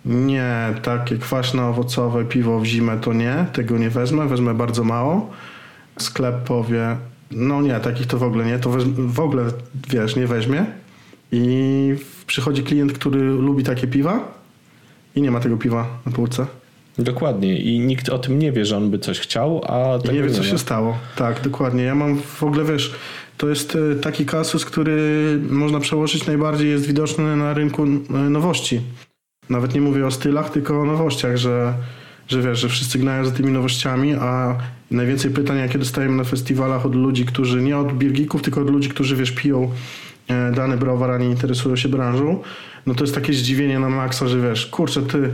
[0.04, 5.30] nie, takie kwaśne owocowe piwo w zimę to nie, tego nie wezmę, wezmę bardzo mało.
[5.98, 6.96] Sklep powie,
[7.30, 9.44] no nie, takich to w ogóle nie, to w ogóle,
[9.90, 10.66] wiesz, nie weźmie.
[11.32, 11.94] I
[12.26, 14.34] przychodzi klient, który lubi takie piwa
[15.14, 16.46] i nie ma tego piwa na półce.
[16.98, 17.58] Dokładnie.
[17.58, 20.30] I nikt o tym nie wie, że on by coś chciał, a I nie wie,
[20.30, 20.98] co się stało.
[21.16, 21.82] Tak, dokładnie.
[21.82, 22.94] Ja mam w ogóle, wiesz,
[23.36, 28.80] to jest e, taki kasus, który można przełożyć najbardziej jest widoczny na rynku e, nowości.
[29.50, 31.74] Nawet nie mówię o stylach, tylko o nowościach, że,
[32.28, 34.56] że wiesz, że wszyscy gnają za tymi nowościami, a
[34.90, 38.88] najwięcej pytań, jakie dostajemy na festiwalach od ludzi, którzy nie od birgików, tylko od ludzi,
[38.88, 39.70] którzy wiesz, piją
[40.28, 42.42] e, dany browar, a nie interesują się branżą,
[42.86, 45.30] no to jest takie zdziwienie na maksa, że wiesz, kurczę, ty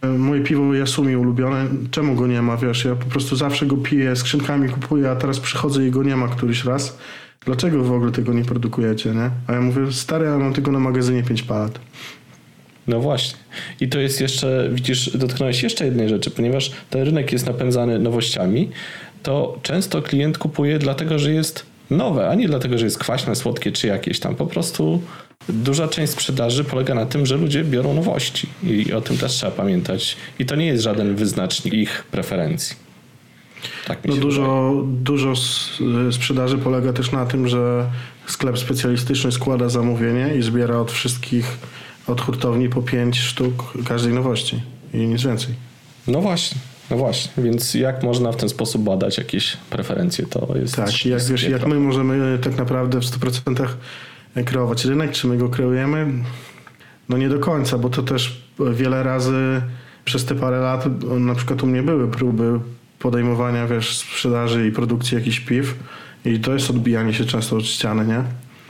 [0.00, 3.76] e, moje piwo Yasumi ulubione, czemu go nie ma, wiesz, ja po prostu zawsze go
[3.76, 6.98] piję, skrzynkami kupuję, a teraz przychodzę i go nie ma któryś raz.
[7.44, 9.30] Dlaczego w ogóle tego nie produkujecie, nie?
[9.46, 11.80] A ja mówię, stary, ja mam tylko na magazynie 5 palat.
[12.86, 13.38] No właśnie.
[13.80, 18.70] I to jest jeszcze, widzisz, dotknąłeś jeszcze jednej rzeczy, ponieważ ten rynek jest napędzany nowościami,
[19.22, 23.72] to często klient kupuje dlatego, że jest nowe, a nie dlatego, że jest kwaśne, słodkie
[23.72, 24.34] czy jakieś tam.
[24.34, 25.02] Po prostu
[25.48, 29.52] duża część sprzedaży polega na tym, że ludzie biorą nowości i o tym też trzeba
[29.52, 30.16] pamiętać.
[30.38, 32.76] I to nie jest żaden wyznacznik ich preferencji.
[33.86, 35.32] Tak no dużo, dużo
[36.10, 37.86] sprzedaży polega też na tym, że
[38.26, 41.58] sklep specjalistyczny składa zamówienie i zbiera od wszystkich
[42.06, 44.62] od hurtowni po 5 sztuk każdej nowości
[44.94, 45.54] i nic więcej.
[46.06, 46.58] No właśnie.
[46.90, 50.76] No właśnie, więc jak można w ten sposób badać jakieś preferencje, to jest...
[50.76, 53.66] Tak, jak, wiesz, jak my możemy tak naprawdę w 100%
[54.44, 56.06] kreować rynek, czy my go kreujemy?
[57.08, 59.62] No nie do końca, bo to też wiele razy
[60.04, 60.84] przez te parę lat,
[61.18, 62.60] na przykład u mnie były próby
[62.98, 65.74] podejmowania, wiesz, sprzedaży i produkcji jakichś piw
[66.24, 68.24] i to jest odbijanie się często od ściany, nie?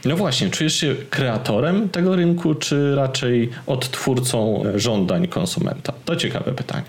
[0.05, 5.93] No właśnie, czujesz się kreatorem tego rynku, czy raczej odtwórcą żądań konsumenta?
[6.05, 6.85] To ciekawe pytanie.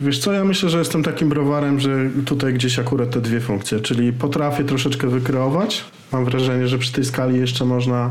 [0.00, 3.80] Wiesz co, ja myślę, że jestem takim browarem, że tutaj gdzieś akurat te dwie funkcje,
[3.80, 5.84] czyli potrafię troszeczkę wykreować.
[6.12, 8.10] Mam wrażenie, że przy tej skali jeszcze można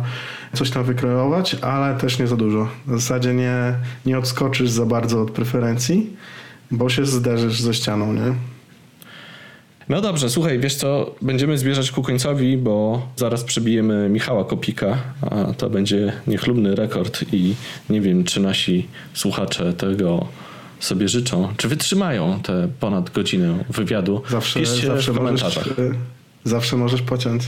[0.54, 2.68] coś tam wykreować, ale też nie za dużo.
[2.88, 3.74] W zasadzie nie,
[4.06, 6.10] nie odskoczysz za bardzo od preferencji,
[6.72, 8.34] bo się zderzysz ze ścianą, nie?
[9.90, 15.54] No dobrze, słuchaj, wiesz co, będziemy zmierzać ku końcowi, bo zaraz przebijemy Michała Kopika, a
[15.54, 17.56] to będzie niechlubny rekord i
[17.90, 20.28] nie wiem, czy nasi słuchacze tego
[20.80, 24.22] sobie życzą, czy wytrzymają te ponad godzinę wywiadu.
[24.30, 25.68] Zawsze, Piszcie zawsze w komentarzach.
[25.68, 25.96] Możesz,
[26.44, 27.44] zawsze możesz pociąć.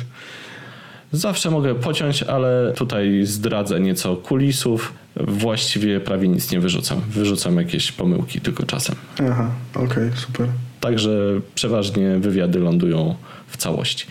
[1.12, 4.94] Zawsze mogę pociąć, ale tutaj zdradzę nieco kulisów.
[5.16, 7.02] Właściwie prawie nic nie wyrzucam.
[7.10, 8.96] Wyrzucam jakieś pomyłki tylko czasem.
[9.30, 10.48] Aha, okej, okay, super.
[10.86, 11.10] Także
[11.56, 13.16] przeważnie wywiady lądują
[13.48, 14.06] w całości.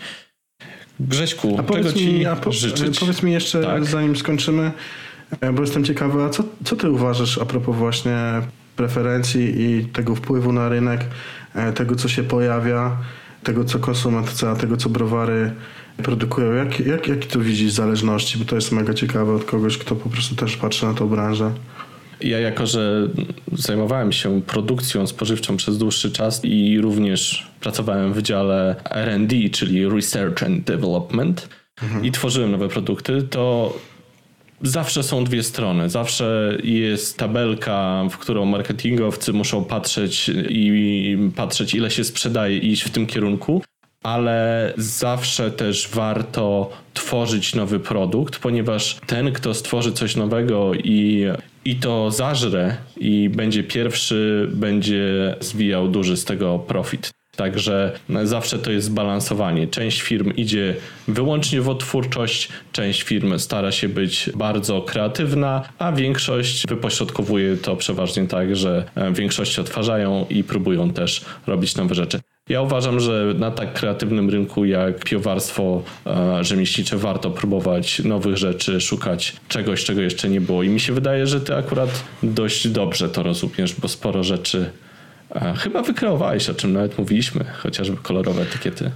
[0.99, 2.99] Grześku, a czego ci mi, po, życzyć?
[2.99, 3.85] Powiedz mi jeszcze, tak.
[3.85, 4.71] zanim skończymy,
[5.41, 8.17] e, bo jestem ciekawy, a co, co ty uważasz a propos właśnie
[8.75, 11.05] preferencji i tego wpływu na rynek,
[11.53, 12.97] e, tego co się pojawia,
[13.43, 15.51] tego co konsument chce, tego co browary
[15.97, 16.53] produkują.
[16.53, 18.37] Jak, jak, jak to widzisz zależności?
[18.37, 21.51] Bo to jest mega ciekawe od kogoś, kto po prostu też patrzy na tą branżę.
[22.21, 23.07] Ja jako, że
[23.53, 30.43] zajmowałem się produkcją spożywczą przez dłuższy czas i również pracowałem w dziale R&D, czyli Research
[30.43, 31.49] and Development
[31.83, 32.05] mhm.
[32.05, 33.73] i tworzyłem nowe produkty, to
[34.61, 35.89] zawsze są dwie strony.
[35.89, 42.83] Zawsze jest tabelka, w którą marketingowcy muszą patrzeć i patrzeć ile się sprzedaje i iść
[42.83, 43.61] w tym kierunku
[44.05, 51.25] ale zawsze też warto tworzyć nowy produkt, ponieważ ten, kto stworzy coś nowego i,
[51.65, 57.11] i to zażre i będzie pierwszy, będzie zwijał duży z tego profit.
[57.35, 59.67] Także zawsze to jest zbalansowanie.
[59.67, 60.75] Część firm idzie
[61.07, 68.27] wyłącznie w odtwórczość, część firm stara się być bardzo kreatywna, a większość wypośrodkowuje to przeważnie
[68.27, 72.19] tak, że większość odtwarzają i próbują też robić nowe rzeczy.
[72.49, 78.81] Ja uważam, że na tak kreatywnym rynku jak piowarstwo e, rzemieślnicze warto próbować nowych rzeczy,
[78.81, 80.63] szukać czegoś, czego jeszcze nie było.
[80.63, 84.69] I mi się wydaje, że ty akurat dość dobrze to rozumiesz, bo sporo rzeczy
[85.35, 88.91] e, chyba wykreowałeś, o czym nawet mówiliśmy, chociażby kolorowe etykiety.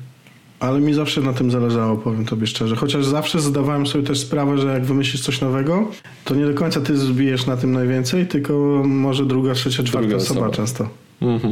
[0.60, 2.76] ale mi zawsze na tym zależało, powiem tobie szczerze.
[2.76, 5.92] Chociaż zawsze zdawałem sobie też sprawę, że jak wymyślisz coś nowego,
[6.26, 8.54] to nie do końca ty zbijesz na tym najwięcej, tylko
[8.86, 10.56] może druga, trzecia, czwarta Druga osoba osoba.
[10.56, 10.90] często.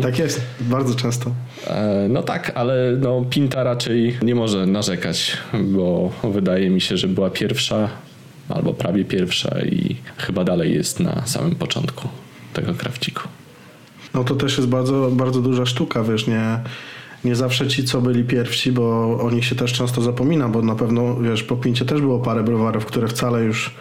[0.02, 1.32] Tak jest, bardzo często.
[1.68, 5.38] E, No tak, ale no, Pinta raczej nie może narzekać,
[5.74, 7.90] bo wydaje mi się, że była pierwsza
[8.50, 12.08] albo prawie pierwsza i chyba dalej jest na samym początku
[12.54, 13.22] tego krawciku.
[14.14, 16.60] No to też jest bardzo, bardzo duża sztuka, wiesz, nie,
[17.26, 20.76] nie zawsze ci, co byli pierwsi, bo o nich się też często zapomina, bo na
[20.76, 23.76] pewno, wiesz, po Pincie też było parę browarów, które wcale już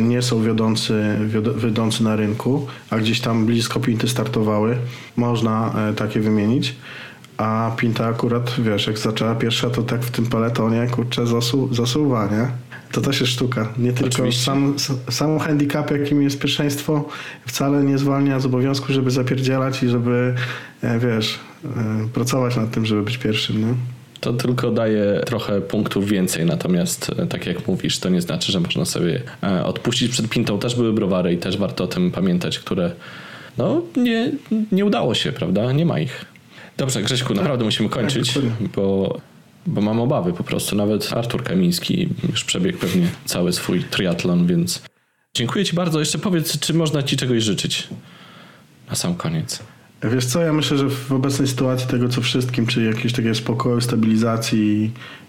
[0.00, 4.76] nie są wiodący, wiod- wiodący na rynku, a gdzieś tam blisko Pinty startowały.
[5.16, 6.76] Można e, takie wymienić.
[7.36, 12.26] A Pinta akurat, wiesz, jak zaczęła pierwsza, to tak w tym peletonie, kurczę, zasu, zasuwa,
[12.26, 12.48] nie?
[12.92, 13.68] To też jest sztuka.
[13.78, 14.44] Nie tylko Oczywiście.
[14.44, 14.74] sam,
[15.10, 17.08] sam handicap, jakim jest pierwszeństwo,
[17.46, 20.34] wcale nie zwalnia z obowiązku, żeby zapierdzielać i żeby,
[20.82, 23.74] e, wiesz, e, pracować nad tym, żeby być pierwszym, nie?
[24.24, 28.60] To tylko daje trochę punktów więcej, natomiast e, tak jak mówisz, to nie znaczy, że
[28.60, 30.58] można sobie e, odpuścić przed Pintą.
[30.58, 32.92] Też były browary i też warto o tym pamiętać, które
[33.58, 34.32] no nie,
[34.72, 35.72] nie udało się, prawda?
[35.72, 36.24] Nie ma ich.
[36.76, 38.68] Dobrze, Grześku, naprawdę musimy kończyć, dokładnie.
[38.76, 39.20] bo,
[39.66, 40.76] bo mam obawy po prostu.
[40.76, 44.82] Nawet Artur Kamiński już przebiegł pewnie cały swój triatlon, więc
[45.34, 46.00] dziękuję Ci bardzo.
[46.00, 47.88] Jeszcze powiedz, czy można Ci czegoś życzyć
[48.90, 49.73] na sam koniec.
[50.10, 53.80] Wiesz co, ja myślę, że w obecnej sytuacji tego co wszystkim, czyli jakiegoś takiego spokoju,
[53.80, 54.60] stabilizacji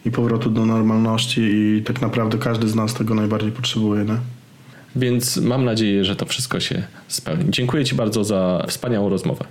[0.05, 4.17] i, i powrotu do normalności i tak naprawdę każdy z nas tego najbardziej potrzebuje, nie?
[4.95, 7.45] Więc mam nadzieję, że to wszystko się spełni.
[7.49, 9.45] Dziękuję Ci bardzo za wspaniałą rozmowę.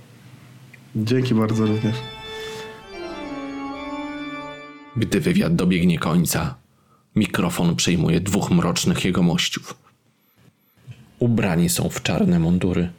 [0.95, 1.95] Dzięki bardzo również.
[4.95, 6.55] Gdy wywiad dobiegnie końca,
[7.15, 9.75] mikrofon przejmuje dwóch mrocznych jegomościów.
[11.19, 12.89] Ubrani są w czarne mundury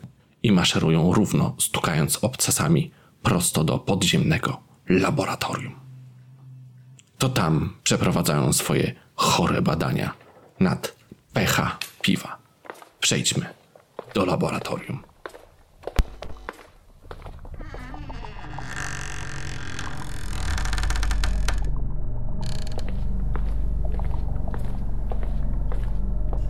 [0.47, 2.91] i maszerują równo, stukając obcasami
[3.23, 5.75] prosto do podziemnego laboratorium.
[7.19, 10.15] To tam przeprowadzają swoje chore badania
[10.61, 10.97] nad
[11.33, 12.37] pH piwa.
[13.01, 13.47] Przejdźmy
[14.15, 15.03] do laboratorium.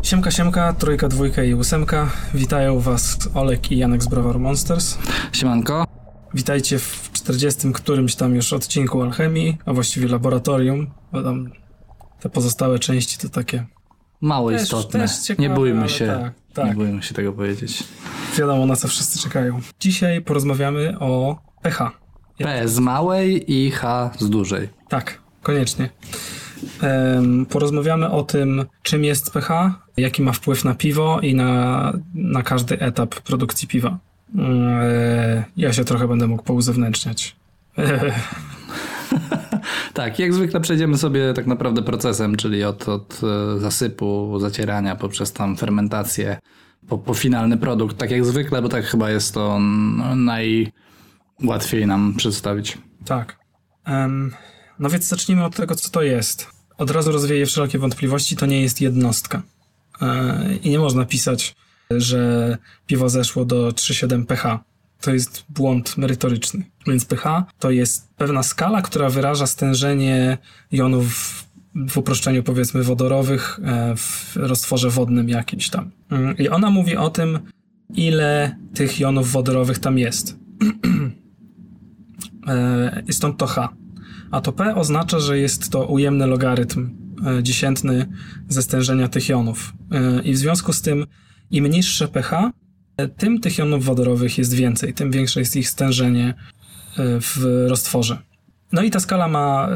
[0.07, 2.11] Siemka, siemka, trójka, dwójka i ósemka.
[2.35, 4.99] Witają was Olek i Janek z Browar Monsters.
[5.33, 5.87] Siemanko.
[6.35, 11.51] Witajcie w 40 którymś tam już odcinku Alchemii, a właściwie laboratorium, bo tam
[12.21, 13.67] te pozostałe części to takie,
[14.21, 15.01] Mało Też- istotne.
[15.01, 16.07] też ciekawe, nie bójmy się.
[16.07, 16.67] tak, tak.
[16.67, 17.85] Nie bójmy się tego powiedzieć.
[18.39, 19.61] wiadomo na co wszyscy czekają.
[19.81, 21.91] Dzisiaj porozmawiamy o pH.
[22.39, 24.69] P z małej i H z dużej.
[24.89, 25.91] Tak, koniecznie.
[27.49, 32.81] Porozmawiamy o tym, czym jest pH, jaki ma wpływ na piwo i na, na każdy
[32.81, 33.99] etap produkcji piwa.
[34.39, 37.37] E, ja się trochę będę mógł pouzewnętrzniać.
[39.93, 45.33] Tak, jak zwykle przejdziemy sobie tak naprawdę procesem, czyli od, od e, zasypu, zacierania poprzez
[45.33, 46.39] tam fermentację
[46.89, 47.99] po, po finalny produkt.
[47.99, 49.59] Tak jak zwykle, bo tak chyba jest to
[50.17, 52.79] najłatwiej nam przedstawić.
[53.05, 53.37] Tak.
[53.85, 54.33] Em,
[54.79, 56.47] no więc zacznijmy od tego, co to jest.
[56.79, 59.43] Od razu rozwieję wszelkie wątpliwości, to nie jest jednostka.
[60.03, 61.55] E, I nie można pisać,
[61.91, 62.57] że
[62.87, 64.59] piwo zeszło do 3,7 pH.
[65.01, 66.65] To jest błąd merytoryczny.
[66.87, 70.39] Więc pH to jest pewna skala, która wyraża stężenie
[70.73, 71.07] jonów
[71.89, 75.91] w- uproszczeniu powiedzmy wodorowych e, w roztworze wodnym jakimś tam.
[76.11, 77.39] Mm, I ona mówi o tym,
[77.95, 80.37] ile tych jonów wodorowych tam jest.
[82.49, 83.69] E, I stąd to H.
[84.31, 86.91] A to P oznacza, że jest to ujemny logarytm
[87.43, 88.07] dziesiętny
[88.49, 89.73] ze stężenia tych jonów.
[89.93, 91.07] E, I w związku z tym,
[91.51, 92.51] im niższe pH,
[92.97, 96.35] e, tym tych jonów wodorowych jest więcej, tym większe jest ich stężenie
[96.99, 98.19] e, w roztworze.
[98.73, 99.69] No i ta skala ma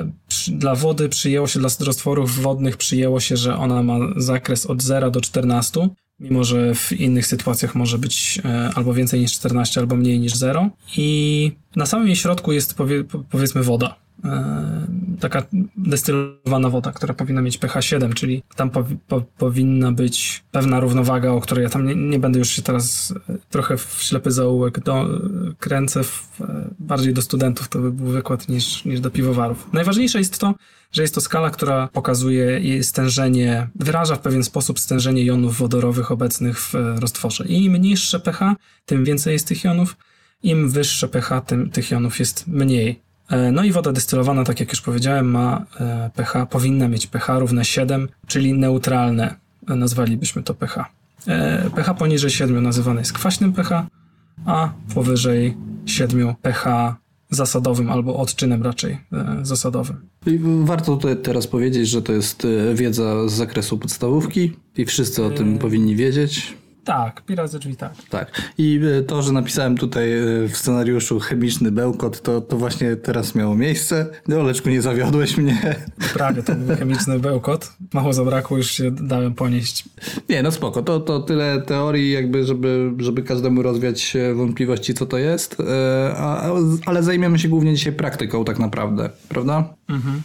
[0.49, 5.11] dla wody przyjęło się, dla roztworów wodnych przyjęło się, że ona ma zakres od 0
[5.11, 5.89] do 14,
[6.21, 10.35] mimo że w innych sytuacjach może być e, albo więcej niż 14, albo mniej niż
[10.35, 10.71] 0.
[10.97, 13.97] I na samym jej środku jest powie, po- powiedzmy woda.
[14.25, 14.87] E,
[15.21, 15.43] taka
[15.77, 21.31] destylowana woda, która powinna mieć pH 7, czyli tam powi- po, powinna być pewna równowaga,
[21.31, 24.81] o której ja tam nie, nie będę już się teraz e, trochę w ślepy zaułek
[24.81, 25.07] do,
[25.59, 29.69] kręcę, w, e, bardziej do studentów to by był wykład niż, niż do piwowarów.
[29.73, 30.55] Najważniejsze jest to,
[30.93, 36.61] że jest to skala, która pokazuje stężenie, wyraża w pewien sposób stężenie jonów wodorowych obecnych
[36.61, 37.45] w roztworze.
[37.47, 38.55] I im niższe pH,
[38.87, 39.97] tym więcej jest tych jonów,
[40.43, 43.01] im wyższe pH, tym tych jonów jest mniej.
[43.29, 47.39] E, No i woda destylowana, tak jak już powiedziałem, ma e, pH, powinna mieć pH
[47.39, 49.35] równe 7, czyli neutralne,
[49.69, 50.85] e, nazwalibyśmy to pH.
[51.75, 53.87] PH poniżej 7 nazywane jest kwaśnym pH,
[54.47, 55.57] a powyżej
[55.87, 56.97] 7 pH
[57.31, 58.99] zasadowym albo odczynem raczej
[59.43, 59.97] zasadowym.
[60.27, 65.31] I warto tutaj teraz powiedzieć, że to jest wiedza z zakresu podstawówki i wszyscy o
[65.31, 66.57] tym powinni wiedzieć.
[66.85, 67.93] Tak, pirat ze drzwi tak.
[68.11, 68.43] Tak.
[68.59, 73.35] I e, to, że napisałem tutaj e, w scenariuszu chemiczny bełkot, to, to właśnie teraz
[73.35, 74.07] miało miejsce.
[74.29, 75.77] No, Oleczku, nie zawiodłeś mnie.
[76.15, 77.73] Prawie to był chemiczny bełkot.
[77.95, 79.85] Mało zabrakło, już się dałem ponieść.
[80.29, 80.83] Nie, no spoko.
[80.83, 85.57] To, to tyle teorii, jakby, żeby, żeby każdemu rozwiać e, wątpliwości, co to jest.
[86.17, 86.51] A-
[86.87, 89.11] ale zajmiemy się głównie dzisiaj praktyką, tak naprawdę.
[89.29, 89.75] Prawda?
[89.89, 90.23] Mhm.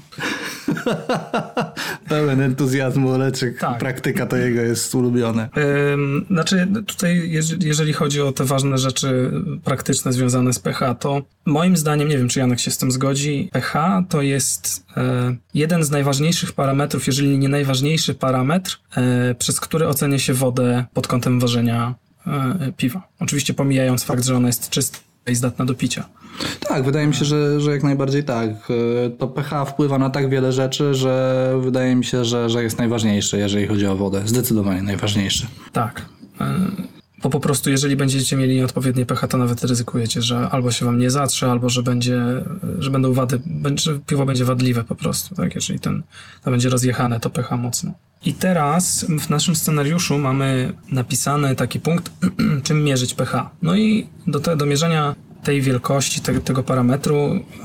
[2.10, 3.60] Pełen entuzjazmu Oleczek.
[3.60, 3.77] Tak.
[3.80, 5.49] Praktyka to jego jest ulubione.
[5.94, 9.32] Ym, Znaczy, tutaj, jeż- jeżeli chodzi o te ważne rzeczy
[9.64, 13.50] praktyczne związane z pH, to moim zdaniem, nie wiem, czy Janek się z tym zgodzi,
[13.54, 19.88] pH to jest e, jeden z najważniejszych parametrów, jeżeli nie najważniejszy parametr, e, przez który
[19.88, 21.96] ocenia się wodę pod kątem ważenia
[22.28, 23.08] e, piwa.
[23.20, 24.98] Oczywiście pomijając fakt, że ona jest czysta
[25.28, 26.06] i zdatna do picia.
[26.70, 28.50] Tak, wydaje mi się, że, że jak najbardziej tak.
[29.20, 33.38] To pH wpływa na tak wiele rzeczy, że wydaje mi się, że, że jest najważniejsze,
[33.38, 34.22] jeżeli chodzi o wodę.
[34.26, 35.48] Zdecydowanie najważniejsze.
[35.74, 36.06] Tak.
[36.41, 36.72] E,
[37.24, 40.99] Bo po prostu, jeżeli będziecie mieli nieodpowiednie pH, to nawet ryzykujecie, że albo się wam
[40.99, 42.22] nie zatrze, albo że będzie,
[42.80, 43.41] że będą wady,
[43.76, 45.56] że piwo będzie wadliwe po prostu, tak?
[45.56, 46.03] Jeżeli ten,
[46.44, 47.94] to będzie rozjechane, to pH mocno.
[48.26, 52.12] I teraz w naszym scenariuszu mamy napisany taki punkt,
[52.64, 53.49] czym mierzyć pH.
[53.62, 57.16] No i do, te, do mierzenia tej wielkości, te, tego parametru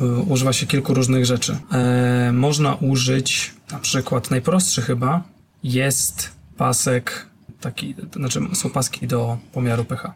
[0.03, 1.57] y, używa się kilku różnych rzeczy.
[1.73, 5.23] E, można użyć na przykład najprostszy chyba
[5.63, 7.30] jest pasek
[7.61, 10.13] taki, to znaczy są paski do pomiaru pH.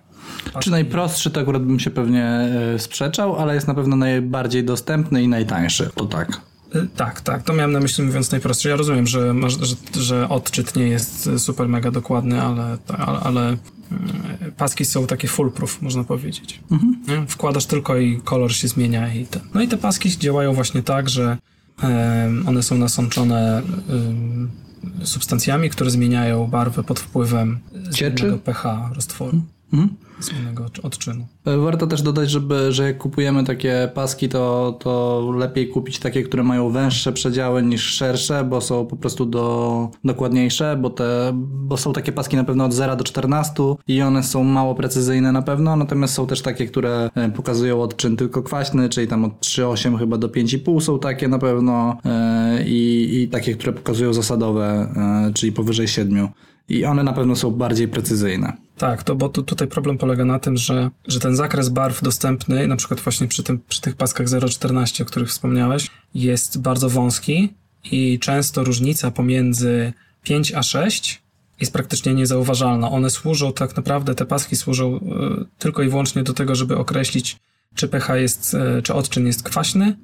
[0.60, 5.22] Czy najprostszy to akurat bym się pewnie e, sprzeczał, ale jest na pewno najbardziej dostępny
[5.22, 5.90] i najtańszy.
[5.94, 6.40] To tak.
[6.74, 8.68] Y, Tak, tak, to miałem na myśli mówiąc najprostszy.
[8.68, 13.56] Ja rozumiem, że, że, że odczyt nie jest y, super mega dokładny, ale, ale, ale
[14.56, 16.60] paski są takie foolproof, można powiedzieć.
[17.08, 17.26] Nie?
[17.26, 19.42] Wkładasz tylko i kolor się zmienia i ten.
[19.54, 21.38] No i te paski działają właśnie tak, że
[22.46, 23.62] one są nasączone
[25.02, 27.58] substancjami, które zmieniają barwę pod wpływem
[27.90, 29.40] zmiennego pH roztworu,
[29.72, 29.96] Mhm.
[30.20, 31.26] Odczy- odczynu.
[31.44, 36.22] E, Warto też dodać, żeby, że jak kupujemy takie paski, to, to lepiej kupić takie,
[36.22, 41.76] które mają węższe przedziały niż szersze, bo są po prostu do, dokładniejsze, bo, te, bo
[41.76, 43.52] są takie paski na pewno od 0 do 14
[43.88, 48.16] i one są mało precyzyjne na pewno, natomiast są też takie, które e, pokazują odczyn
[48.16, 53.10] tylko kwaśny, czyli tam od 3,8 chyba do 5,5 są takie na pewno e, i,
[53.22, 54.88] i takie, które pokazują zasadowe,
[55.34, 56.28] czyli powyżej 7.
[56.68, 58.52] I one na pewno są bardziej precyzyjne.
[58.78, 62.66] Tak, to bo tu, tutaj problem polega na tym, że, że ten zakres barw dostępny,
[62.66, 67.54] na przykład właśnie przy, tym, przy tych paskach 0,14, o których wspomniałeś, jest bardzo wąski
[67.84, 69.92] i często różnica pomiędzy
[70.22, 71.22] 5 a 6
[71.60, 72.90] jest praktycznie niezauważalna.
[72.90, 75.00] One służą tak naprawdę, te paski służą y,
[75.58, 77.36] tylko i wyłącznie do tego, żeby określić,
[77.74, 79.96] czy pH jest, y, czy odczyn jest kwaśny,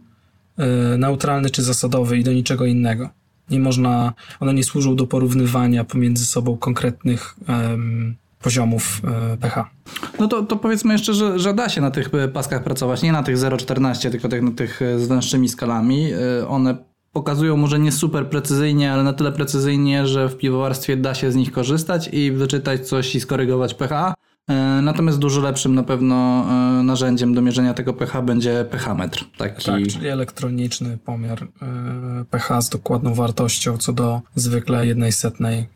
[0.94, 3.10] y, neutralny czy zasadowy i do niczego innego.
[3.50, 9.02] Nie można, one nie służą do porównywania pomiędzy sobą konkretnych em, poziomów
[9.32, 9.70] e, pH.
[10.18, 13.12] No to, to powiedzmy jeszcze, że, że da się na tych e, paskach pracować, nie
[13.12, 16.10] na tych 0,14, tylko tych, na tych e, z węższymi skalami.
[16.48, 16.76] One
[17.12, 21.36] pokazują może nie super precyzyjnie, ale na tyle precyzyjnie, że w piwowarstwie da się z
[21.36, 24.14] nich korzystać i wyczytać coś i skorygować pH.
[24.48, 29.24] E, Natomiast dużo lepszym na pewno e, narzędziem do mierzenia tego pH będzie pH-metr.
[29.38, 29.64] Taki...
[29.64, 35.66] Tak, czyli elektroniczny pomiar e, pH z dokładną wartością co do zwykle jednej setnej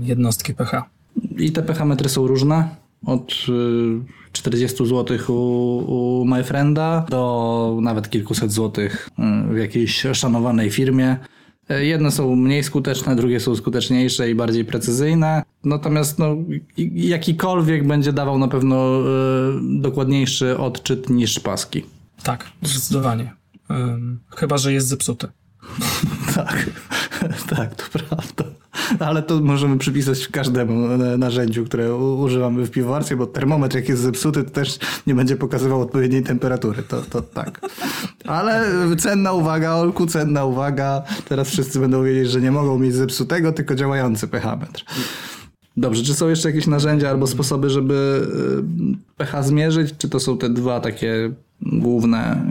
[0.00, 0.84] jednostki pH.
[1.38, 2.68] I te pH-metry są różne.
[3.06, 9.08] Od y, 40 zł u, u MyFrienda do nawet kilkuset złotych
[9.50, 11.16] w jakiejś szanowanej firmie.
[11.70, 15.42] Y, Jedne są mniej skuteczne, drugie są skuteczniejsze i bardziej precyzyjne.
[15.64, 16.36] Natomiast no,
[16.94, 21.84] jakikolwiek będzie dawał na pewno y, dokładniejszy odczyt niż paski.
[22.22, 23.32] Tak, zdecydowanie.
[23.70, 25.28] Em, chyba, że jest zepsuty.
[26.34, 26.70] Tak,
[27.56, 28.44] tak, to prawda.
[28.98, 34.02] Ale to możemy przypisać każdemu e, narzędziu, które używamy w piwowarstwie, bo termometr jak jest
[34.02, 36.82] zepsuty, to też nie będzie pokazywał odpowiedniej temperatury.
[36.82, 37.60] To, to tak.
[38.24, 38.64] Ale
[38.98, 41.02] cenna uwaga, Olku, cenna uwaga.
[41.28, 44.84] Teraz wszyscy będą wiedzieć, że nie mogą mieć zepsutego, tylko działający pH-metr.
[45.76, 48.26] Dobrze, czy są jeszcze jakieś narzędzia albo sposoby, żeby
[48.92, 49.94] y, pH zmierzyć?
[49.98, 51.32] Czy to są te dwa takie
[51.62, 52.44] główne?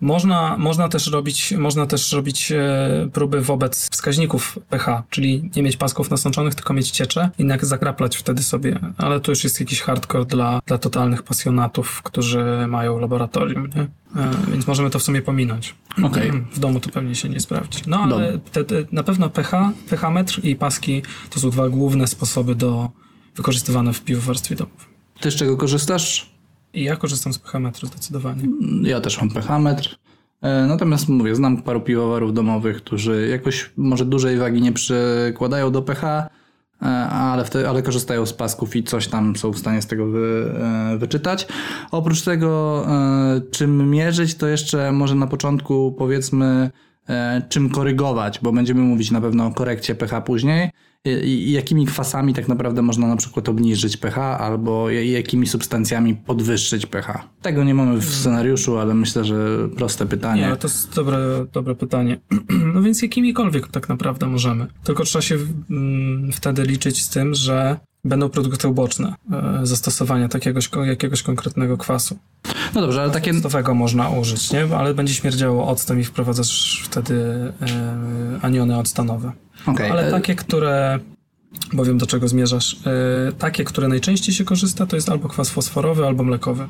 [0.00, 5.76] Można, można, też robić, można też robić e, próby wobec wskaźników pH, czyli nie mieć
[5.76, 8.78] pasków nasączonych, tylko mieć ciecze i jak zakraplać wtedy sobie.
[8.98, 13.82] Ale to już jest jakiś hardcore dla, dla totalnych pasjonatów, którzy mają laboratorium, nie?
[14.22, 15.74] E, więc możemy to w sumie pominąć.
[16.02, 16.32] Okej.
[16.52, 17.82] W domu to pewnie się nie sprawdzi.
[17.86, 22.54] No ale te, te, na pewno pH, pH-metr i paski to są dwa główne sposoby
[22.54, 22.90] do
[23.36, 24.86] wykorzystywane w piwowarstwie domowym.
[25.20, 26.29] Ty z czego korzystasz?
[26.74, 28.42] I ja korzystam z pH-metru zdecydowanie.
[28.82, 29.96] Ja też mam pH-metr.
[30.42, 35.82] E, Natomiast mówię, znam paru piwowarów domowych, którzy jakoś może dużej wagi nie przykładają do
[35.82, 36.28] pH,
[36.82, 40.06] e, ale, wtedy, ale korzystają z pasków i coś tam są w stanie z tego
[40.06, 40.54] wy,
[40.92, 41.48] e, wyczytać.
[41.90, 42.86] Oprócz tego,
[43.50, 46.70] czym mierzyć, to jeszcze może na początku powiedzmy,
[47.48, 50.70] czym korygować, bo będziemy mówić na pewno o korekcie pH później.
[51.04, 57.28] I jakimi kwasami tak naprawdę można na przykład obniżyć pH albo jakimi substancjami podwyższyć pH.
[57.42, 60.40] Tego nie mamy w scenariuszu, ale myślę, że proste pytanie.
[60.40, 62.20] Nie, ale to jest dobre, dobre pytanie.
[62.74, 64.66] No więc jakimikolwiek tak naprawdę możemy.
[64.84, 65.38] Tylko trzeba się
[65.70, 71.76] mm, wtedy liczyć z tym, że będą produkty uboczne e, zastosowania takiegoś, ko- jakiegoś konkretnego
[71.78, 72.18] kwasu.
[72.74, 73.30] No dobrze, ale takie...
[73.30, 74.76] Octowego można użyć, nie?
[74.76, 77.14] Ale będzie śmierdziało octem i wprowadzasz wtedy
[77.62, 79.32] e, aniony octanowe.
[79.66, 80.98] Okej, Ale e, takie, które...
[81.72, 82.76] Bo wiem, do czego zmierzasz.
[83.38, 86.66] Takie, które najczęściej się korzysta, to jest albo kwas fosforowy, albo mlekowy.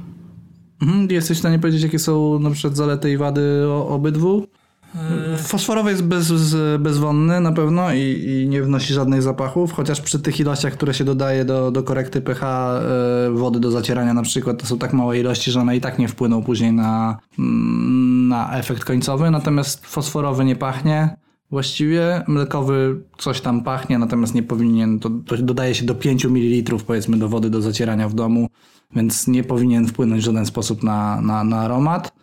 [0.83, 4.47] mhm, Jesteś w stanie powiedzieć, jakie są na przykład zalety i wady obydwu?
[5.37, 6.33] Fosforowy jest bez,
[6.79, 11.05] bezwonny na pewno i, i nie wnosi żadnych zapachów, chociaż przy tych ilościach, które się
[11.05, 15.19] dodaje do, do korekty pH e, wody do zacierania na przykład, to są tak małe
[15.19, 20.45] ilości, że one i tak nie wpłyną później na, mm, na efekt końcowy, natomiast fosforowy
[20.45, 21.17] nie pachnie
[21.51, 26.77] właściwie, mlekowy coś tam pachnie, natomiast nie powinien, to, to dodaje się do 5 ml
[26.87, 28.49] powiedzmy do wody do zacierania w domu,
[28.97, 32.20] więc nie powinien wpłynąć w żaden sposób na, na, na aromat.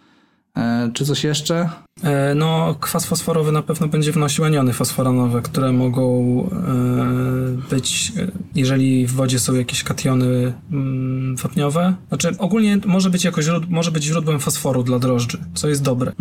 [0.57, 1.69] E, czy coś jeszcze?
[2.03, 6.09] E, No, kwas fosforowy na pewno będzie wnosił aniony fosforonowe, które mogą
[6.51, 8.13] e, być,
[8.55, 11.93] jeżeli w wodzie są jakieś kationy mm, wapniowe.
[12.07, 16.11] Znaczy, ogólnie może być, jako źród, może być źródłem fosforu dla drożdży, co jest dobre.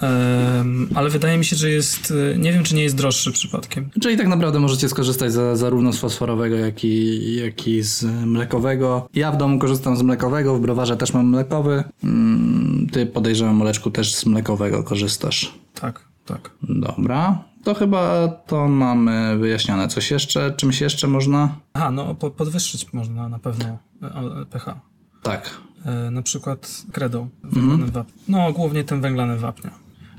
[0.00, 3.90] Em, ale wydaje mi się, że jest, nie wiem, czy nie jest droższy przypadkiem.
[4.02, 9.08] Czyli tak naprawdę możecie skorzystać za, zarówno z fosforowego, jak i, jak i z mlekowego.
[9.14, 11.84] Ja w domu korzystam z mlekowego, w browarze też mam mlekowy.
[12.04, 15.52] Mm, Ty podejrzewam, Moleczku, też z mlekowego korzystasz.
[15.74, 16.50] Tak, tak.
[16.62, 19.88] Dobra, to chyba to mamy wyjaśnione.
[19.88, 20.54] Coś jeszcze?
[20.56, 21.56] Czymś jeszcze można?
[21.74, 24.80] Aha, no po, podwyższyć można na pewno e, pH.
[25.22, 25.50] Tak.
[25.84, 28.14] E, na przykład kredą węglanym wapnia.
[28.28, 29.70] No, głównie tym węglanym wapnia.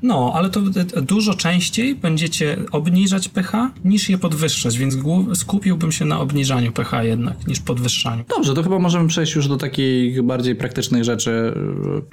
[0.03, 0.59] No, ale to
[0.95, 4.97] e, dużo częściej będziecie obniżać pH niż je podwyższać, więc
[5.33, 8.23] skupiłbym się na obniżaniu pH jednak niż podwyższaniu.
[8.35, 11.53] Dobrze, to chyba możemy przejść już do takich bardziej praktycznych rzeczy,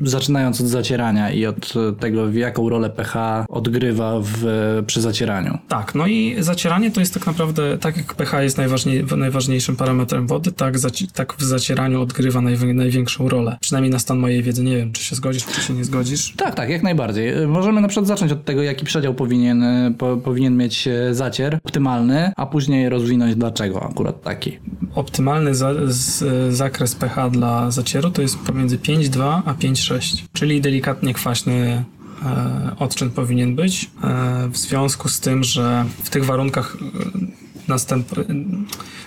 [0.01, 4.44] yy, zaczynając od zacierania i od tego, w jaką rolę pH odgrywa w,
[4.86, 5.59] przy zacieraniu.
[5.69, 10.27] Tak, no i zacieranie to jest tak naprawdę, tak jak pH jest najważniej, najważniejszym parametrem
[10.27, 10.74] wody, tak,
[11.15, 13.56] tak w zacieraniu odgrywa najwię- największą rolę.
[13.61, 14.62] Przynajmniej na stan mojej wiedzy.
[14.65, 16.32] Nie wiem, czy się zgodzisz, czy się nie zgodzisz.
[16.36, 17.27] Tak, tak, jak najbardziej.
[17.27, 21.15] Yy, Możemy na przykład zacząć od tego, jaki przedział powinien, yy, po, powinien mieć yy,
[21.15, 24.59] zacier optymalny, a później rozwinąć dlaczego akurat taki.
[24.95, 26.25] Optymalny za, z,
[26.55, 31.85] zakres pH dla zacieru to jest pomiędzy 5,2 a 5,6, czyli delikatnie kwaśny
[32.25, 33.91] e, odczyn powinien być.
[34.05, 38.07] E, w związku z tym, że w tych warunkach e, następ...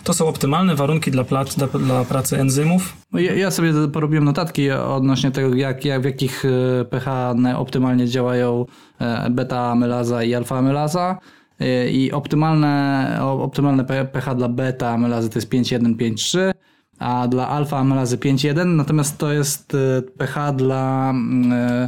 [0.04, 2.98] to są optymalne warunki dla, dla, dla pracy enzymów.
[3.12, 8.08] No Ja, ja sobie porobiłem notatki odnośnie tego, jak, jak, w jakich e, pH optymalnie
[8.08, 8.66] działają
[9.00, 11.18] e, beta-amylaza i alfa-amylaza.
[11.60, 16.54] E, I optymalne, optymalne pH dla beta-amylazy to jest 5,1, 5,3,
[17.00, 19.78] a dla alfa-amylazy 5,1, natomiast to jest
[20.18, 21.88] pH dla, mm,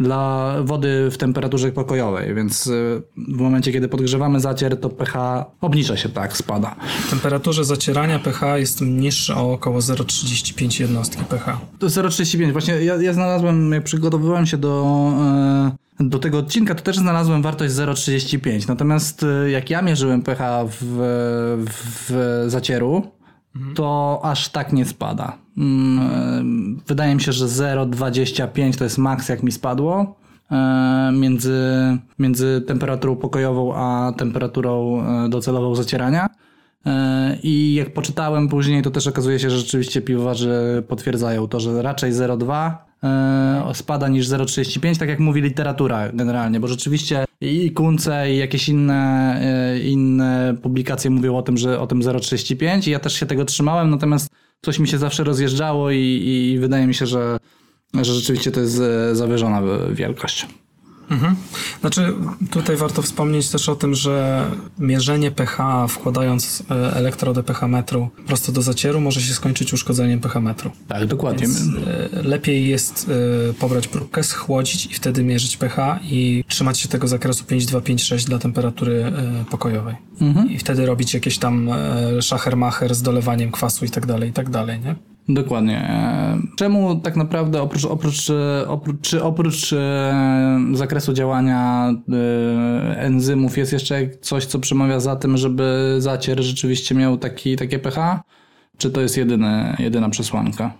[0.00, 2.70] dla wody w temperaturze pokojowej, więc e,
[3.16, 6.76] w momencie, kiedy podgrzewamy zacier, to pH obniża się, tak, spada.
[7.06, 11.58] W temperaturze zacierania pH jest niższe o około 0,35 jednostki pH.
[11.78, 12.52] To 0,35.
[12.52, 15.12] Właśnie ja, ja znalazłem, jak przygotowywałem się do,
[16.00, 18.68] e, do tego odcinka, to też znalazłem wartość 0,35.
[18.68, 21.64] Natomiast e, jak ja mierzyłem pH w,
[22.08, 23.10] w zacieru,
[23.74, 25.38] to aż tak nie spada.
[25.58, 25.98] Mm,
[26.78, 30.16] e, Wydaje mi się, że 0,25 to jest maks, jak mi spadło.
[30.50, 31.58] e, Między,
[32.18, 36.28] między temperaturą pokojową a temperaturą e, docelową zacierania.
[37.42, 42.12] I jak poczytałem później, to też okazuje się, że rzeczywiście piwowarzy potwierdzają to, że raczej
[42.12, 42.89] 0,2 e,
[43.72, 49.40] spada niż 0,35, tak jak mówi literatura generalnie, bo rzeczywiście i Kunce i jakieś inne,
[49.42, 53.44] e, inne publikacje mówią o tym, że o tym 0,35 i ja też się tego
[53.44, 54.28] trzymałem, natomiast
[54.62, 57.38] coś mi się zawsze rozjeżdżało i, i wydaje mi się, że,
[57.94, 59.62] że rzeczywiście to jest e, zawyżona
[59.92, 60.46] wielkość.
[61.10, 61.36] Mhm.
[61.80, 62.14] Znaczy,
[62.50, 64.46] tutaj warto wspomnieć też o tym, że
[64.78, 70.40] mierzenie pH, wkładając e, elektrodę pH metru prosto do zacieru, może się skończyć uszkodzeniem pH
[70.40, 70.70] metru.
[70.88, 71.40] Tak, dokładnie.
[71.40, 73.10] Więc e, lepiej jest
[73.50, 78.38] e, pobrać próbkę, schłodzić i wtedy mierzyć pH i trzymać się tego zakresu 5,2-5,6 dla
[78.38, 79.12] temperatury
[79.50, 79.94] pokojowej.
[80.48, 81.70] I wtedy robić jakieś tam
[82.20, 84.94] szachermacher z dolewaniem kwasu i tak dalej, i tak dalej, nie?
[85.34, 85.78] Dokładnie.
[85.78, 91.90] E, czemu tak naprawdę oprócz, oprócz, e, oprócz, czy oprócz e, zakresu działania
[92.96, 98.20] enzymów jest jeszcze coś, co przemawia za tym, żeby zacier rzeczywiście miał taki, takie pH?
[98.78, 100.72] Czy to jest jedyne, jedyna przesłanka?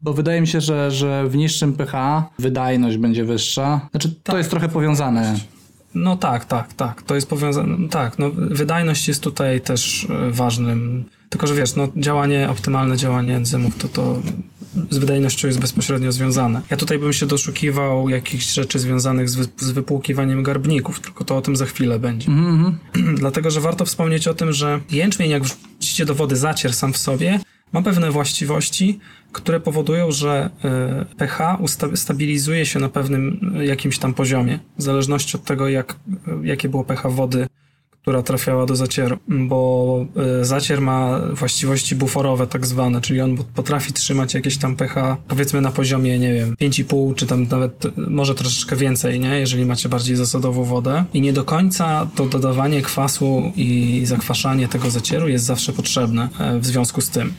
[0.00, 3.88] Bo wydaje mi się, że, że w niższym pH wydajność będzie wyższa.
[3.90, 5.34] Znaczy, to tak, jest trochę powiązane.
[5.94, 7.02] No tak, tak, tak.
[7.02, 7.88] To jest powiązane.
[7.88, 11.04] Tak, no, wydajność jest tutaj też ważnym
[11.34, 14.22] tylko, że wiesz, no, działanie, optymalne działanie enzymów to, to
[14.90, 16.60] z wydajnością jest bezpośrednio związane.
[16.70, 21.36] Ja tutaj bym się doszukiwał jakichś rzeczy związanych z, wy, z wypłukiwaniem garbników, tylko to
[21.36, 22.28] o tym za chwilę będzie.
[22.28, 22.74] Mm -hmm.
[23.22, 26.98] Dlatego, że warto wspomnieć o tym, że jęczmień, jak wrzucicie do wody zacier sam w
[26.98, 27.40] sobie,
[27.72, 28.98] ma pewne właściwości,
[29.32, 30.50] które powodują, że
[31.12, 31.58] y, pH
[31.94, 35.92] stabilizuje się na pewnym y, jakimś tam poziomie, w zależności od tego, jak,
[36.42, 37.46] y, jakie było pH wody
[38.04, 40.06] która trafiała do zacieru, bo
[40.40, 45.60] y, zacier ma właściwości buforowe tak zwane, czyli on potrafi trzymać jakieś tam pH powiedzmy
[45.60, 49.40] na poziomie, nie wiem, 5,5 czy tam nawet może troszeczkę więcej, nie?
[49.40, 54.90] Jeżeli macie bardziej zasadową wodę i nie do końca to dodawanie kwasu i zakwaszanie tego
[54.90, 57.32] zacieru jest zawsze potrzebne e, w związku z tym.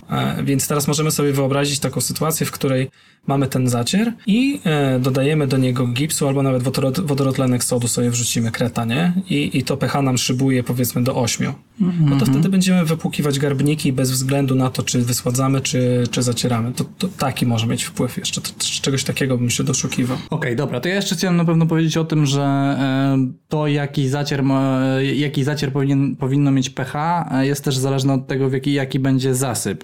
[0.43, 2.89] Więc teraz możemy sobie wyobrazić taką sytuację, w której
[3.27, 6.63] mamy ten zacier i e, dodajemy do niego gipsu albo nawet
[7.05, 9.13] wodorotlenek sodu sobie wrzucimy kreta, nie?
[9.29, 11.53] I, i to pH nam szybuje powiedzmy do 8.
[11.81, 11.95] Mm -hmm.
[11.99, 12.31] No to mhm.
[12.31, 16.73] wtedy będziemy wypłukiwać garbniki bez względu na to, czy wysładzamy, czy, czy zacieramy.
[16.73, 18.41] To, to taki może mieć wpływ jeszcze.
[18.41, 18.49] To,
[18.81, 20.17] czegoś takiego bym się doszukiwał.
[20.17, 20.79] Okej, okay, dobra.
[20.79, 24.81] To ja jeszcze chciałem na pewno powiedzieć o tym, że e, to jaki zacier, ma,
[25.15, 28.99] jaki zacier powinien, powinno mieć pH e, jest też zależne od tego, w jaki, jaki
[28.99, 29.83] będzie zasyp.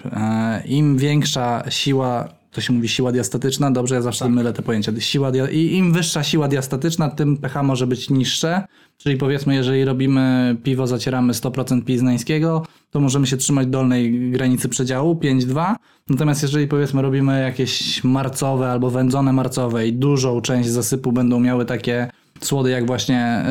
[0.65, 4.34] Im większa siła to się mówi siła diastatyczna, dobrze, ja zawsze tak.
[4.34, 4.91] mylę te pojęcia.
[4.99, 5.49] Siła dia...
[5.49, 8.64] I im wyższa siła diastatyczna, tym pH może być niższe,
[8.98, 15.15] czyli powiedzmy, jeżeli robimy piwo, zacieramy 100% piznańskiego, to możemy się trzymać dolnej granicy przedziału
[15.15, 15.76] 5,2,
[16.10, 21.65] natomiast jeżeli powiedzmy robimy jakieś marcowe albo wędzone marcowe i dużą część zasypu będą miały
[21.65, 22.11] takie
[22.41, 23.45] słody jak właśnie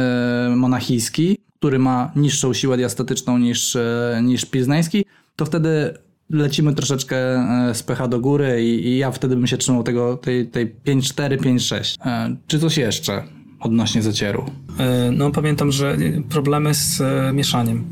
[0.49, 5.05] yy, monachijski, który ma niższą siłę diastatyczną niż, yy, niż piznański,
[5.37, 5.95] to wtedy
[6.31, 10.17] lecimy troszeczkę e, z pH do góry i, i ja wtedy bym się trzymał tego,
[10.17, 11.97] tej, tej 5,4, 5,6.
[12.07, 13.23] E, czy coś jeszcze
[13.61, 14.45] odnośnie zacieru?
[14.79, 15.97] E, no pamiętam, że
[16.29, 17.03] problemy z
[17.35, 17.85] mieszaniem.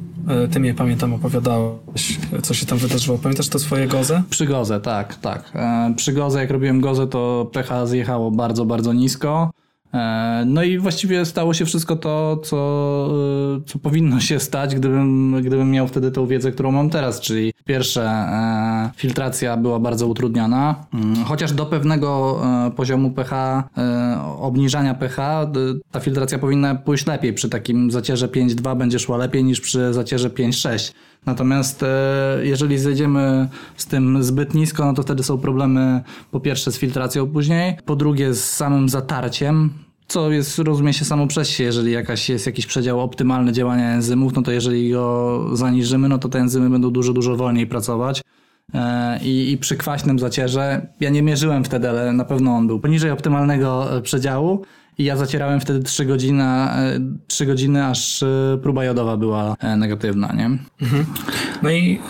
[0.51, 3.19] Ty mnie pamiętam opowiadałeś, co się tam wydarzyło.
[3.19, 4.23] Pamiętasz to swoje gozę?
[4.31, 5.53] Przy gozę, tak, tak.
[5.97, 9.51] Przy gozę, jak robiłem gozę, to pH zjechało bardzo, bardzo nisko.
[9.95, 12.57] E, no i właściwie stało się wszystko to, co,
[13.57, 17.53] e, co powinno się stać, gdybym, gdybym miał wtedy tą wiedzę, którą mam teraz, czyli
[17.65, 22.41] pierwsze, e, filtracja była bardzo utrudniana, mm, chociaż do pewnego
[22.77, 23.65] poziomu pH,
[24.39, 25.47] obniżania pH,
[25.91, 27.33] ta filtracja powinna pójść lepiej.
[27.33, 30.93] Przy takim zacierze 5,2 będzie szła lepiej niż przy zacierze 5,6.
[31.29, 31.85] Natomiast
[32.43, 37.27] jeżeli zejdziemy z tym zbyt nisko, no to wtedy są problemy po pierwsze z filtracją
[37.27, 39.71] później, po drugie z samym zatarciem,
[40.09, 44.33] co jest, rozumie się samo przez się, jeżeli jakaś jest jakiś przedział optymalny działania enzymów,
[44.35, 48.23] no to jeżeli go zaniżymy, no to te enzymy będą dużo, dużo wolniej pracować.
[48.75, 52.81] E, I, I przy kwaśnym zacierze, ja nie mierzyłem wtedy, ale na pewno on był
[52.81, 54.65] poniżej optymalnego e, przedziału
[54.99, 56.45] i ja zacierałem wtedy 3 godziny,
[57.27, 60.45] 3 godziny aż e, próba jodowa była negatywna, nie?
[60.83, 61.07] Mhm.
[61.63, 62.01] No i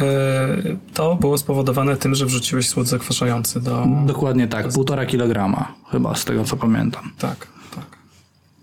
[0.95, 3.87] to było spowodowane tym, że wrzuciłeś słód zakwaszający do...
[4.07, 7.13] Dokładnie tak, półtora kilograma chyba z tego co pamiętam.
[7.19, 7.49] Tak.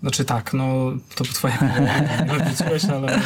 [0.01, 1.23] Znaczy tak, no to
[2.41, 3.21] obliczyłeś, ale...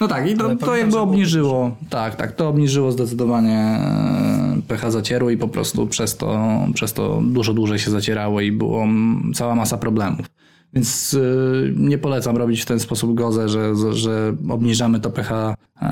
[0.00, 5.30] No tak, i to, to jakby obniżyło, tak, tak, to obniżyło zdecydowanie e, pH zacieru
[5.30, 8.86] i po prostu przez to, przez to dużo dłużej się zacierało i było
[9.34, 10.26] cała masa problemów.
[10.74, 15.86] Więc y, nie polecam robić w ten sposób gozę, że, że obniżamy to pH e,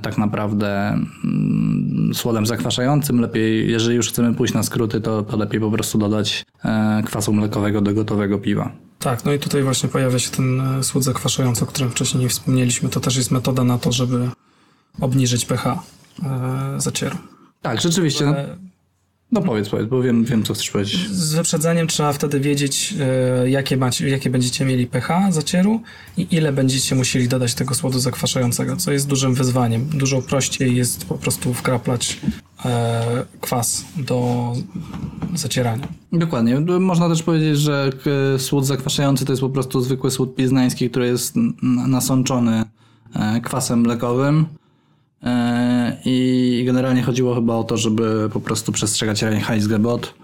[0.00, 3.20] tak naprawdę mm, słodem zakwaszającym.
[3.20, 7.32] Lepiej, jeżeli już chcemy pójść na skróty, to, to lepiej po prostu dodać e, kwasu
[7.32, 8.72] mlekowego do gotowego piwa.
[8.98, 12.28] Tak, no i tutaj właśnie pojawia się ten e, słód zakwaszający, o którym wcześniej nie
[12.28, 12.88] wspomnieliśmy.
[12.88, 14.30] To też jest metoda na to, żeby
[15.00, 15.78] obniżyć pH
[16.76, 17.16] zacieru.
[17.62, 18.26] Tak, rzeczywiście.
[18.26, 18.34] No,
[19.32, 21.08] no powiedz, powiedz, bo wiem, wiem co chcesz powiedzieć.
[21.10, 25.80] Z wyprzedzeniem trzeba wtedy wiedzieć, e, jakie, macie, jakie będziecie mieli pH zacieru
[26.16, 29.88] i ile będziecie musieli dodać tego słodu zakwaszającego, co jest dużym wyzwaniem.
[29.94, 32.20] Dużo prościej jest po prostu wkraplać
[32.64, 34.52] e, kwas do
[35.34, 35.88] zacierania.
[36.12, 36.60] Dokładnie.
[36.60, 37.90] Można też powiedzieć, że
[38.38, 41.34] słód zakwaszający to jest po prostu zwykły słód piznański, który jest
[41.86, 42.64] nasączony
[43.14, 44.65] e, kwasem mlekowym E,
[46.04, 50.14] I generalnie chodziło chyba o to, żeby po prostu przestrzegać Reinheitsgebot,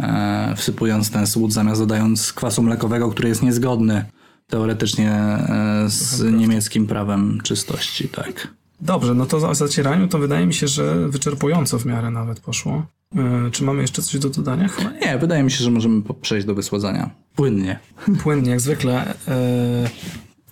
[0.00, 4.04] e, wsypując ten słód zamiast dodając kwasu mlekowego, który jest niezgodny
[4.46, 8.48] teoretycznie e, z niemieckim prawem czystości, tak.
[8.80, 12.86] Dobrze, no to o zacieraniu to wydaje mi się, że wyczerpująco w miarę nawet poszło.
[13.16, 14.68] E, Czy mamy jeszcze coś do dodania?
[14.68, 14.98] Chyba nie.
[15.00, 17.10] Nie, wydaje mi się, że możemy przejść do wysładzania.
[17.36, 17.78] Płynnie.
[18.22, 19.14] Płynnie, jak zwykle.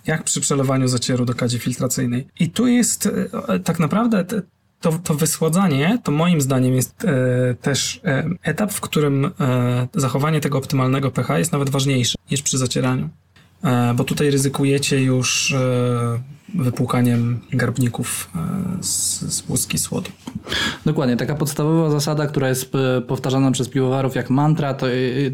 [0.07, 2.27] E, Jak przy przelewaniu zacieru do kadzi filtracyjnej.
[2.39, 3.09] I tu jest
[3.47, 4.25] e, tak naprawdę
[4.81, 10.41] to, to wysładzanie, to moim zdaniem jest e, też e, etap, w którym e, zachowanie
[10.41, 13.09] tego optymalnego pH jest nawet ważniejsze niż przy zacieraniu.
[13.65, 16.19] E, Bo tutaj ryzykujecie już e,
[16.55, 20.11] wypłukaniem garbników e, z, z łuski słodu.
[20.85, 22.71] Dokładnie, taka podstawowa zasada, która jest
[23.07, 24.85] powtarzana przez piwowarów jak mantra, to,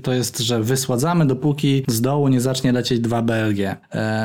[0.04, 3.78] to jest, że wysładzamy dopóki z dołu nie zacznie lecieć 2 BLG.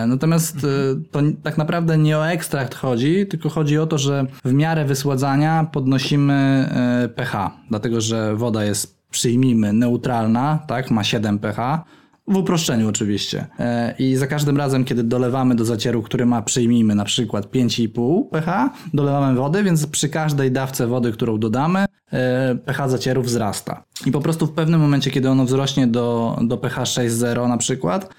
[0.07, 0.67] Natomiast
[1.11, 5.67] to tak naprawdę nie o ekstrakt chodzi, tylko chodzi o to, że w miarę wysładzania
[5.73, 6.69] podnosimy
[7.17, 11.85] pH, dlatego że woda jest, przyjmijmy, neutralna, tak, ma 7 pH,
[12.29, 13.47] w uproszczeniu oczywiście.
[13.59, 18.31] E, I za każdym razem, kiedy dolewamy do zacieru, który ma, przyjmijmy na przykład 5,5
[18.31, 23.85] pH, dolewamy wody, więc przy każdej dawce wody, którą dodamy, e, pH zacieru wzrasta.
[24.07, 28.15] I po prostu w pewnym momencie, kiedy ono wzrośnie do, do pH 6,0 na przykład,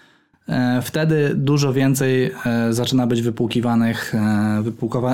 [0.47, 2.31] e, wtedy dużo więcej
[2.69, 4.13] zaczyna być wypłukiwanych,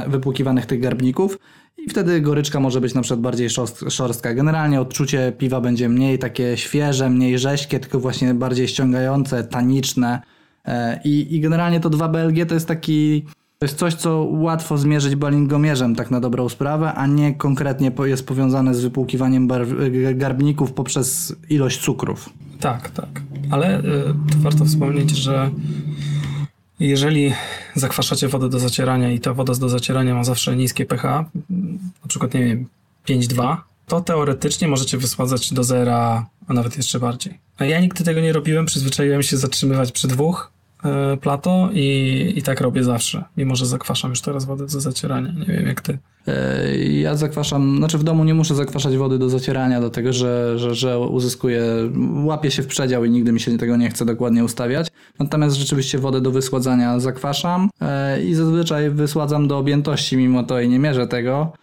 [0.08, 1.38] wypłukiwanych tych garbników
[1.86, 4.34] i wtedy goryczka może być na przykład bardziej szorst- szorstka.
[4.34, 10.22] Generalnie odczucie piwa będzie mniej takie świeże, mniej rześkie, tylko właśnie bardziej ściągające, taniczne.
[10.66, 13.26] E, I, I generalnie to 2 BLG to jest taki.
[13.60, 18.28] To jest coś, co łatwo zmierzyć balingomierzem, tak na dobrą sprawę, a nie konkretnie jest
[18.28, 19.48] powiązane z wypłukiwaniem
[20.16, 22.30] garbników poprzez ilość cukrów.
[22.60, 23.22] Tak, tak.
[23.52, 23.84] Ale y,
[24.32, 25.50] to warto wspomnieć, że
[26.88, 27.34] jeżeli
[27.76, 31.26] zakwaszacie wodę do zacierania i ta woda do zacierania ma zawsze niskie pH,
[32.02, 32.68] na przykład, nie wiem,
[33.08, 33.58] 5,2,
[33.88, 37.40] to teoretycznie możecie wysładzać do zera, a nawet jeszcze bardziej.
[37.58, 40.53] A ja nigdy tego nie robiłem, przyzwyczaiłem się zatrzymywać przy dwóch
[41.22, 45.34] plato i, i tak robię zawsze, mimo że zakwaszam już teraz wodę do zacierania.
[45.48, 45.98] Nie wiem jak ty.
[46.28, 50.76] E, Ja zakwaszam, znaczy w domu nie muszę zakwaszać wody do zacierania, dlatego że, że,
[50.76, 51.64] że uzyskuję,
[52.24, 54.88] łapię się w przedział i nigdy mi się tego nie chce dokładnie ustawiać.
[55.20, 60.70] Natomiast rzeczywiście wodę do wysładzania zakwaszam e, i zazwyczaj wysładzam do objętości mimo to i
[60.70, 61.54] nie mierzę tego.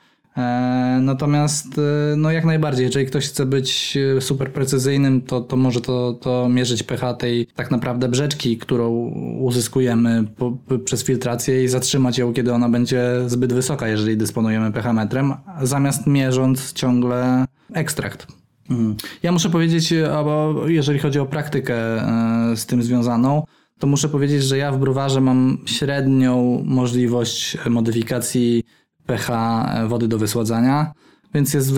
[0.41, 5.57] E, Natomiast e, no jak najbardziej, jeżeli ktoś chce być e, super precyzyjnym, to, to
[5.57, 8.91] może to, to mierzyć pH tej tak naprawdę brzeczki, którą
[9.41, 10.53] uzyskujemy po,
[10.85, 16.07] przez filtrację i zatrzymać ją, kiedy ona będzie zbyt wysoka, jeżeli dysponujemy pH metrem, zamiast
[16.07, 18.27] mierząc ciągle ekstrakt.
[18.71, 18.97] Mhm.
[19.23, 19.95] Ja muszę powiedzieć,
[20.67, 21.75] jeżeli chodzi o praktykę
[22.57, 23.43] z tym związaną,
[23.79, 28.65] to muszę powiedzieć, że ja w browarze mam średnią możliwość modyfikacji
[29.11, 30.93] pH wody do wysładzania,
[31.35, 31.73] więc jest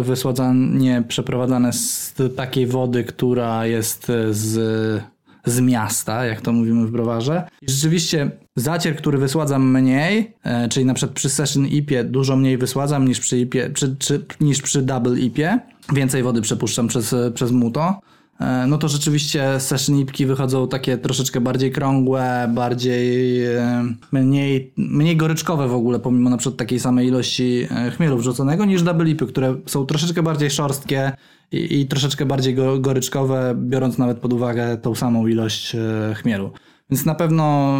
[0.00, 5.02] wysładzanie przeprowadzane z takiej wody, która jest z,
[5.44, 7.48] z miasta, jak to mówimy w browarze.
[7.62, 12.58] I rzeczywiście zacier, który wysładzam mniej, e, czyli na przykład przy Session IPie dużo mniej
[12.58, 15.58] wysładzam niż przy, IPie, przy, czy, niż przy Double IPie.
[15.92, 18.00] Więcej wody przepuszczam przez, przez muto.
[18.40, 25.16] E, No to rzeczywiście session ipki wychodzą takie troszeczkę bardziej krągłe, bardziej e, mniej, mniej
[25.16, 29.26] goryczkowe w ogóle, pomimo na przykład takiej samej ilości e, chmielu wrzuconego niż double ipy,
[29.26, 31.12] które są troszeczkę bardziej szorstkie
[31.52, 35.76] i, i troszeczkę bardziej go, goryczkowe, biorąc nawet pod uwagę tą samą ilość
[36.14, 36.50] chmielu.
[36.90, 37.74] Więc na pewno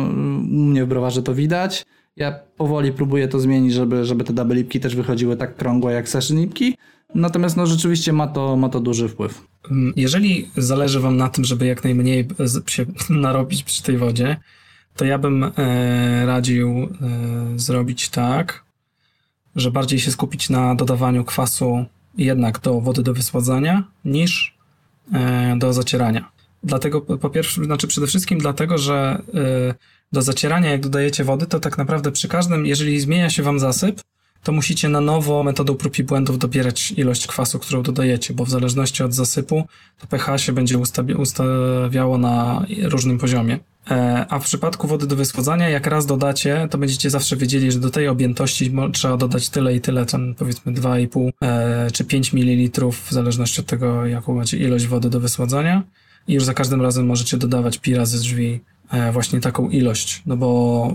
[0.50, 1.86] u mnie w browarze to widać.
[2.16, 6.08] Ja powoli próbuję to zmienić, żeby, żeby te double ipki też wychodziły tak krągłe jak
[6.08, 6.76] session ipki.
[7.14, 9.46] Natomiast no rzeczywiście ma to, ma to duży wpływ.
[9.70, 12.28] Mm, Jeżeli zależy Wam na tym, żeby jak najmniej
[12.66, 14.36] się narobić przy tej wodzie,
[14.96, 16.88] to ja bym e, radził e,
[17.56, 18.64] zrobić tak,
[19.56, 21.84] że bardziej się skupić na dodawaniu kwasu
[22.18, 24.58] jednak do wody do wysładzania niż
[25.12, 26.30] e, do zacierania.
[26.62, 29.74] Dlatego po pierwsze, znaczy przede wszystkim dlatego, że e,
[30.12, 34.00] do zacierania jak dodajecie wody, to tak naprawdę przy każdym, jeżeli zmienia się Wam zasyp,
[34.42, 38.50] to musicie na nowo metodą prób i błędów dobierać ilość kwasu, którą dodajecie, bo w
[38.50, 39.64] zależności od zasypu
[39.98, 43.58] to pH się będzie ustawi- ustawiało na różnym poziomie.
[43.90, 47.78] E, A w przypadku wody do wysłodzania, jak raz dodacie, to będziecie zawsze wiedzieli, że
[47.78, 52.90] do tej objętości trzeba dodać tyle i tyle, tam powiedzmy 2,5 e, czy 5 ml,
[52.92, 55.82] w zależności od tego, jaką macie ilość wody do wysładzania.
[56.28, 58.60] I już za każdym razem możecie dodawać pi razy drzwi
[59.12, 60.94] właśnie taką ilość, no bo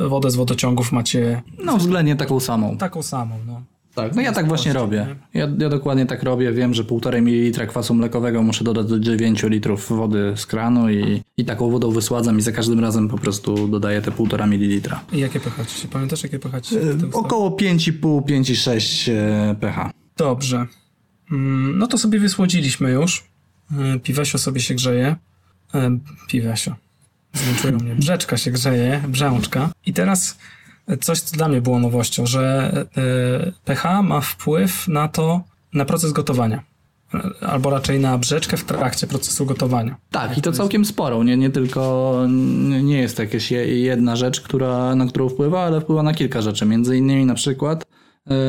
[0.00, 2.76] e, wodę z wodociągów macie No względnie taką samą.
[2.76, 3.62] taką samą, no.
[3.94, 5.16] Tak, no ja tak właśnie robię.
[5.34, 6.52] Ja, ja dokładnie tak robię.
[6.52, 11.22] Wiem, że 1,5 ml kwasu mlekowego muszę dodać do 9 litrów wody z kranu i,
[11.36, 14.96] i taką wodą wysładzam i za każdym razem po prostu dodaję te 1,5 ml.
[15.12, 15.64] I jakie pH?
[15.92, 16.82] Pamiętasz, jakie pH stało?
[17.12, 19.90] Około 5,5-5,6 e, pH.
[20.16, 20.66] Dobrze.
[21.32, 23.24] Mm, No to sobie wysłodziliśmy już.
[23.94, 25.16] E, Piwesio sobie się grzeje.
[25.74, 25.98] E,
[26.28, 26.74] Piwesio.
[27.82, 27.94] Mnie.
[27.94, 29.70] Brzeczka się grzeje, brzęczka.
[29.86, 30.38] I teraz
[31.00, 35.40] coś, co dla mnie było nowością, że e, pH ma wpływ na to,
[35.72, 36.62] na proces gotowania.
[37.40, 39.96] Albo raczej na brzeczkę w trakcie procesu gotowania.
[40.10, 41.24] Tak, i to całkiem sporo.
[41.24, 42.14] Nie, nie tylko
[42.82, 46.66] nie jest to jakaś jedna rzecz, która, na którą wpływa, ale wpływa na kilka rzeczy.
[46.66, 47.86] Między innymi na przykład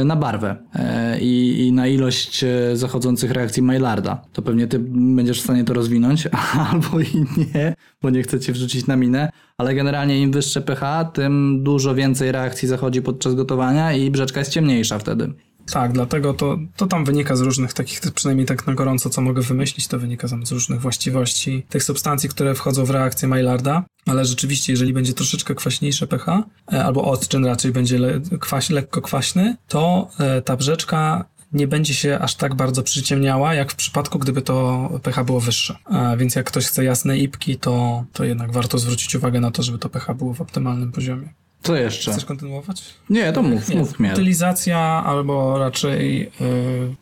[0.05, 4.21] na barwę e, i, i, na ilość e, zachodzących reakcji Maillarda.
[4.33, 6.27] To pewnie ty będziesz w stanie to rozwinąć,
[6.71, 11.63] albo i nie, bo nie chcecie wrzucić na minę, ale generalnie im wyższe pH, tym
[11.63, 15.33] dużo więcej reakcji zachodzi podczas gotowania i brzeczka jest ciemniejsza wtedy.
[15.71, 19.41] Tak, dlatego to, to tam wynika z różnych takich, przynajmniej tak na gorąco, co mogę
[19.41, 24.25] wymyślić, to wynika tam z różnych właściwości tych substancji, które wchodzą w reakcję Maillarda, ale
[24.25, 26.43] rzeczywiście, jeżeli będzie troszeczkę kwaśniejsze pH,
[26.73, 31.93] e, albo odczyn raczej będzie le, kwaś, lekko kwaśny, to e, ta brzeczka nie będzie
[31.93, 35.75] się aż tak bardzo przyciemniała, jak w przypadku, gdyby to pH było wyższe.
[35.85, 39.63] A więc jak ktoś chce jasne ipki, to, to jednak warto zwrócić uwagę na to,
[39.63, 41.33] żeby to pH było w optymalnym poziomie.
[41.65, 42.11] Co jeszcze?
[42.11, 42.83] Chcesz kontynuować?
[43.09, 43.75] Nie, to mów, Nie.
[43.75, 44.11] mów mnie.
[44.13, 46.29] Utylizacja albo raczej y,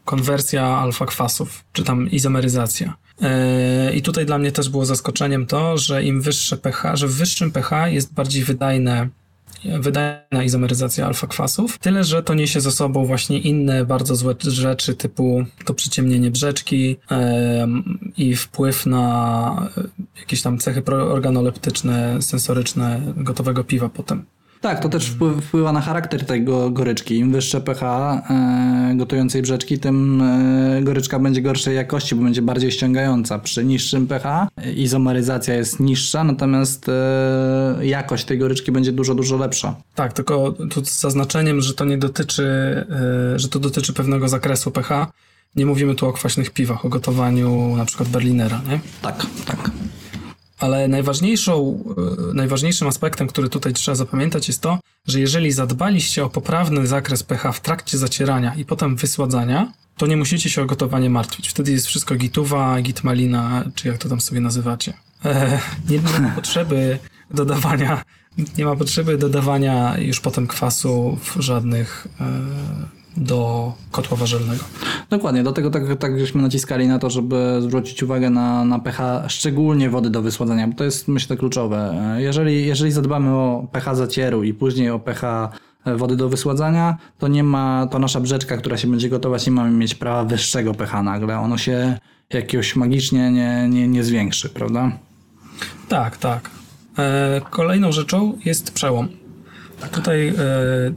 [0.05, 2.93] konwersja alfa kwasów, czy tam izomeryzacja.
[3.89, 7.15] Y, I tutaj dla mnie też było zaskoczeniem to, że im wyższe pH, że w
[7.15, 9.09] wyższym pH jest bardziej wydajne
[9.79, 14.95] wydajna izomeryzacja alfa kwasów, tyle że to niesie ze sobą właśnie inne bardzo złe rzeczy
[14.95, 16.97] typu to przyciemnienie brzeczki yy,
[18.17, 19.69] i wpływ na
[20.19, 24.25] jakieś tam cechy organoleptyczne, sensoryczne gotowego piwa potem.
[24.63, 27.17] Tak, to też wpływa na charakter tego goryczki.
[27.17, 27.83] Im wyższe pH
[28.29, 33.39] e, gotującej brzeczki, tym e, goryczka będzie gorszej jakości, bo będzie bardziej ściągająca.
[33.39, 39.75] Przy niższym pH izomeryzacja jest niższa, natomiast e, jakość tej goryczki będzie dużo, dużo lepsza.
[39.95, 42.45] Tak, tylko tu z zaznaczeniem, że to nie dotyczy,
[43.35, 45.07] e, że to dotyczy pewnego zakresu pH.
[45.55, 48.79] Nie mówimy tu o kwaśnych piwach, o gotowaniu na przykład Berlinera, nie?
[49.01, 49.71] Tak, tak.
[50.59, 51.83] Ale najważniejszą,
[52.31, 57.23] e, najważniejszym aspektem, który tutaj trzeba zapamiętać, jest to, że jeżeli zadbaliście o poprawny zakres
[57.23, 61.49] pH w trakcie zacierania i potem wysładzania, to nie musicie się o gotowanie martwić.
[61.49, 64.93] Wtedy jest wszystko gituwa, gitmalina, czy jak to tam sobie nazywacie.
[65.25, 65.59] Eee,
[65.89, 66.99] nie ma potrzeby
[67.31, 68.03] dodawania,
[68.57, 74.63] nie ma potrzeby dodawania już potem kwasu w żadnych e, do kotła warzelnego.
[75.09, 79.89] Dokładnie, dlatego tak, tak żeśmy naciskali na to, żeby zwrócić uwagę na, na pH, szczególnie
[79.89, 81.95] wody do wysładzania, bo to jest myślę kluczowe.
[82.17, 85.49] Jeżeli, jeżeli zadbamy o pH zacieru i później o pH
[85.85, 89.71] wody do wysładzania, to nie ma, to nasza brzeczka, która się będzie gotować, nie mamy
[89.71, 91.39] mieć prawa wyższego pH nagle.
[91.39, 91.97] Ono się
[92.29, 94.91] jakiegoś magicznie nie, nie, nie zwiększy, prawda?
[95.89, 96.49] Tak, tak.
[96.97, 99.22] E, kolejną rzeczą jest przełom.
[99.91, 100.33] Tutaj e,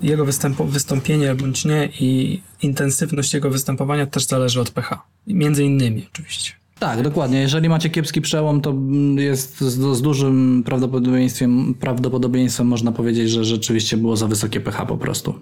[0.03, 0.25] jego
[0.59, 5.03] wystąpienie bądź nie i intensywność jego występowania też zależy od pH.
[5.27, 6.53] Między innymi oczywiście.
[6.79, 7.41] Tak, dokładnie.
[7.41, 8.75] Jeżeli macie kiepski przełom, to
[9.17, 14.97] jest z, z, dużym prawdopodobieństwem, prawdopodobieństwem można powiedzieć, że rzeczywiście było za wysokie pH po
[14.97, 15.35] prostu.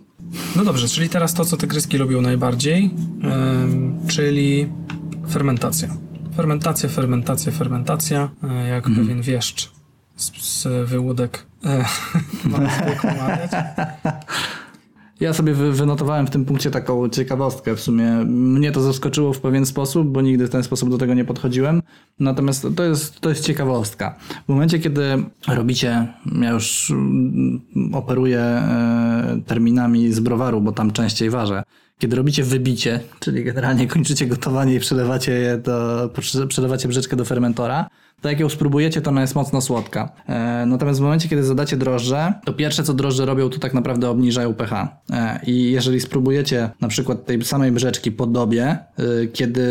[0.56, 2.90] No dobrze, czyli teraz to, co te gryzki lubią najbardziej,
[4.08, 4.68] czyli
[5.30, 5.96] fermentacja.
[6.36, 9.06] Fermentacja, fermentacja, fermentacja, e, jak mhm.
[9.06, 9.70] pewien wieszcz
[10.16, 11.46] z, z wyłódek
[15.20, 17.76] Ja sobie wynotowałem w tym punkcie taką ciekawostkę.
[17.76, 21.14] W sumie mnie to zaskoczyło w pewien sposób, bo nigdy w ten sposób do tego
[21.14, 21.82] nie podchodziłem.
[22.20, 24.18] Natomiast to jest, to jest ciekawostka.
[24.44, 25.02] W momencie, kiedy
[25.48, 26.06] robicie,
[26.40, 27.60] ja już mm,
[27.92, 31.62] operuję e, terminami z browaru, bo tam częściej ważę.
[31.98, 36.10] Kiedy robicie wybicie, czyli generalnie kończycie gotowanie i przelewacie je do,
[36.48, 37.88] przelewacie brzeczkę do fermentora,
[38.24, 40.12] to jak ją spróbujecie, to ona jest mocno słodka.
[40.26, 44.10] E, natomiast w momencie, kiedy zadacie drożdże, to pierwsze co drożdże robią, to tak naprawdę
[44.10, 44.88] obniżają pH.
[45.10, 49.64] E, I jeżeli spróbujecie na przykład tej samej brzeczki po dobie, e, kiedy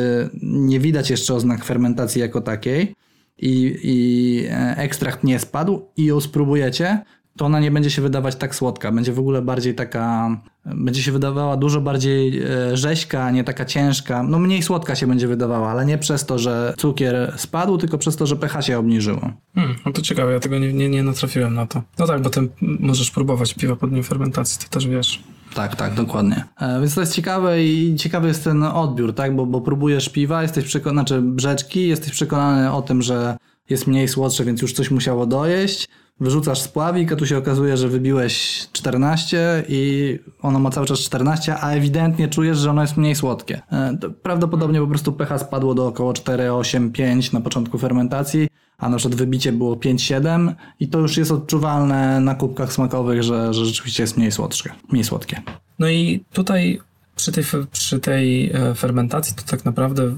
[0.43, 2.95] nie widać jeszcze oznak fermentacji jako takiej,
[3.37, 4.47] i, i
[4.77, 7.01] ekstrakt nie spadł i ją spróbujecie,
[7.37, 8.91] to ona nie będzie się wydawać tak słodka.
[8.91, 14.23] Będzie w ogóle bardziej taka, będzie się wydawała dużo bardziej e, rzeźka, nie taka ciężka.
[14.23, 18.15] No mniej słodka się będzie wydawała, ale nie przez to, że cukier spadł, tylko przez
[18.15, 19.29] to, że pH się obniżyło.
[19.55, 21.81] Hmm, no to ciekawe, ja tego nie, nie, nie natrafiłem na to.
[21.99, 25.23] No tak, bo ty możesz próbować piwa pod nim fermentacji, to też wiesz.
[25.53, 26.43] Tak, tak, dokładnie.
[26.59, 29.35] E, więc to jest ciekawe i ciekawy jest ten odbiór, tak?
[29.35, 33.37] Bo, bo próbujesz piwa, jesteś przekonany, znaczy brzeczki, jesteś przekonany o tym, że
[33.69, 35.87] jest mniej słodsze, więc już coś musiało dojeść
[36.23, 41.55] wyrzucasz spławik, a tu się okazuje, że wybiłeś 14 i ono ma cały czas 14,
[41.55, 43.61] a ewidentnie czujesz, że ono jest mniej słodkie.
[43.71, 48.47] E, prawdopodobnie po prostu pH spadło do około 4, 8, 5 na początku fermentacji,
[48.77, 53.53] a na przykład wybicie było 5-7 i to już jest odczuwalne na kubkach smakowych, że,
[53.53, 54.73] że rzeczywiście jest mniej słodkie.
[54.91, 55.41] Mniej słodkie.
[55.79, 56.79] No i tutaj
[57.15, 60.15] przy tej, przy tej e, fermentacji to tak naprawdę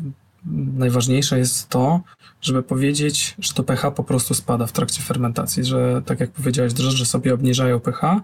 [0.77, 2.01] najważniejsze jest to,
[2.45, 6.73] żeby powiedzieć, że to pH po prostu spada w trakcie fermentacji, że tak jak powiedziałeś,
[6.73, 8.21] drożdże sobie obniżają pH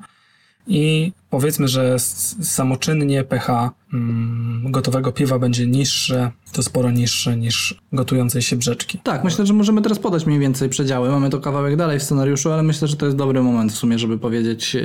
[0.68, 1.96] i powiedzmy, że
[2.42, 9.00] samoczynnie pH mm, gotowego piwa będzie niższe, to sporo niższe niż gotującej się brzeczki.
[9.04, 11.10] Tak, myślę, że możemy teraz podać mniej więcej przedziały.
[11.10, 14.00] Mamy to kawałek dalej w scenariuszu, ale myślę, że to jest dobry moment w sumie,
[14.00, 14.84] żeby powiedzieć, yy,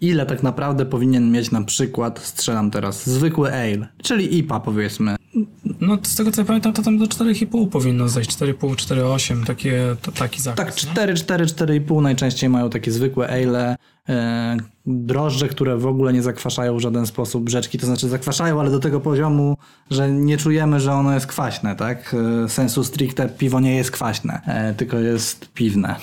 [0.00, 5.16] ile tak naprawdę powinien mieć na przykład, strzelam teraz, zwykły ale, czyli IPA powiedzmy.
[5.80, 9.96] No z tego co ja pamiętam, to tam do 4,5 powinno zejść, 4,5, 4,8, takie,
[10.02, 10.66] to, taki zakres.
[10.66, 13.76] Tak, 4, 4, 4,5 najczęściej mają takie zwykłe ale, E,
[14.86, 18.78] drożdże, które w ogóle nie zakwaszają w żaden sposób brzeczki, to znaczy zakwaszają, ale do
[18.78, 19.56] tego poziomu,
[19.90, 22.14] że nie czujemy, że ono jest kwaśne, tak?
[22.44, 25.96] E, sensu stricte piwo nie jest kwaśne, e, tylko jest piwne.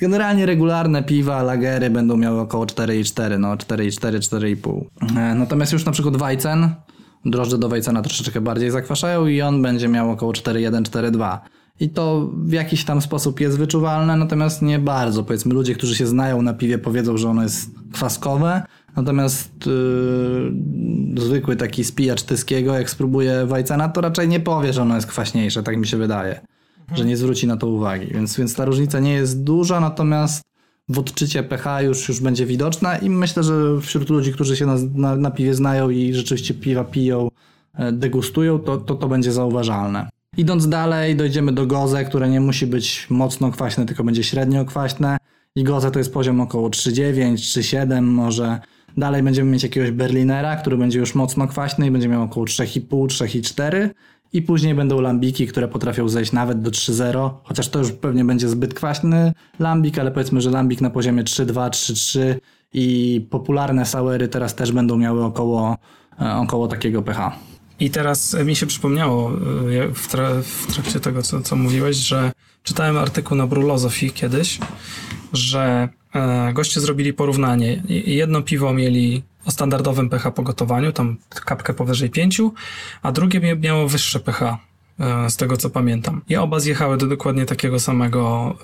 [0.00, 4.84] Generalnie regularne piwa, lagery będą miały około 4,4, no 4,4, 4,5.
[5.34, 6.74] Natomiast już na przykład Weizen,
[7.24, 11.38] drożdże do Weizena troszeczkę bardziej zakwaszają i on będzie miał około 4,1, 4,2
[11.80, 15.24] i to w jakiś tam sposób jest wyczuwalne, natomiast nie bardzo.
[15.24, 18.62] Powiedzmy, ludzie, którzy się znają na piwie, powiedzą, że ono jest kwaskowe,
[18.96, 24.94] natomiast yy, zwykły taki spijacz tyskiego, jak spróbuje Wajcana, to raczej nie powie, że ono
[24.94, 26.40] jest kwaśniejsze, tak mi się wydaje,
[26.80, 26.96] mhm.
[26.96, 28.06] że nie zwróci na to uwagi.
[28.06, 30.42] Więc, więc ta różnica nie jest duża, natomiast
[30.88, 34.76] w odczycie pH już, już będzie widoczna i myślę, że wśród ludzi, którzy się na,
[34.94, 37.28] na, na piwie znają i rzeczywiście piwa piją,
[37.74, 40.08] e, degustują, to, to to będzie zauważalne.
[40.36, 45.16] Idąc dalej, dojdziemy do goze, które nie musi być mocno kwaśne, tylko będzie średnio kwaśne.
[45.56, 48.60] I goze to jest poziom około 3,9, 3,7 może.
[48.96, 53.06] Dalej będziemy mieć jakiegoś Berlinera, który będzie już mocno kwaśny i będzie miał około 3,5,
[53.06, 53.90] 3,4.
[54.32, 58.48] I później będą lambiki, które potrafią zejść nawet do 3,0, chociaż to już pewnie będzie
[58.48, 62.34] zbyt kwaśny lambik, ale powiedzmy, że lambik na poziomie 3,2, 3,3
[62.72, 65.76] i popularne sauery teraz też będą miały około,
[66.20, 67.53] e, około takiego pH.
[67.80, 69.34] I teraz mi się przypomniało e,
[69.94, 72.32] w, tra w trakcie tego, co, co mówiłeś, że
[72.62, 74.58] czytałem artykuł na Brulozofii kiedyś,
[75.32, 77.82] że e, goście zrobili porównanie.
[78.06, 82.40] Jedno piwo mieli o standardowym pH pogotowaniu, tam kapkę powyżej 5,
[83.02, 84.58] a drugie miało wyższe pH
[85.28, 86.20] z tego co pamiętam.
[86.28, 88.54] I oba zjechały do dokładnie takiego samego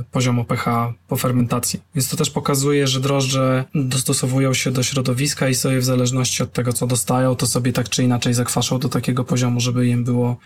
[0.00, 1.80] y, poziomu pH po fermentacji.
[1.94, 6.52] Więc to też pokazuje, że drożdże dostosowują się do środowiska i sobie w zależności od
[6.52, 10.36] tego, co dostają, to sobie tak czy inaczej zakwaszą do takiego poziomu, żeby im było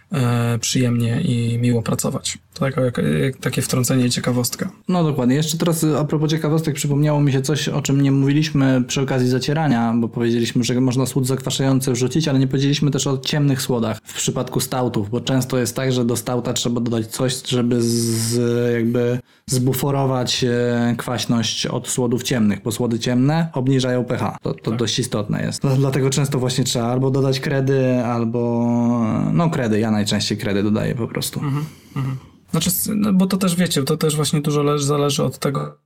[0.55, 2.39] y, przyjemnie i miło pracować.
[2.55, 4.70] To jako, jak, jak, takie wtrącenie i ciekawostka.
[4.89, 5.36] No dokładnie.
[5.36, 9.28] Jeszcze teraz a propos ciekawostek przypomniało mi się coś, o czym nie mówiliśmy przy okazji
[9.28, 13.98] zacierania, bo powiedzieliśmy, że można słód zakwaszający wrzucić, ale nie powiedzieliśmy też o ciemnych słodach
[14.05, 18.35] w przypadku stału bo często jest tak, że do stałta trzeba dodać coś, żeby z,
[18.75, 24.37] jakby zbuforować e, kwaśność od słodów ciemnych, bo słody ciemne obniżają pH.
[24.43, 24.79] To, to tak.
[24.79, 25.62] dość istotne jest.
[25.79, 28.66] Dlatego często właśnie trzeba albo dodać kredy, albo
[29.33, 31.41] no kredy, ja najczęściej kredy dodaję po prostu.
[31.41, 31.65] Mhm,
[31.97, 32.34] mhm.
[32.55, 35.78] Znaczy, no bo to też wiecie, to też właśnie dużo leży, zależy od tego,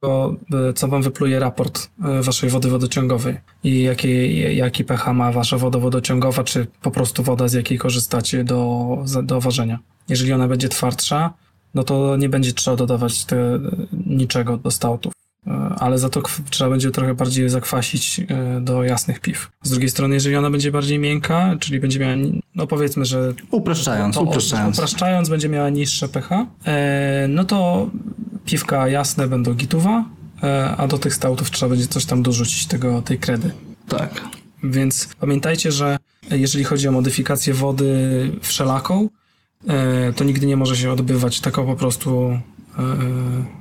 [0.53, 5.59] e, co wam wypluje raport e, waszej wody wodociągowej i jaki, jaki pH ma wasza
[5.59, 8.87] woda wodociągowa, czy po prostu woda, z jakiej korzystacie do,
[9.23, 9.79] do ważenia.
[10.09, 11.35] Jeżeli ona będzie twardsza,
[11.75, 13.59] no to nie będzie trzeba dodawać te,
[14.07, 15.13] niczego do stałtów.
[15.49, 19.51] E, ale za to trzeba będzie trochę bardziej zakwasić e, do jasnych piw.
[19.63, 22.15] Z drugiej strony, jeżeli ona będzie bardziej miękka, czyli będzie miała,
[22.55, 23.35] no powiedzmy, że...
[23.51, 24.77] Upraszczając, to, upraszczając.
[24.77, 27.91] Upraszczając będzie miała niższe pH, e, no to
[28.45, 30.05] piwka jasne będą gituwa,
[30.77, 33.51] a do tych stałtów trzeba będzie coś tam dorzucić tego, tej kredy.
[33.89, 34.21] Tak.
[34.63, 35.99] Więc pamiętajcie, że
[36.31, 39.09] jeżeli chodzi o modyfikację wody wszelaką,
[40.17, 42.39] to nigdy nie może się odbywać tako po prostu,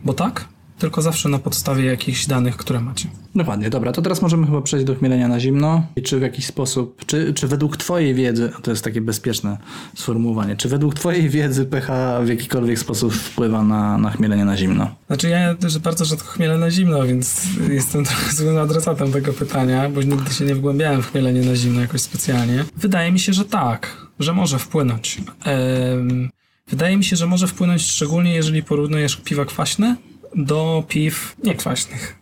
[0.04, 0.46] bo tak,
[0.80, 3.10] tylko zawsze na podstawie jakichś danych, które macie.
[3.36, 5.86] Dokładnie, dobra, to teraz możemy chyba przejść do chmielenia na zimno.
[5.96, 9.58] I czy w jakiś sposób, czy, czy według Twojej wiedzy, to jest takie bezpieczne
[9.96, 14.96] sformułowanie, czy według Twojej wiedzy pH w jakikolwiek sposób wpływa na, na chmielenie na zimno?
[15.08, 19.90] Znaczy ja też bardzo rzadko chmielę na zimno, więc jestem trochę złym adresatem tego pytania,
[19.90, 22.66] bo nigdy się nie wgłębiałem w chmielenie na zimno jakoś specjalnie.
[22.78, 25.18] Wydaje mi się, że tak, że może wpłynąć.
[25.46, 26.30] Ehm,
[26.68, 29.96] wydaje mi się, że może wpłynąć szczególnie jeżeli porównujesz piwa kwaśne
[30.38, 32.18] do piw niekwaśnych.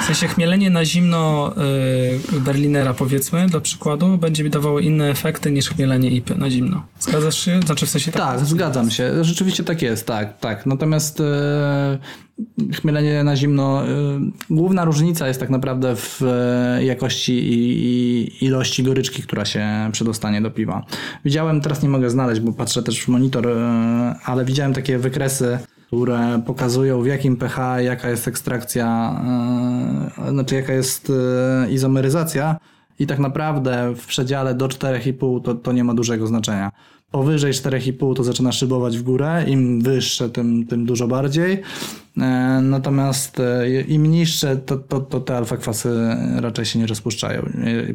[0.00, 1.52] W sensie chmielenie na zimno
[2.36, 6.86] y, Berlinera powiedzmy, dla przykładu, będzie mi dawało inne efekty niż chmielenie IPy na zimno.
[7.00, 7.60] Zgadzasz się?
[7.66, 8.22] Znaczy w sensie tak?
[8.22, 9.24] Tak, zgadzam się.
[9.24, 10.66] Rzeczywiście tak jest, tak, tak.
[10.66, 11.24] Natomiast y,
[12.74, 13.88] chmielenie na zimno, y,
[14.50, 16.20] główna różnica jest tak naprawdę w
[16.80, 20.86] jakości i, i, ilości goryczki, która się przedostanie do piwa.
[21.24, 23.48] Widziałem, teraz nie mogę znaleźć, bo patrzę też w monitor,
[24.24, 25.58] ale widziałem takie wykresy
[25.94, 29.20] które pokazują w jakim pH, jaka jest ekstrakcja,
[30.24, 32.56] yy, znaczy jaka jest yy, izomeryzacja
[32.98, 36.72] i tak naprawdę w przedziale do 4,5 to, to nie ma dużego znaczenia.
[37.10, 41.62] Powyżej 4,5 to zaczyna szybować w górę, im wyższe, tym, tym dużo bardziej.
[42.18, 43.42] E, natomiast
[43.88, 47.42] im niższe, to, to, to te alfa-kwasy raczej się nie rozpuszczają.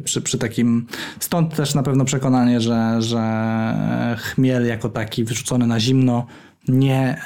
[0.04, 0.86] Przy, przy takim,
[1.20, 6.26] stąd też na pewno przekonanie, że, że chmiel jako taki wyrzucony na zimno
[6.68, 7.22] nie,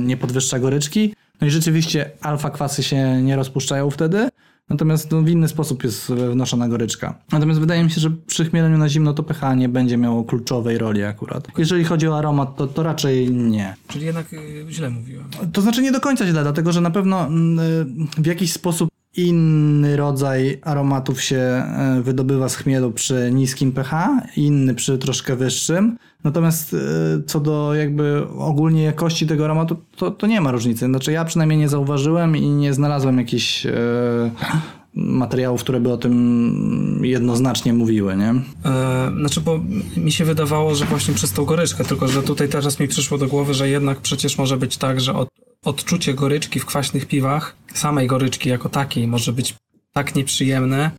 [0.00, 1.14] nie podwyższa goryczki.
[1.40, 4.28] No i rzeczywiście alfa-kwasy się nie rozpuszczają wtedy,
[4.68, 7.18] Natomiast no, w inny sposób jest wnoszona goryczka.
[7.32, 10.78] Natomiast wydaje mi się, że przy chmieleniu na zimno to pH nie będzie miało kluczowej
[10.78, 11.48] roli akurat.
[11.58, 13.76] Jeżeli chodzi o aromat, to, to raczej nie.
[13.88, 15.24] Czyli jednak y, źle mówiłem.
[15.52, 17.58] To znaczy nie do końca źle, dlatego że na pewno mm,
[18.18, 24.20] y, w jakiś sposób inny rodzaj aromatów się e, wydobywa z chmielu przy niskim pH,
[24.36, 25.98] inny przy troszkę wyższym.
[26.24, 26.78] Natomiast e,
[27.26, 30.86] co do jakby ogólnie jakości tego aromatu, to, to nie ma różnicy.
[30.86, 33.72] Znaczy ja przynajmniej nie zauważyłem i nie znalazłem jakichś e,
[34.94, 38.34] materiałów, które by o tym jednoznacznie mówiły, nie?
[38.70, 39.60] E, znaczy, bo
[39.96, 43.26] mi się wydawało, że właśnie przez tą goryczkę, tylko że tutaj teraz mi przyszło do
[43.26, 45.28] głowy, że jednak przecież może być tak, że od,
[45.64, 49.54] odczucie goryczki w kwaśnych piwach, samej goryczki jako takiej, może być
[49.92, 50.90] tak nieprzyjemne,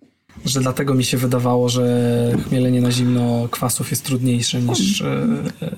[0.46, 5.02] że dlatego mi się wydawało, że chmielenie na zimno kwasów jest trudniejsze niż...
[5.02, 5.06] E,
[5.62, 5.72] e,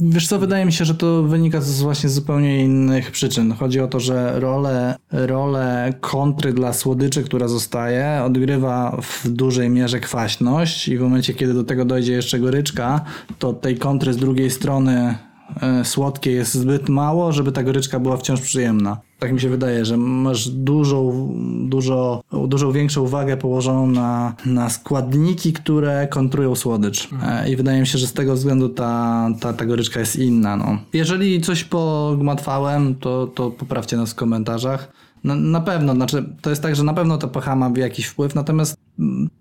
[0.00, 3.52] Wiesz co, wydaje mi się, że to wynika z właśnie zupełnie innych przyczyn.
[3.52, 10.00] Chodzi o to, że rolę, rolę kontry dla słodyczy, która zostaje, odgrywa w dużej mierze
[10.00, 13.04] kwaśność i w momencie, kiedy do tego dojdzie jeszcze goryczka,
[13.38, 15.14] to tej kontry z drugiej strony
[15.62, 19.00] E, słodkie jest zbyt mało, żeby ta goryczka była wciąż przyjemna.
[19.24, 21.28] Tak mi się wydaje, że masz dużą,
[21.68, 27.08] dużo, dużo większą uwagę położoną na, na składniki, które kontrują słodycz.
[27.22, 30.56] E, I wydaje mi się, że z tego względu ta, ta, ta goryczka jest inna.
[30.56, 30.78] No.
[30.92, 34.92] Jeżeli coś pogmatwałem, to, to poprawcie nas w komentarzach.
[35.24, 38.34] Na, na, pewno, znaczy to jest tak, że na pewno to pH ma jakiś wpływ,
[38.34, 38.76] natomiast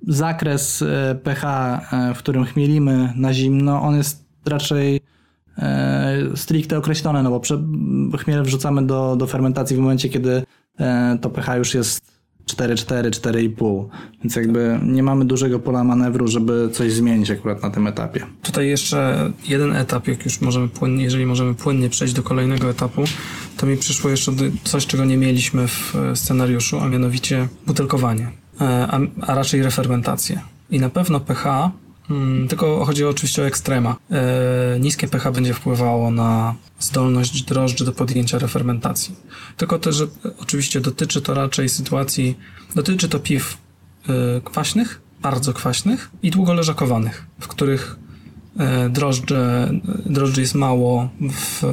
[0.08, 1.46] zakres e, pH,
[2.16, 5.13] w którym chmielimy na zimno, on jest raczej E,
[6.36, 7.40] stricte określone, no
[8.10, 10.44] bo chmiel wrzucamy do, do fermentacji w momencie, kiedy
[10.80, 12.14] e, to pH już jest
[12.48, 13.86] 4,4, 4,5.
[14.24, 18.26] Więc jakby nie mamy dużego pola manewru, żeby coś zmienić akurat na tym etapie.
[18.42, 23.04] Tutaj jeszcze jeden etap, jak już możemy płynnie, jeżeli możemy płynnie przejść do kolejnego etapu,
[23.58, 24.32] to mi przyszło jeszcze
[24.64, 28.32] coś, czego nie mieliśmy w scenariuszu, a mianowicie butelkowanie,
[28.62, 30.42] e, a, a raczej refermentację.
[30.72, 31.72] I na pewno pH
[32.08, 33.96] Hmm, tylko chodzi oczywiście o ekstrema.
[34.12, 39.16] E, niskie pH będzie wpływało na zdolność drożdży do podjęcia refermentacji.
[39.58, 40.08] Tylko to, że
[40.40, 42.38] oczywiście dotyczy to raczej sytuacji,
[42.76, 43.58] dotyczy to piw
[44.10, 47.96] e, kwaśnych, bardzo kwaśnych i długo leżakowanych, w których
[48.60, 49.72] e, drożdże,
[50.06, 51.64] drożdży jest mało w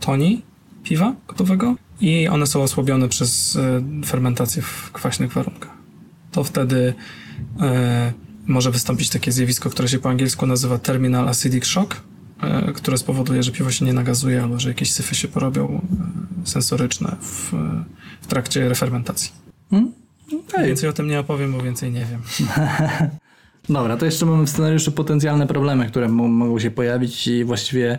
[0.00, 0.42] toni
[0.82, 3.58] piwa gotowego i one są osłabione przez
[4.06, 5.70] fermentację w kwaśnych warunkach.
[6.32, 6.94] To wtedy
[8.50, 11.96] może wystąpić takie zjawisko, które się po angielsku nazywa terminal acidic shock,
[12.42, 15.80] e, które spowoduje, że piwo się nie nagazuje albo że jakieś syfy się porobią
[16.42, 17.52] e, sensoryczne w,
[18.20, 19.32] w trakcie refermentacji.
[19.70, 19.92] Hmm?
[20.48, 20.66] Okay.
[20.66, 22.22] Więcej o tym nie opowiem, bo więcej nie wiem.
[23.68, 27.98] Dobra, to jeszcze mamy w scenariuszu potencjalne problemy, które mogą się pojawić i właściwie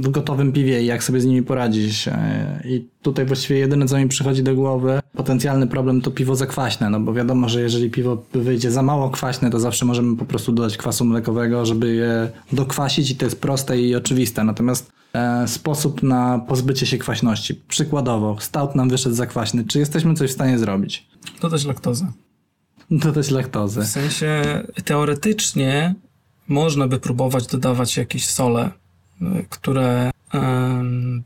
[0.00, 2.08] w gotowym piwie i jak sobie z nimi poradzić.
[2.08, 6.90] E, I tutaj właściwie jedyne, co mi przychodzi do głowy, potencjalny problem to piwo zakwaśne,
[6.90, 10.52] no bo wiadomo, że jeżeli piwo wyjdzie za mało kwaśne, to zawsze możemy po prostu
[10.52, 14.44] dodać kwasu mlekowego, żeby je dokwasić i to jest proste i oczywiste.
[14.44, 17.54] Natomiast e, sposób na pozbycie się kwaśności.
[17.54, 19.64] Przykładowo, stout nam wyszedł zakwaśny.
[19.64, 21.08] Czy jesteśmy coś w stanie zrobić?
[21.42, 22.12] Dodać laktozę.
[22.90, 23.82] Dodać laktozę.
[23.82, 24.42] W sensie
[24.84, 25.94] teoretycznie
[26.48, 28.70] można by próbować dodawać jakieś sole
[29.48, 30.10] które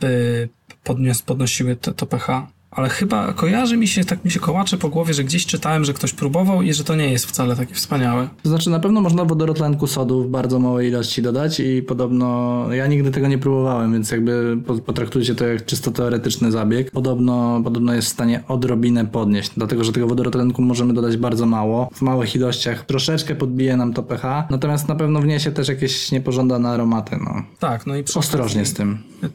[0.00, 0.48] by
[0.84, 4.88] podnios, podnosiły to, to pH ale chyba kojarzy mi się, tak mi się kołacze po
[4.88, 8.28] głowie, że gdzieś czytałem, że ktoś próbował i że to nie jest wcale takie wspaniałe.
[8.42, 12.86] To znaczy na pewno można wodorotlenku sodu w bardzo małej ilości dodać i podobno, ja
[12.86, 14.56] nigdy tego nie próbowałem, więc jakby
[14.86, 16.90] potraktujcie to jak czysto teoretyczny zabieg.
[16.90, 21.90] Podobno, podobno jest w stanie odrobinę podnieść, dlatego że tego wodorotlenku możemy dodać bardzo mało,
[21.94, 26.68] w małych ilościach troszeczkę podbije nam to pH, natomiast na pewno wniesie też jakieś niepożądane
[26.68, 27.16] aromaty.
[27.24, 27.42] No.
[27.58, 28.98] Tak, no i Ostrożnie z tym.
[29.22, 29.28] E,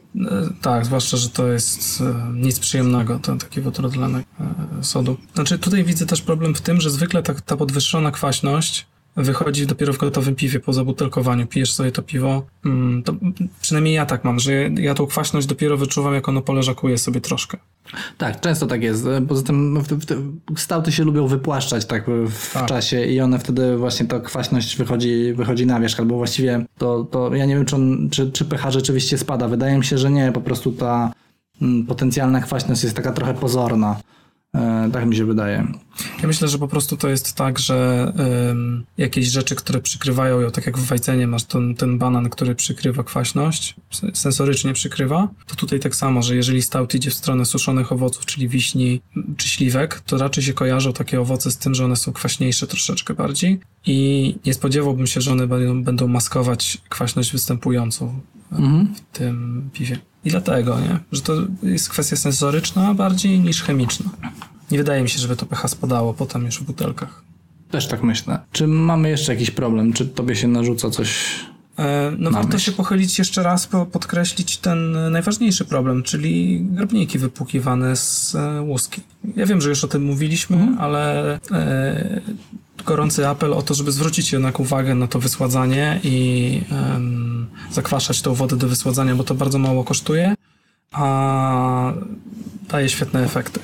[0.62, 3.18] tak, zwłaszcza, że to jest e, nic przyjemnego.
[3.18, 4.26] To taki wodorotlenek
[4.82, 5.16] sodu.
[5.34, 8.86] Znaczy tutaj widzę też problem w tym, że zwykle ta, ta podwyższona kwaśność
[9.16, 11.46] wychodzi dopiero w gotowym piwie po zabutelkowaniu.
[11.46, 13.14] Pijesz sobie to piwo, mm, to
[13.62, 17.58] przynajmniej ja tak mam, że ja tą kwaśność dopiero wyczuwam, jak ono poleżakuje sobie troszkę.
[18.18, 19.06] Tak, często tak jest.
[19.28, 19.84] Poza tym
[20.56, 22.66] stałty się lubią wypłaszczać tak w tak.
[22.66, 27.34] czasie i one wtedy właśnie ta kwaśność wychodzi, wychodzi na wierzch, albo właściwie to, to
[27.34, 29.48] ja nie wiem, czy, on, czy, czy pH rzeczywiście spada.
[29.48, 31.12] Wydaje mi się, że nie, po prostu ta
[31.88, 33.96] potencjalna kwaśność jest taka trochę pozorna.
[34.54, 35.66] E, tak mi się wydaje.
[36.22, 38.12] Ja myślę, że po prostu to jest tak, że
[38.50, 42.54] ym, jakieś rzeczy, które przykrywają ją, tak jak w wajcenie masz ten, ten banan, który
[42.54, 43.76] przykrywa kwaśność,
[44.14, 48.48] sensorycznie przykrywa, to tutaj tak samo, że jeżeli stout idzie w stronę suszonych owoców, czyli
[48.48, 49.00] wiśni
[49.36, 53.14] czy śliwek, to raczej się kojarzą takie owoce z tym, że one są kwaśniejsze troszeczkę
[53.14, 58.20] bardziej i nie spodziewałbym się, że one będą, będą maskować kwaśność występującą
[58.52, 58.94] mhm.
[58.94, 59.98] w tym piwie.
[60.24, 60.98] I dlatego, nie?
[61.12, 61.32] Że to
[61.62, 64.10] jest kwestia sensoryczna bardziej niż chemiczna.
[64.70, 67.22] Nie wydaje mi się, żeby to pH spadało potem już w butelkach.
[67.70, 68.38] Też tak myślę.
[68.52, 69.92] Czy mamy jeszcze jakiś problem?
[69.92, 71.34] Czy tobie się narzuca coś
[71.78, 78.34] e, no warto się pochylić jeszcze raz, podkreślić ten najważniejszy problem, czyli grabniki wypłukiwane z
[78.34, 79.00] e, łuski.
[79.36, 80.78] Ja wiem, że już o tym mówiliśmy, mhm.
[80.78, 82.20] ale e,
[82.82, 88.34] gorący apel o to, żeby zwrócić jednak uwagę na to wysładzanie i um, zakwaszać tą
[88.34, 90.34] wodę do wysładzania, bo to bardzo mało kosztuje,
[90.92, 91.92] a
[92.68, 93.60] daje świetne efekty.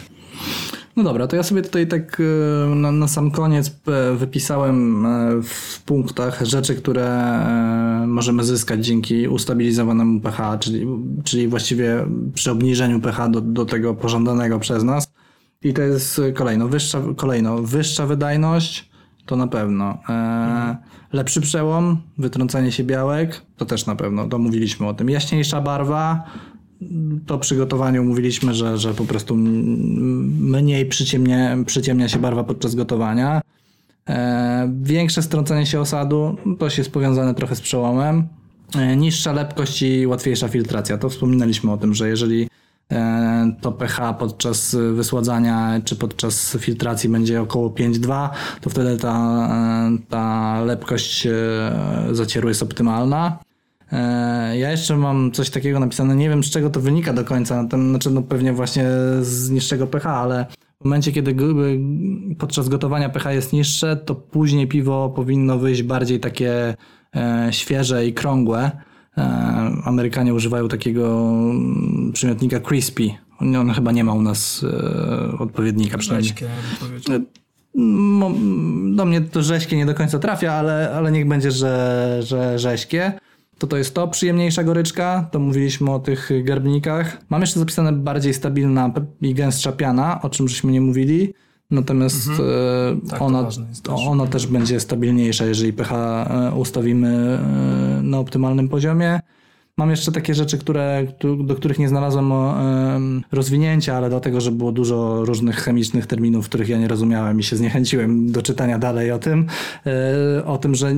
[0.96, 5.42] No dobra, to ja sobie tutaj tak e, na, na, sam koniec e, wypisałem e,
[5.42, 7.40] w punktach rzeczy, które
[8.06, 10.86] możemy zyskać dzięki ustabilizowanemu pH, czyli,
[11.24, 15.08] czyli właściwie przy obniżeniu pH do, do tego pożądanego przez nas.
[15.62, 18.90] I to jest kolejno wyższa, kolejno wyższa wydajność,
[19.26, 19.98] to na pewno.
[20.08, 20.76] E,
[21.12, 25.10] lepszy przełom, wytrącanie się białek, to też na pewno, to mówiliśmy o tym.
[25.10, 26.24] Jaśniejsza barwa,
[27.26, 33.40] to przy gotowaniu mówiliśmy, że, że po prostu mniej przyciemnia, przyciemnia się barwa podczas gotowania.
[34.08, 38.28] E, większe strącenie się osadu, to się jest powiązane trochę z przełomem.
[38.74, 40.98] E, niższa lepkość i łatwiejsza filtracja.
[40.98, 42.48] To wspominaliśmy o tym, że jeżeli
[43.60, 48.28] to pH podczas wysładzania czy podczas filtracji będzie około 5,2,
[48.60, 51.32] to wtedy ta, e, ta lepkość e,
[52.12, 53.38] zacieru jest optymalna.
[54.54, 58.10] Ja jeszcze mam coś takiego napisane, nie wiem z czego to wynika do końca, znaczy
[58.10, 58.84] no pewnie właśnie
[59.20, 60.46] z niższego pH, ale
[60.80, 61.36] w momencie kiedy
[62.38, 66.74] podczas gotowania pH jest niższe, to później piwo powinno wyjść bardziej takie
[67.50, 68.70] świeże i krągłe.
[69.18, 69.22] E,
[69.84, 73.10] Amerykanie używają takiego mm, przymiotnika crispy.
[73.40, 76.32] On chyba nie ma u nas e, odpowiednika przynajmniej.
[77.10, 77.20] E,
[78.96, 83.12] do mnie to rzeźkie nie do końca trafia, ale, ale niech będzie, że, że rzeźkie.
[83.58, 87.18] To to jest to, przyjemniejsza goryczka, to mówiliśmy o tych garbnikach.
[87.28, 91.34] Mam jeszcze zapisane bardziej stabilna i gęstsza piana, o czym żeśmy nie mówili.
[91.70, 93.00] Natomiast mhm.
[93.00, 93.58] tak, ona, też.
[94.08, 97.38] ona też będzie stabilniejsza, jeżeli pH ustawimy
[98.02, 99.20] na optymalnym poziomie.
[99.78, 101.06] Mam jeszcze takie rzeczy, które,
[101.44, 102.32] do których nie znalazłem
[103.32, 107.56] rozwinięcia, ale dlatego, że było dużo różnych chemicznych terminów, których ja nie rozumiałem i się
[107.56, 109.46] zniechęciłem do czytania dalej o tym.
[109.86, 110.90] E, o tym, że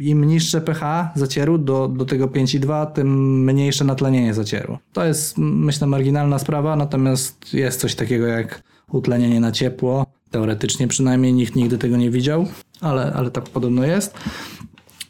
[0.00, 4.78] im niższe pH zacieru do, do tego 5,2, tym mniejsze natlenienie zacieru.
[4.92, 8.62] To jest, myślę, marginalna sprawa, natomiast jest coś takiego jak
[8.92, 10.06] utlenienie na ciepło.
[10.30, 12.46] Teoretycznie przynajmniej nikt nigdy tego nie widział,
[12.80, 14.14] ale, ale tak podobno jest.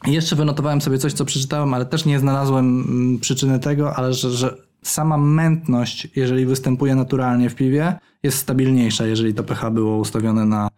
[0.07, 4.31] Jeszcze wynotowałem sobie coś, co przeczytałem, ale też nie znalazłem mm, przyczyny tego, ale że,
[4.31, 10.45] że sama mętność, jeżeli występuje naturalnie w piwie, jest stabilniejsza, jeżeli to pH było ustawione
[10.45, 10.69] na,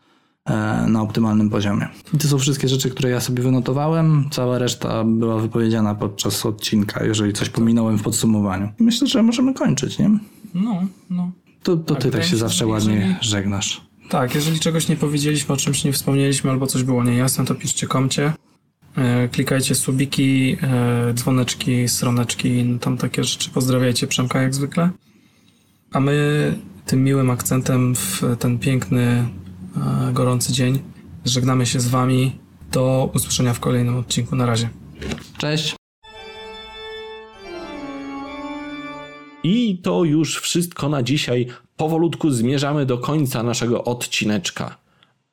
[0.44, 1.88] e, na optymalnym poziomie.
[2.14, 4.28] I to są wszystkie rzeczy, które ja sobie wynotowałem.
[4.30, 8.68] Cała reszta była wypowiedziana podczas odcinka, jeżeli coś pominąłem w podsumowaniu.
[8.78, 10.10] Myślę, że możemy kończyć, nie?
[10.54, 11.30] No, no.
[11.62, 13.14] To, to ty tak się zawsze ładnie jeżeli...
[13.20, 13.80] żegnasz.
[14.08, 17.86] Tak, jeżeli czegoś nie powiedzieliśmy, o czymś nie wspomnieliśmy, albo coś było niejasne, to piszcie
[17.86, 18.32] komcie.
[18.96, 23.50] E, klikajcie subiki, e, dzwoneczki, stroneczki, tam takie rzeczy.
[23.50, 24.90] Pozdrawiajcie Przemka jak zwykle.
[25.92, 26.54] A my
[26.86, 29.28] tym miłym akcentem w ten piękny,
[29.76, 30.78] e, gorący dzień
[31.24, 32.38] żegnamy się z wami.
[32.72, 34.36] Do usłyszenia w kolejnym odcinku.
[34.36, 34.68] Na razie.
[35.38, 35.81] Cześć.
[39.42, 41.46] I to już wszystko na dzisiaj.
[41.76, 44.78] Powolutku zmierzamy do końca naszego odcineczka.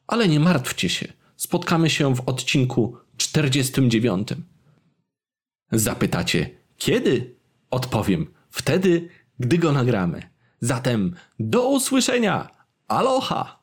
[0.07, 1.13] Ale nie martwcie się.
[1.37, 4.27] Spotkamy się w odcinku 49.
[5.71, 7.35] Zapytacie, kiedy?
[7.71, 9.09] Odpowiem, wtedy,
[9.39, 10.29] gdy go nagramy.
[10.61, 12.49] Zatem do usłyszenia.
[12.87, 13.58] Aloha!